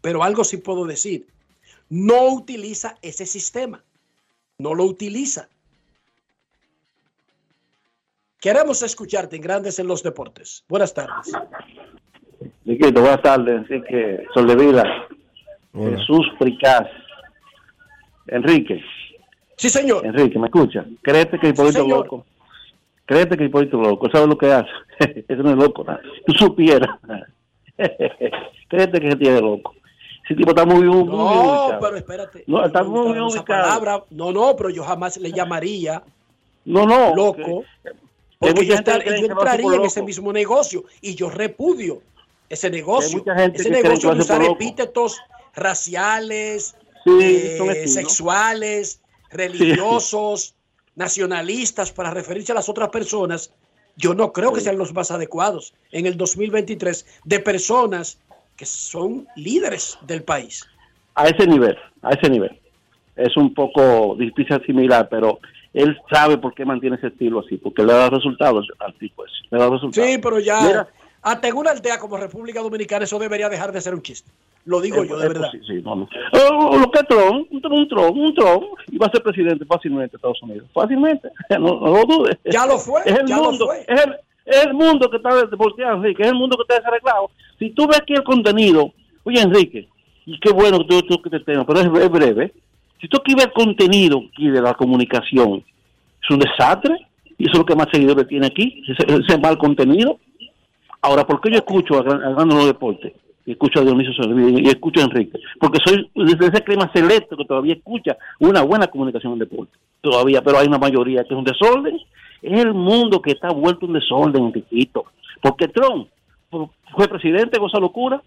[0.00, 1.26] pero algo sí puedo decir.
[1.90, 3.84] No utiliza ese sistema.
[4.58, 5.48] No lo utiliza.
[8.40, 10.64] Queremos escucharte en Grandes en los Deportes.
[10.68, 11.32] Buenas tardes.
[12.64, 13.68] Riquito, buenas tardes.
[13.70, 14.84] Enrique Soldevila,
[15.74, 16.86] Jesús Fricaz.
[18.28, 18.80] Enrique.
[19.56, 20.06] Sí, señor.
[20.06, 20.84] Enrique, ¿me escucha?
[21.02, 22.04] Créete que Hipólito señor.
[22.04, 22.26] loco.
[23.06, 24.08] Créete que Hipólito loco.
[24.12, 24.68] ¿Sabes lo que hace?
[25.28, 25.82] Eso no es loco.
[25.82, 26.00] nada.
[26.26, 26.90] Tú supieras
[28.68, 29.74] Créete que se tiene loco.
[30.24, 31.80] Ese tipo está muy, muy, muy No, ubicado.
[31.80, 32.44] pero espérate.
[32.46, 33.62] No, está muy esa ubicado.
[33.62, 34.04] palabra.
[34.10, 36.02] No, no, pero yo jamás le llamaría
[36.66, 37.14] No, no.
[37.16, 37.64] loco.
[37.82, 38.07] que- que
[38.38, 42.02] Porque yo, estar- yo entraría en ese mismo negocio y yo repudio
[42.48, 43.18] ese negocio.
[43.18, 45.18] mucha gente ese negocio de usar epítetos
[45.54, 49.00] raciales, Sí, eh, sexuales,
[49.30, 50.54] religiosos,
[50.96, 53.52] nacionalistas para referirse a las otras personas.
[53.96, 58.18] Yo no creo que sean los más adecuados en el 2023 de personas
[58.56, 60.64] que son líderes del país.
[61.14, 62.60] a ese nivel, a ese nivel.
[63.16, 65.40] Es un poco difícil asimilar, pero
[65.82, 69.34] él sabe por qué mantiene ese estilo así, porque le da resultados al tipo ese,
[69.50, 70.10] le da resultados.
[70.10, 70.88] Sí, pero ya, Mira,
[71.22, 74.30] hasta en una aldea como República Dominicana, eso debería dejar de ser un chiste.
[74.64, 75.50] Lo digo es- yo, de es verdad.
[75.52, 76.08] posi- sí, no, no.
[76.32, 79.64] Oh, lo que Trump, un Trump, un Trump, un Trump, y va a ser presidente
[79.64, 81.28] fácilmente de Estados Unidos, fácilmente,
[81.58, 82.36] no, no lo dudes.
[82.44, 83.80] Ya lo fue, es el ya lo fue.
[83.88, 84.14] Es, el,
[84.44, 87.30] es el mundo que está volteado, Enrique, es el mundo que está desarreglado.
[87.58, 88.92] Si tú ves aquí el contenido,
[89.24, 89.88] oye Enrique,
[90.26, 92.52] y qué bueno que tú, tú que te tengo, pero es, es breve.
[93.00, 95.62] Si tú aquí ves el contenido aquí de la comunicación,
[96.22, 96.94] es un desastre,
[97.38, 100.18] y eso es lo que más seguidores tiene aquí, ese, ese mal contenido.
[101.00, 103.12] Ahora, ¿por qué yo escucho a, Gran- a los Deportes?
[103.46, 105.38] Y escucho a Dionisio Solís y escucho a Enrique.
[105.60, 109.72] Porque soy de ese clima selecto que todavía escucha una buena comunicación en deporte.
[110.02, 111.96] Todavía, pero hay una mayoría que es un desorden.
[112.42, 115.06] Es el mundo que está vuelto un desorden, Enriquito.
[115.40, 116.08] Porque Trump
[116.50, 118.20] fu- fue presidente, goza locura,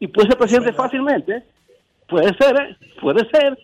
[0.00, 1.44] y puede ser presidente fácilmente.
[2.08, 2.76] Puede ser, ¿eh?
[3.00, 3.56] puede ser.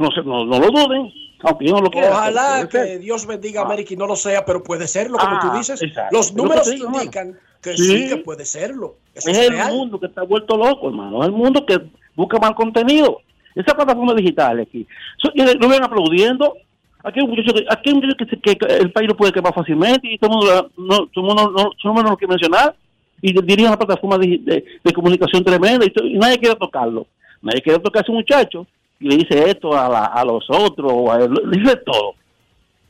[0.00, 1.12] No, se- no, no lo duden,
[1.42, 2.10] aunque yo no lo quiera.
[2.10, 3.00] Ojalá que ser.
[3.00, 5.80] Dios bendiga a América y no lo sea, pero puede serlo, como Ah, tú dices.
[5.82, 6.16] exacto.
[6.16, 6.96] Los números hermano.
[7.02, 7.84] indican que Sí.
[7.84, 8.08] sí.
[8.08, 8.96] que puede serlo.
[9.14, 11.20] Eso es es, el mundo que está vuelto loco, hermano.
[11.20, 11.78] Es el mundo que
[12.16, 13.20] busca mal contenido.
[13.54, 14.86] Esa plataforma digital aquí.
[15.34, 16.56] Lo ven aplaudiendo.
[17.02, 19.52] Aquí hay un muchacho que, aquí hay un muchacho que, el país lo puede quemar
[19.54, 22.16] fácilmente y todo el mundo, no, todo el mundo no, todo el mundo no lo
[22.16, 22.74] quiere mencionar.
[23.22, 27.06] Y dirige una plataforma de, de- de comunicación tremenda y, y nadie quiere tocarlo.
[27.42, 28.66] Nadie quiere tocar a ese muchacho
[29.00, 32.14] le dice esto a, la- a los otros, o a él, le dice todo.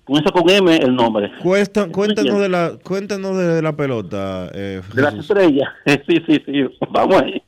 [0.05, 1.31] Con eso con M el nombre.
[1.43, 4.51] Cuesta- cuéntanos, de la, cuéntanos de la pelota.
[4.55, 5.69] eh, De las estrellas.
[6.07, 6.65] Sí, sí, sí.
[6.91, 7.41] Vamos ahí.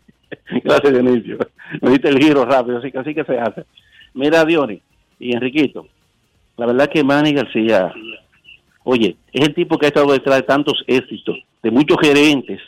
[0.65, 1.39] Gracias, Dionisio.
[1.81, 3.65] Me diste el giro rápido, así que así que se hace.
[4.15, 4.81] Mira, Diony
[5.19, 5.87] y Enriquito,
[6.57, 7.93] la verdad que Manny García,
[8.85, 12.61] oye, es el tipo que ha estado detrás de tantos éxitos, de muchos gerentes,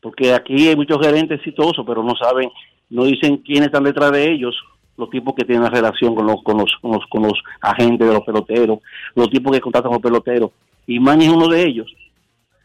[0.00, 2.48] porque aquí hay muchos gerentes exitosos, pero no saben,
[2.90, 4.54] no dicen quiénes están detrás de ellos,
[4.96, 8.06] los tipos que tienen la relación con los, con los, con los, con los agentes
[8.06, 8.78] de los peloteros,
[9.14, 10.50] los tipos que contratan a los peloteros,
[10.86, 11.94] y Manny es uno de ellos.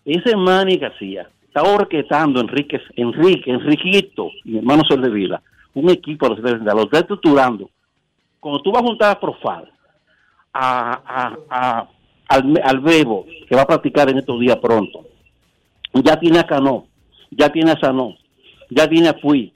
[0.06, 5.42] Ese Manny García está orquestando Enrique, Enrique, Enriquito mi hermano Sol de Vida,
[5.74, 7.70] un equipo a los lo está estructurando.
[8.40, 9.72] Cuando tú vas a juntar a Profal,
[10.54, 11.88] a, a, a-
[12.30, 15.06] al, al Bebo, que va a practicar en estos días pronto,
[15.94, 16.88] ya tiene a Cano,
[17.32, 18.16] ya tiene a Sanó,
[18.70, 19.54] ya tiene a Puy,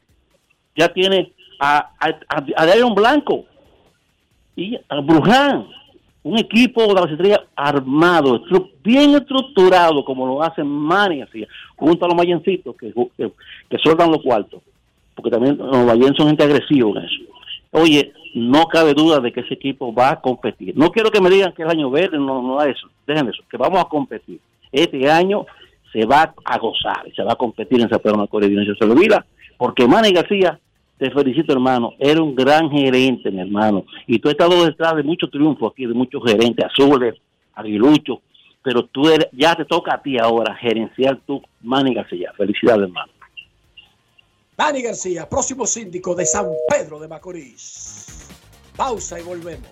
[0.76, 3.46] ya tiene a, a, a, a Dairon Blanco
[4.56, 5.68] y a Bruján,
[6.24, 8.42] un equipo de las estrellas armado,
[8.84, 13.32] bien estructurado, como lo hace Manny así, junto a los mayencitos que, que,
[13.70, 14.62] que sueltan los cuartos,
[15.16, 17.22] porque también los mayen son gente agresiva en eso.
[17.72, 20.76] Oye, no cabe duda de que ese equipo va a competir.
[20.76, 23.44] No quiero que me digan que el año verde, no, no es eso, dejen eso,
[23.50, 24.40] que vamos a competir.
[24.72, 25.46] Este año
[25.94, 29.26] se va a gozar, se va a competir en San Pedro Macorís y Vila,
[29.58, 30.60] porque Manny García,
[31.02, 35.02] te felicito hermano, era un gran gerente, mi hermano, y tú has estado detrás de
[35.02, 37.16] muchos triunfos aquí, de muchos gerentes, azules,
[37.56, 38.20] aguiluchos,
[38.62, 42.32] pero tú eres, ya te toca a ti ahora gerenciar tú, Manny García.
[42.38, 43.12] Felicidades, hermano.
[44.56, 48.30] Dani García, próximo síndico de San Pedro de Macorís.
[48.78, 49.72] Pausa y volvemos.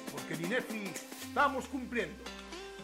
[0.11, 0.91] porque en INEFI
[1.27, 2.23] estamos cumpliendo.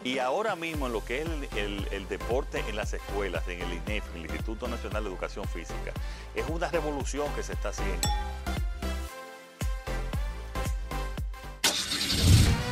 [0.04, 3.60] Y ahora mismo en lo que es el, el- el deporte en las escuelas, en
[3.60, 5.92] el INEF, en el Instituto Nacional de Educación Física,
[6.36, 8.08] es una revolución que se está haciendo.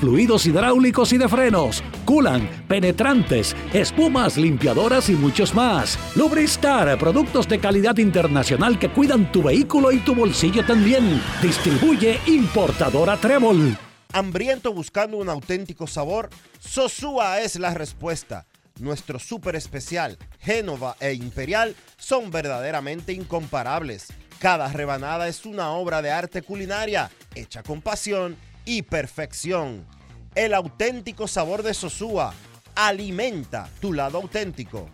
[0.00, 5.98] fluidos hidráulicos y de frenos, culan, penetrantes, espumas, limpiadoras y muchos más.
[6.16, 11.20] Lubristar, productos de calidad internacional que cuidan tu vehículo y tu bolsillo también.
[11.42, 13.76] Distribuye importadora Trébol.
[14.12, 16.30] Hambriento buscando un auténtico sabor,
[16.60, 18.46] Sosúa es la respuesta.
[18.80, 24.12] Nuestro súper especial, Génova e Imperial, son verdaderamente incomparables.
[24.38, 29.86] Cada rebanada es una obra de arte culinaria, hecha con pasión y perfección.
[30.34, 32.34] El auténtico sabor de Sosúa
[32.74, 34.88] alimenta tu lado auténtico.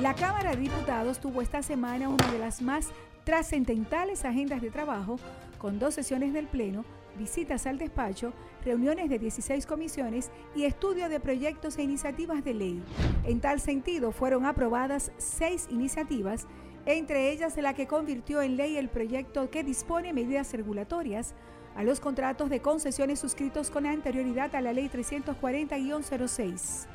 [0.00, 2.88] La Cámara de Diputados tuvo esta semana una de las más
[3.24, 5.16] trascendentales agendas de trabajo,
[5.58, 6.84] con dos sesiones del Pleno,
[7.18, 8.32] visitas al despacho,
[8.64, 12.82] reuniones de 16 comisiones y estudio de proyectos e iniciativas de ley.
[13.24, 16.46] En tal sentido, fueron aprobadas seis iniciativas,
[16.86, 21.34] entre ellas la que convirtió en ley el proyecto que dispone medidas regulatorias
[21.74, 26.86] a los contratos de concesiones suscritos con anterioridad a la Ley 340-06.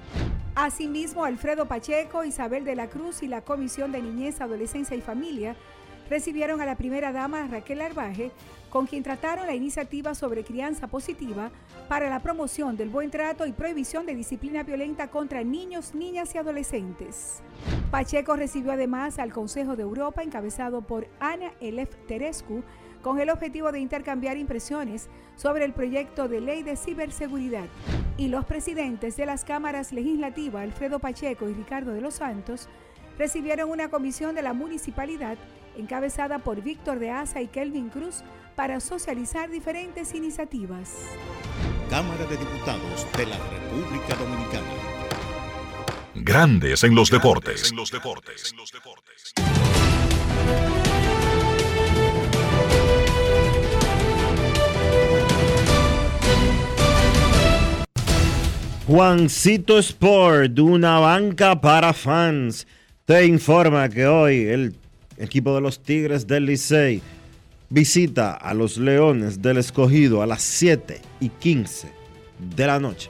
[0.55, 5.55] Asimismo, Alfredo Pacheco, Isabel de la Cruz y la Comisión de Niñez, Adolescencia y Familia
[6.09, 8.31] recibieron a la primera dama Raquel Arbaje,
[8.69, 11.51] con quien trataron la iniciativa sobre crianza positiva
[11.87, 16.37] para la promoción del buen trato y prohibición de disciplina violenta contra niños, niñas y
[16.37, 17.41] adolescentes.
[17.91, 22.63] Pacheco recibió además al Consejo de Europa, encabezado por Ana Elef Terescu,
[23.01, 27.65] con el objetivo de intercambiar impresiones sobre el proyecto de ley de ciberseguridad.
[28.17, 32.67] Y los presidentes de las cámaras legislativas, Alfredo Pacheco y Ricardo de los Santos,
[33.19, 35.37] recibieron una comisión de la municipalidad
[35.77, 38.23] encabezada por Víctor de Asa y Kelvin Cruz
[38.55, 40.95] para socializar diferentes iniciativas.
[41.89, 44.67] Cámara de Diputados de la República Dominicana.
[46.15, 47.73] Grandes en los deportes.
[58.87, 62.65] Juancito Sport, una banca para fans,
[63.09, 64.75] te informa que hoy el
[65.17, 67.01] equipo de los Tigres del Licey
[67.67, 71.91] visita a los Leones del Escogido a las 7 y 15
[72.55, 73.09] de la noche.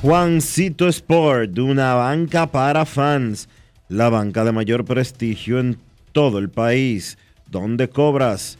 [0.00, 3.48] Juancito Sport, una banca para fans,
[3.88, 5.76] la banca de mayor prestigio en
[6.12, 7.18] todo el país,
[7.48, 8.59] donde cobras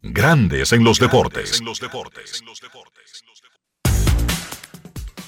[0.00, 1.60] Grandes en los deportes.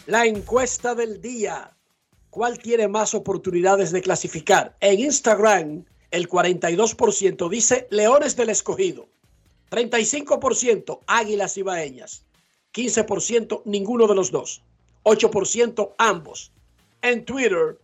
[0.07, 1.77] La encuesta del día.
[2.31, 4.75] ¿Cuál tiene más oportunidades de clasificar?
[4.81, 9.11] En Instagram, el 42% dice Leones del Escogido.
[9.71, 12.25] 35% Águilas Ibaeñas.
[12.73, 14.63] 15% ninguno de los dos.
[15.03, 16.53] 8% ambos.
[17.03, 17.79] En Twitter,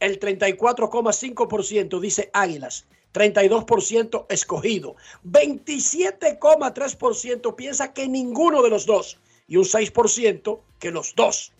[0.00, 2.86] el 34,5% dice Águilas.
[3.14, 4.96] 32% escogido.
[5.24, 9.16] 27,3% piensa que ninguno de los dos.
[9.46, 11.50] Y un 6% que los dos.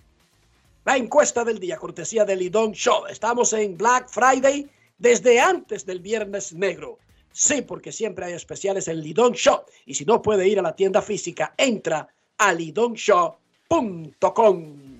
[0.84, 3.06] La encuesta del día, cortesía del Lidón Show.
[3.06, 4.68] Estamos en Black Friday
[4.98, 6.98] desde antes del Viernes Negro.
[7.32, 9.62] Sí, porque siempre hay especiales en Lidón Show.
[9.86, 12.06] Y si no puede ir a la tienda física, entra
[12.36, 14.94] a lidonshow.com.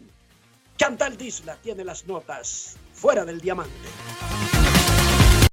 [0.77, 4.64] Chantal Disla tiene las notas fuera del diamante.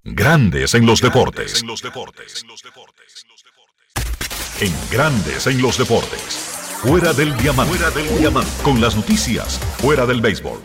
[0.03, 1.63] Grandes en los deportes.
[4.59, 6.50] En Grandes en los deportes.
[6.81, 7.75] Fuera del diamante.
[7.75, 8.49] Fuera del diamante.
[8.63, 9.59] Con las noticias.
[9.77, 10.59] Fuera del béisbol.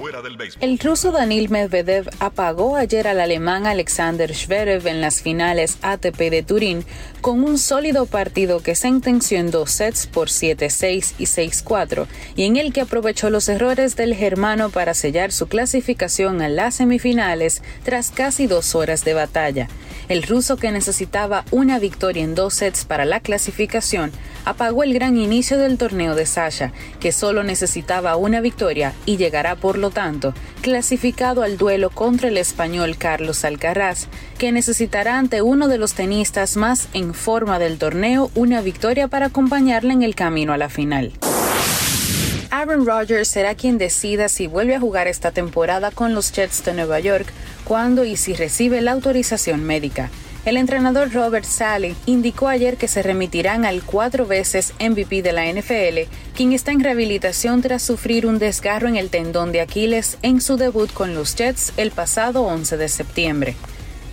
[0.60, 6.42] El ruso Danil Medvedev apagó ayer al alemán Alexander Zverev en las finales ATP de
[6.42, 6.84] Turín
[7.20, 12.56] con un sólido partido que sentenció en dos sets por 7-6 y 6-4 y en
[12.56, 18.10] el que aprovechó los errores del germano para sellar su clasificación a las semifinales tras
[18.10, 19.68] casi dos horas de batalla.
[20.08, 24.12] El ruso que necesitaba una victoria en dos sets para la clasificación
[24.44, 29.56] apagó el gran inicio del torneo de Sasha, que solo necesitaba una victoria y llegará
[29.56, 34.08] por lo tanto clasificado al duelo contra el español Carlos Alcaraz,
[34.38, 39.26] que necesitará ante uno de los tenistas más en forma del torneo una victoria para
[39.26, 41.12] acompañarle en el camino a la final.
[42.50, 46.72] Aaron Rodgers será quien decida si vuelve a jugar esta temporada con los Jets de
[46.72, 47.26] Nueva York,
[47.64, 50.10] cuando y si recibe la autorización médica.
[50.46, 55.44] El entrenador Robert Sally indicó ayer que se remitirán al cuatro veces MVP de la
[55.52, 60.40] NFL, quien está en rehabilitación tras sufrir un desgarro en el tendón de Aquiles en
[60.40, 63.56] su debut con los Jets el pasado 11 de septiembre.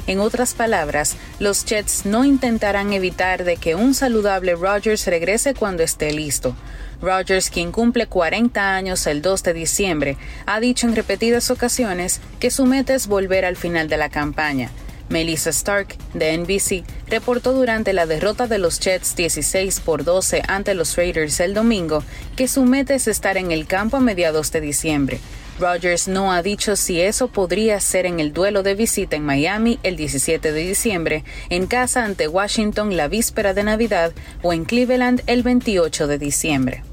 [0.08, 5.84] En otras palabras, los Jets no intentarán evitar de que un saludable Rodgers regrese cuando
[5.84, 6.56] esté listo.
[7.00, 12.50] Rodgers, quien cumple 40 años el 2 de diciembre, ha dicho en repetidas ocasiones que
[12.50, 14.72] su meta es volver al final de la campaña.
[15.10, 20.74] Melissa Stark, de NBC, reportó durante la derrota de los Jets 16 por 12 ante
[20.74, 22.04] los Raiders el domingo
[22.36, 25.20] que su meta es estar en el campo a mediados de diciembre.
[25.60, 29.80] Rodgers no ha dicho si eso podría ser en el duelo de visita en Miami
[29.84, 35.22] el 17 de diciembre, en casa ante Washington la víspera de Navidad o en Cleveland
[35.28, 36.84] el 28 de diciembre.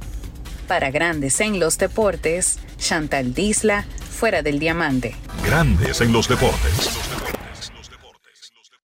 [0.68, 5.16] Para grandes en los deportes, Chantal Disla, fuera del diamante.
[5.44, 6.90] Grandes en los deportes.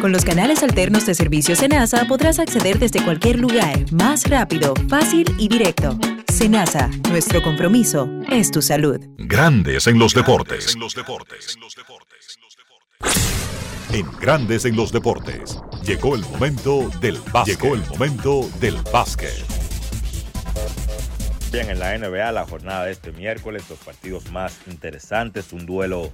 [0.00, 5.26] Con los canales alternos de servicio Senasa podrás acceder desde cualquier lugar, más rápido, fácil
[5.38, 5.98] y directo.
[6.30, 9.00] Senasa, nuestro compromiso es tu salud.
[9.16, 10.76] Grandes en los deportes.
[13.92, 15.58] En Grandes en los deportes.
[15.82, 17.58] Llegó el momento del básquet.
[17.58, 19.32] Llegó el momento del básquet.
[21.52, 26.12] Bien, en la NBA, la jornada de este miércoles, los partidos más interesantes, un duelo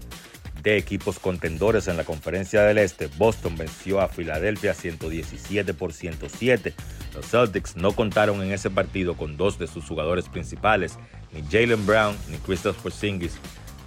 [0.63, 3.09] de equipos contendores en la conferencia del Este.
[3.19, 6.73] Boston venció a Filadelfia 117 por 107.
[7.15, 10.99] Los Celtics no contaron en ese partido con dos de sus jugadores principales,
[11.33, 13.35] ni Jalen Brown ni Christoph Porzingis.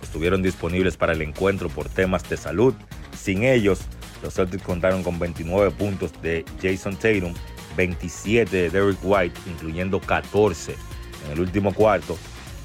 [0.03, 2.73] Estuvieron disponibles para el encuentro por temas de salud.
[3.17, 3.79] Sin ellos,
[4.21, 7.33] los Celtics contaron con 29 puntos de Jason Tatum,
[7.77, 10.75] 27 de Derrick White, incluyendo 14
[11.25, 12.17] en el último cuarto,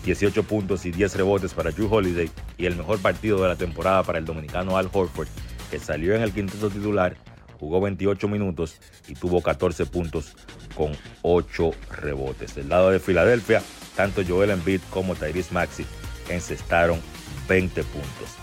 [0.05, 4.02] 18 puntos y 10 rebotes para Drew Holiday y el mejor partido de la temporada
[4.02, 5.28] para el dominicano Al Horford,
[5.70, 7.16] que salió en el quinteto titular,
[7.59, 8.77] jugó 28 minutos
[9.09, 10.35] y tuvo 14 puntos
[10.74, 11.70] con 8
[12.01, 12.55] rebotes.
[12.55, 13.62] Del lado de Filadelfia,
[13.94, 15.85] tanto Joel Embiid como Tyrese Maxi
[16.31, 17.01] encestaron
[17.48, 18.40] 20 puntos.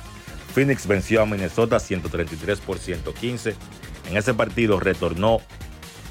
[0.53, 3.55] Phoenix venció a Minnesota 133 por 115.
[4.09, 5.39] En ese partido retornó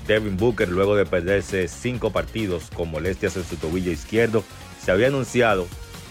[0.06, 4.44] Devin Booker luego de perderse cinco partidos con molestias en su tobillo izquierdo.
[4.86, 5.66] Se había anunciado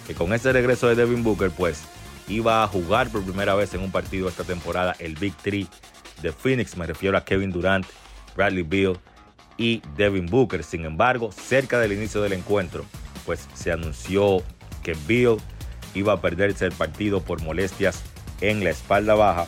[0.06, 1.84] que con ese regreso de Devin Booker, pues
[2.28, 5.66] iba a jugar por primera vez en un partido esta temporada el Big Three
[6.22, 6.76] de Phoenix.
[6.76, 7.86] Me refiero a Kevin Durant,
[8.36, 9.00] Bradley Beal
[9.58, 10.62] y Devin Booker.
[10.62, 12.84] Sin embargo, cerca del inicio del encuentro,
[13.26, 14.44] pues se anunció
[14.84, 15.38] que Beal
[15.94, 18.04] iba a perderse el partido por molestias
[18.42, 19.48] en la espalda baja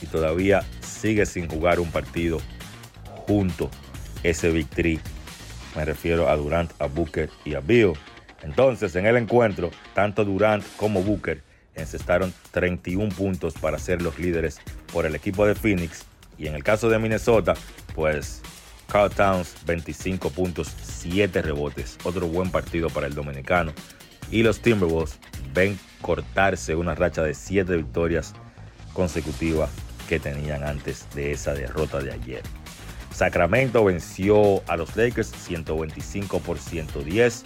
[0.00, 2.40] y todavía sigue sin jugar un partido
[3.04, 3.70] junto
[4.24, 4.98] ese victory.
[5.76, 7.92] Me refiero a Durant, a Booker y a Bill.
[8.42, 11.42] Entonces, en el encuentro, tanto Durant como Booker
[11.74, 14.60] encestaron 31 puntos para ser los líderes
[14.92, 16.04] por el equipo de Phoenix.
[16.38, 17.54] Y en el caso de Minnesota,
[17.94, 18.42] pues
[18.88, 21.98] Carl Towns 25 puntos, 7 rebotes.
[22.04, 23.72] Otro buen partido para el dominicano.
[24.30, 25.18] Y los Timberwolves
[25.54, 28.34] ven cortarse una racha de 7 victorias
[28.92, 29.70] consecutivas
[30.08, 32.42] que tenían antes de esa derrota de ayer.
[33.12, 37.44] Sacramento venció a los Lakers 125 por 110.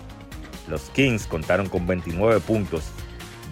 [0.68, 2.84] Los Kings contaron con 29 puntos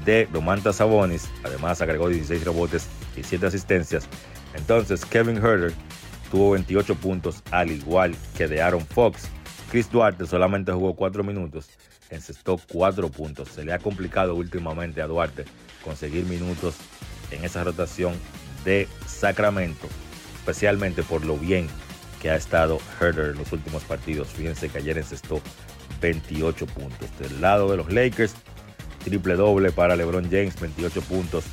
[0.04, 1.28] de Domantas Sabonis.
[1.44, 4.08] Además agregó 16 rebotes y 7 asistencias.
[4.54, 5.72] Entonces Kevin Herter
[6.30, 9.28] tuvo 28 puntos al igual que de Aaron Fox.
[9.70, 11.68] Chris Duarte solamente jugó 4 minutos,
[12.10, 13.48] encestó 4 puntos.
[13.48, 15.44] Se le ha complicado últimamente a Duarte
[15.82, 16.76] conseguir minutos
[17.30, 18.14] en esa rotación
[18.64, 19.88] de Sacramento,
[20.36, 21.68] especialmente por lo bien
[22.22, 24.28] que ha estado Herder en los últimos partidos.
[24.28, 25.42] Fíjense que ayer encestó
[26.00, 27.08] 28 puntos.
[27.18, 28.34] Del lado de los Lakers,
[29.04, 31.44] triple doble para LeBron James, 28 puntos,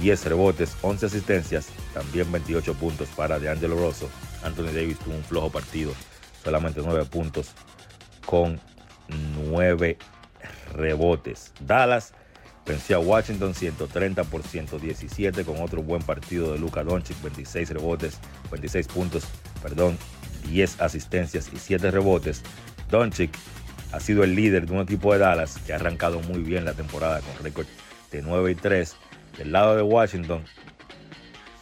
[0.00, 4.08] 10 rebotes, 11 asistencias, también 28 puntos para DeAngelo Rosso.
[4.42, 5.92] Anthony Davis tuvo un flojo partido,
[6.42, 7.50] solamente 9 puntos
[8.24, 8.60] con
[9.50, 9.98] 9
[10.74, 11.52] rebotes.
[11.60, 12.12] Dallas
[12.64, 18.18] venció a Washington 130 por 117 con otro buen partido de Luka Doncic, 26 rebotes,
[18.50, 19.24] 26 puntos,
[19.62, 19.98] perdón,
[20.48, 22.42] 10 asistencias y 7 rebotes.
[22.90, 23.30] Doncic
[23.92, 26.74] ha sido el líder de un equipo de Dallas que ha arrancado muy bien la
[26.74, 27.66] temporada con récord
[28.10, 28.96] de 9 y 3.
[29.38, 30.42] Del lado de Washington,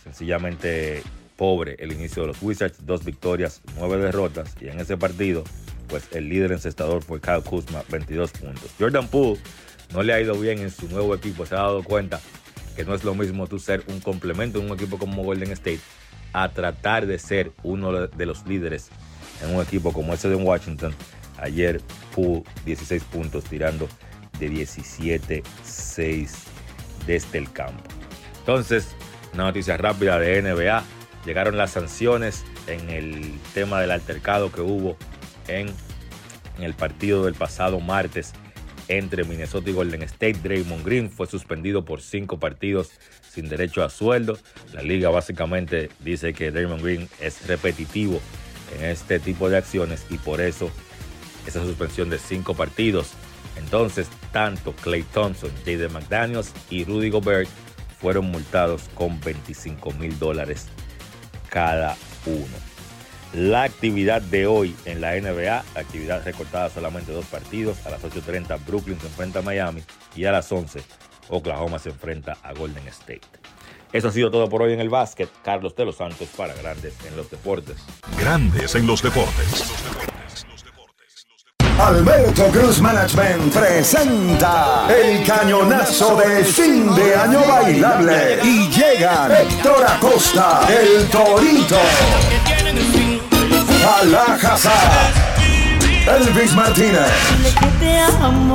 [0.02, 1.02] sencillamente
[1.36, 5.44] pobre el inicio de los Wizards, dos victorias, nueve derrotas y en ese partido,
[5.86, 8.70] pues el líder encestador fue Kyle Kuzma, 22 puntos.
[8.78, 9.38] Jordan Poole
[9.92, 12.20] no le ha ido bien en su nuevo equipo, se ha dado cuenta
[12.74, 15.80] que no es lo mismo tú ser un complemento en un equipo como Golden State
[16.32, 18.88] a tratar de ser uno de los líderes
[19.42, 20.94] en un equipo como ese de Washington.
[21.38, 21.80] Ayer
[22.14, 23.88] Poole 16 puntos tirando
[24.38, 26.30] de 17-6
[27.06, 27.82] desde el campo.
[28.40, 28.94] Entonces,
[29.34, 30.84] una noticia rápida de NBA.
[31.26, 34.96] Llegaron las sanciones en el tema del altercado que hubo
[35.48, 35.68] en,
[36.56, 38.32] en el partido del pasado martes
[38.88, 40.38] entre Minnesota y Golden State.
[40.42, 42.90] Draymond Green fue suspendido por cinco partidos
[43.30, 44.38] sin derecho a sueldo.
[44.72, 48.20] La liga básicamente dice que Draymond Green es repetitivo
[48.78, 50.70] en este tipo de acciones y por eso
[51.48, 53.10] esa suspensión de cinco partidos.
[53.56, 57.48] Entonces, tanto Clay Thompson, Jaden McDaniels y Rudy Gobert
[58.00, 60.66] fueron multados con 25 mil dólares
[61.50, 61.96] cada
[62.26, 62.68] uno.
[63.34, 67.84] La actividad de hoy en la NBA, actividad recortada solamente dos partidos.
[67.86, 69.82] A las 8.30 Brooklyn se enfrenta a Miami
[70.16, 70.80] y a las 11
[71.28, 73.20] Oklahoma se enfrenta a Golden State.
[73.92, 75.28] Eso ha sido todo por hoy en el básquet.
[75.42, 77.76] Carlos de los Santos para Grandes en los Deportes.
[78.18, 80.17] Grandes en los Deportes.
[81.78, 90.60] Alberto Cruz Management presenta el cañonazo de fin de año bailable y llegan Héctor Acosta,
[90.68, 91.78] el Torito,
[94.00, 94.72] Alajazá,
[96.18, 97.10] Elvis Martínez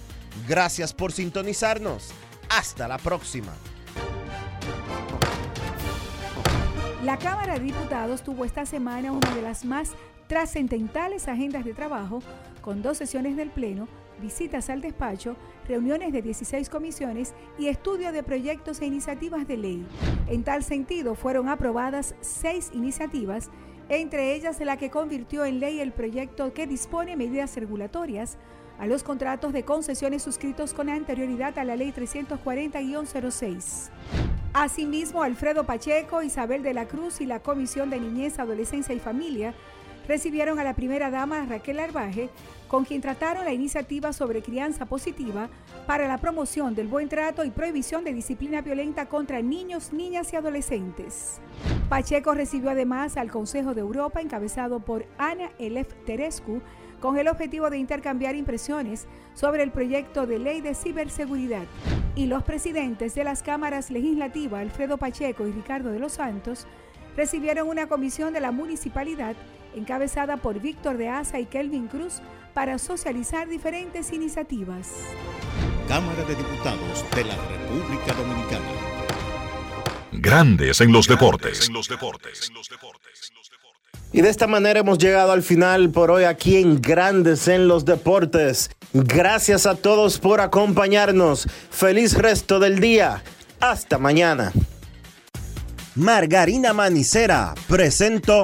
[0.47, 2.11] Gracias por sintonizarnos.
[2.47, 3.51] Hasta la próxima.
[7.03, 9.89] La Cámara de Diputados tuvo esta semana una de las más
[10.27, 12.23] trascendentales agendas de trabajo
[12.61, 13.89] con dos sesiones del Pleno
[14.21, 15.35] visitas al despacho,
[15.67, 19.87] reuniones de 16 comisiones y estudio de proyectos e iniciativas de ley.
[20.27, 23.49] En tal sentido, fueron aprobadas seis iniciativas,
[23.89, 28.37] entre ellas la que convirtió en ley el proyecto que dispone medidas regulatorias
[28.79, 33.89] a los contratos de concesiones suscritos con anterioridad a la Ley 340-06.
[34.53, 39.53] Asimismo, Alfredo Pacheco, Isabel de la Cruz y la Comisión de Niñez, Adolescencia y Familia
[40.07, 42.29] recibieron a la primera dama Raquel Arbaje,
[42.73, 45.47] con quien trataron la iniciativa sobre crianza positiva
[45.85, 50.37] para la promoción del buen trato y prohibición de disciplina violenta contra niños, niñas y
[50.37, 51.39] adolescentes.
[51.87, 56.63] Pacheco recibió además al Consejo de Europa, encabezado por Ana Elef Terescu,
[56.99, 59.05] con el objetivo de intercambiar impresiones
[59.35, 61.67] sobre el proyecto de ley de ciberseguridad.
[62.15, 66.65] Y los presidentes de las cámaras legislativas, Alfredo Pacheco y Ricardo de los Santos,
[67.15, 69.35] recibieron una comisión de la municipalidad
[69.75, 72.21] encabezada por Víctor de Asa y Kelvin Cruz
[72.53, 74.89] para socializar diferentes iniciativas.
[75.87, 78.65] Cámara de Diputados de la República Dominicana.
[80.11, 81.69] Grandes en los deportes.
[84.11, 87.83] Y de esta manera hemos llegado al final por hoy aquí en Grandes en los
[87.83, 88.69] Deportes.
[88.93, 91.47] Gracias a todos por acompañarnos.
[91.71, 93.23] Feliz resto del día.
[93.59, 94.51] Hasta mañana.
[95.95, 98.43] Margarina Manicera presento.